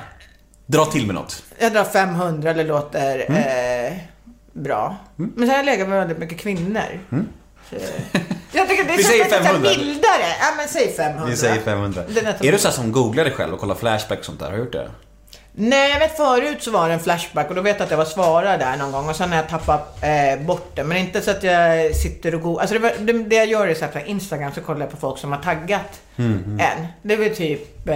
[0.66, 1.42] Dra till med något.
[1.58, 3.92] jag drar 500, det låter Mm.
[3.92, 3.98] eh,
[4.52, 4.96] bra.
[5.16, 7.00] Men så har jag legat med väldigt mycket kvinnor.
[7.10, 7.16] Så,
[8.52, 8.96] jag tycker det Mm.
[8.96, 9.70] Vi känns säger lite så här 500.
[9.70, 10.28] mildare.
[10.40, 11.26] Ja, men säg 500.
[11.30, 12.02] Vi säger 500.
[12.08, 14.46] Det är Är du så som googlar dig själv och kollar Flashback och sånt där?
[14.46, 14.90] Har du gjort det?
[15.60, 17.98] Nej, jag vet förut så var det en flashback och då vet jag att jag
[17.98, 20.84] var svarad där någon gång och sen har jag tappat eh, bort det.
[20.84, 22.60] Men inte så att jag sitter och går.
[22.60, 24.96] Alltså det, det, det jag gör är så här på Instagram så kollar jag på
[24.96, 26.86] folk som har taggat Mm, en.
[27.02, 27.94] Det är väl typ eh,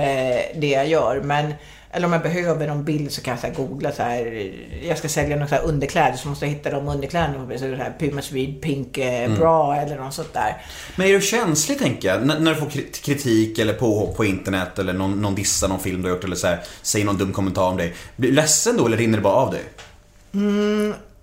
[0.55, 1.21] det jag gör.
[1.25, 1.55] Men,
[1.93, 4.53] eller om jag behöver någon bild så kan jag så googla så här.
[4.83, 7.59] Jag ska sälja några underkläder så måste jag hitta de underkläderna.
[7.59, 9.39] Så här Puma Swede Pink eh, Mm.
[9.39, 10.57] Bra eller något sånt där.
[10.97, 12.17] Men är du känslig tänker jag?
[12.23, 15.81] N- när du får kri- kritik eller påhopp på internet eller någon, någon dissar någon
[15.81, 17.95] film du har gjort eller så här, säger någon dum kommentar om dig.
[18.17, 19.63] Blir du ledsen då eller rinner det bara av dig?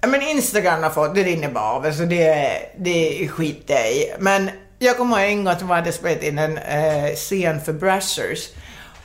[0.02, 1.86] Ja, men Instagram har fått, det rinner bara av.
[1.86, 4.12] Alltså det, det skiter jag i.
[4.20, 7.74] Men jag kommer ihåg en gång att de hade spelat in en eh, scen för
[7.74, 8.48] Brassers.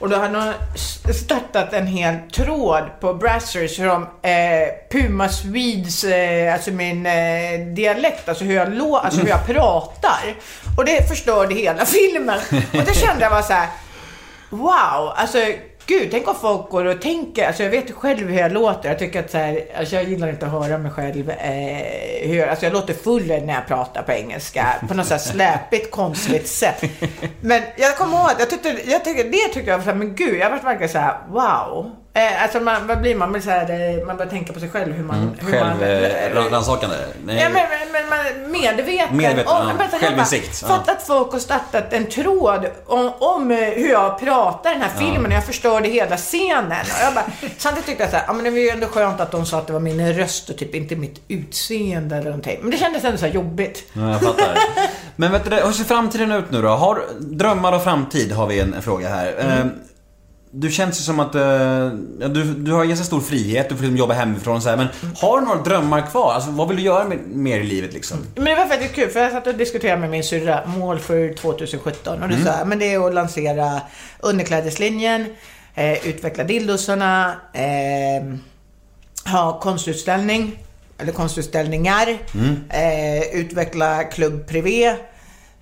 [0.05, 5.28] Och då hade de s- startat en hel tråd på Brassers hur de, eh, Puma
[5.28, 10.35] Swedes, eh, alltså min eh, dialekt, alltså hur jag, lå, alltså hur jag pratar.
[10.76, 12.39] Och det förstörde hela filmen.
[12.72, 13.68] Och det kände jag var så här.
[14.51, 15.39] Wow, alltså
[15.86, 18.89] gud, tänk om folk går och tänker, alltså jag vet själv hur jag låter.
[18.89, 22.47] Jag tycker att så här, alltså jag gillar inte att höra mig själv, eh, hur,
[22.47, 24.66] alltså jag låter full när jag pratar på engelska.
[24.89, 26.85] På något så här släpigt, konstigt sätt.
[27.40, 30.15] Men jag kommer ihåg jag tyckte, jag tyckte, det tyckte jag var så här, men
[30.15, 32.03] gud, jag var verkligen så här, wow.
[32.16, 33.32] Eh, alltså man, vad blir man?
[33.32, 35.36] Man, så här, eh, man börjar tänka på sig själv, hur man...
[35.40, 36.36] hur man Själv, eh?
[37.24, 37.36] Nej.
[37.40, 39.16] Ja, men, men, man medveten.
[39.16, 39.64] Medveten, om, ja.
[39.66, 40.68] vänta, jag bara- Självinsikt, ja.
[40.68, 44.82] Fatta att folk har startat en tråd om, om eh, hur jag pratar i den
[44.82, 46.80] här filmen och jag förstörde hela scenen.
[46.80, 47.24] Och jag bara,
[47.58, 49.58] samtidigt tyckte jag så här, ja men det var ju ändå skönt att de sa
[49.58, 52.58] att det var min röst och typ inte mitt utseende eller någonting.
[52.62, 53.82] Men det kändes ändå så här jobbigt.
[53.92, 54.58] Ja, jag fattar.
[55.16, 56.68] Men vet du, hur ser framtiden ut nu då?
[56.68, 59.34] Har, drömmar och framtid har vi en, en fråga här.
[59.38, 59.66] Eh,
[60.56, 63.97] Du känns ju som att ja, du, du har ganska stor frihet, du får liksom
[63.97, 64.86] jobba hemifrån och så här, Men
[65.16, 66.32] har du några drömmar kvar?
[66.32, 68.18] Alltså vad vill du göra med, mer i livet liksom?
[68.35, 71.35] Men det var faktiskt kul för jag satt och diskuterade med min syrra mål för
[71.35, 72.47] 2017 och du Mm.
[72.47, 73.81] sa men det är att lansera
[74.20, 75.26] underklädeslinjen,
[75.74, 78.35] eh, utveckla dildosarna, eh,
[79.32, 80.59] ha konstutställning
[80.98, 82.56] eller konstutställningar, Mm.
[82.70, 84.86] eh, utveckla klubb privé,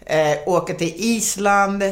[0.06, 1.82] eh, åka till Island.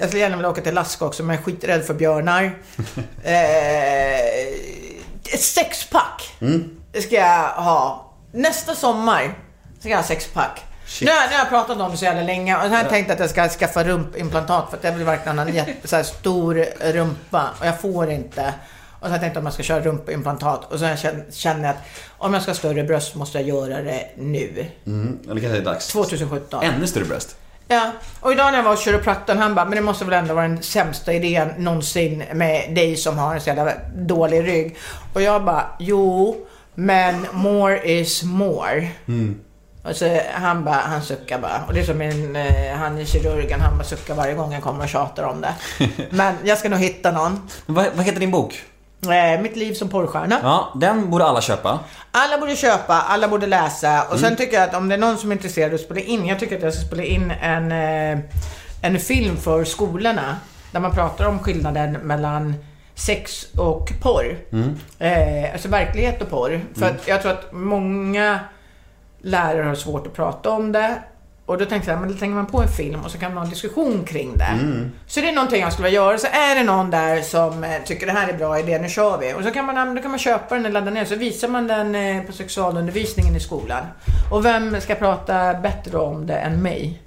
[0.00, 2.44] Jag skulle gärna vilja åka till Alaska också men jag är skiträdd för björnar.
[3.24, 6.32] eh, sexpack
[7.02, 8.12] ska jag ha.
[8.32, 9.34] Nästa sommar
[9.80, 10.60] ska jag ha sexpack.
[11.00, 13.10] Nu nu har jag pratat om det så jävla länge och så har jag tänkt
[13.10, 16.02] att jag ska skaffa rumpimplantat för att jag vill verkligen ha en jätte, så här
[16.02, 18.54] stor rumpa och jag får inte.
[18.90, 21.60] Och så har jag tänkt att man ska köra rumpimplantat och så jag känn- känner
[21.64, 21.82] jag att
[22.18, 24.66] om jag ska ha större bröst måste jag göra det nu.
[24.86, 25.86] Mm, eller kanske det är dags.
[25.88, 26.62] 2017.
[26.64, 27.36] Ännu större bröst.
[27.72, 30.34] Ja, och idag när jag var hos kiropraktorn, han bara, men det måste väl ändå
[30.34, 34.76] vara den sämsta idén någonsin med dig som har en så jävla dålig rygg.
[35.12, 36.36] Och jag bara, jo,
[36.74, 38.88] men more is more.
[39.82, 41.64] Och så han bara, han suckar bara.
[41.66, 44.62] Och det är som en, eh, han är kirurgen, han bara suckar varje gång jag
[44.62, 45.54] kommer och tjatar om det.
[46.10, 47.48] Men jag ska nog hitta någon.
[47.66, 48.62] Vad, vad heter din bok?
[49.02, 50.38] Eh, mitt liv som porrstjärna.
[50.42, 51.78] Ja, den borde alla köpa.
[52.10, 54.02] Alla borde köpa, alla borde läsa.
[54.10, 56.26] Och sen tycker jag att om det är någon som är intresserad att spela in.
[56.26, 58.18] Jag tycker att jag ska spela in en, eh,
[58.82, 60.36] en film för skolorna.
[60.72, 62.54] Där man pratar om skillnaden mellan
[62.94, 64.38] sex och porr.
[64.98, 66.60] Eh, alltså verklighet och porr.
[66.74, 68.40] För att jag tror att många
[69.22, 70.94] lärare har svårt att prata om det.
[71.50, 73.38] Och då tänkte jag, men då tänker man på en film och så kan man
[73.38, 74.44] ha en diskussion kring det.
[75.06, 76.18] Så det är någonting jag skulle vilja göra.
[76.18, 79.18] Så är det någon där som eh, tycker det här är bra idé, nu kör
[79.18, 79.34] vi.
[79.34, 81.66] Och så kan man, då kan man köpa den och ladda ner så visar man
[81.66, 83.84] den eh, på sexualundervisningen i skolan.
[84.30, 87.02] Och vem ska prata bättre om det än mig?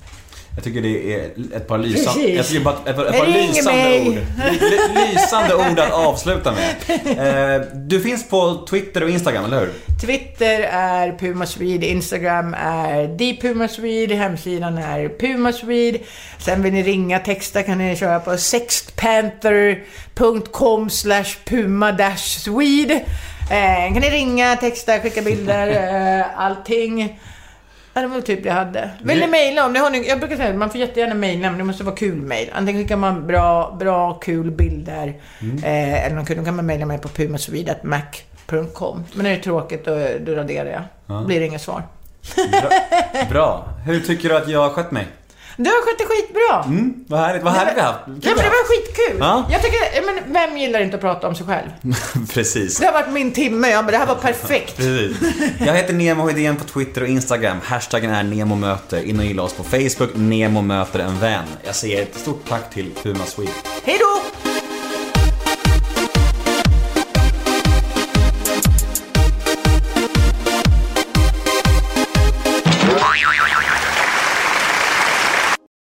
[0.55, 4.01] Jag tycker det är ett par lysande, jag tycker bara ett, ett, ett par lysande
[4.07, 4.17] ord.
[4.61, 6.75] Ly- Lysande ord att avsluta med.
[7.57, 9.71] Eh, du finns på Twitter och Instagram, eller hur?
[10.01, 15.99] Twitter är PumaSwede, Instagram är ThePumaSwede, hemsidan är PumaSwede.
[16.39, 22.93] Sen vill ni ringa, texta kan ni köra på sextpanther.com slash puma-swede.
[23.51, 25.67] Eh, kan ni ringa, texta, skicka bilder,
[26.19, 27.19] eh, allting.
[27.93, 28.89] Ja, det var typ det jag hade.
[29.03, 31.49] Vill ni mejla om ni har ni, Jag brukar säga att man får jättegärna mejla,
[31.49, 32.49] men det måste vara kul mejl.
[32.53, 35.07] Antingen skickar man bra, bra kul bilder,
[35.63, 39.03] eh, eller någon kul, då kan man mejla mig på pumaswede.mac.com.
[39.13, 40.81] Men är det tråkigt, då, då raderar jag.
[41.19, 41.83] Då blir det inget svar.
[42.51, 42.69] Bra.
[43.29, 43.65] Bra.
[43.85, 45.07] Hur tycker du att jag har skött mig?
[45.57, 46.63] Du har skött det skitbra!
[46.65, 47.99] Mm, vad härligt, vad härligt vi har haft.
[48.07, 49.17] Ja, men det var skitkul!
[49.19, 49.45] Ja.
[49.51, 51.69] Jag tycker, men vem gillar inte att prata om sig själv?
[52.33, 52.77] Precis.
[52.77, 54.77] Det har varit min timme, ja, men det här var perfekt.
[54.77, 55.17] Precis.
[55.59, 57.57] Jag heter Nemo Hedén på Twitter och Instagram.
[57.63, 59.03] Hashtaggen är NEMOMÖTER.
[59.03, 61.45] In och gilla oss på Facebook, Nemo möter en vän.
[61.65, 63.53] Jag säger ett stort tack till Puma Sweden.
[63.85, 64.42] Hej då!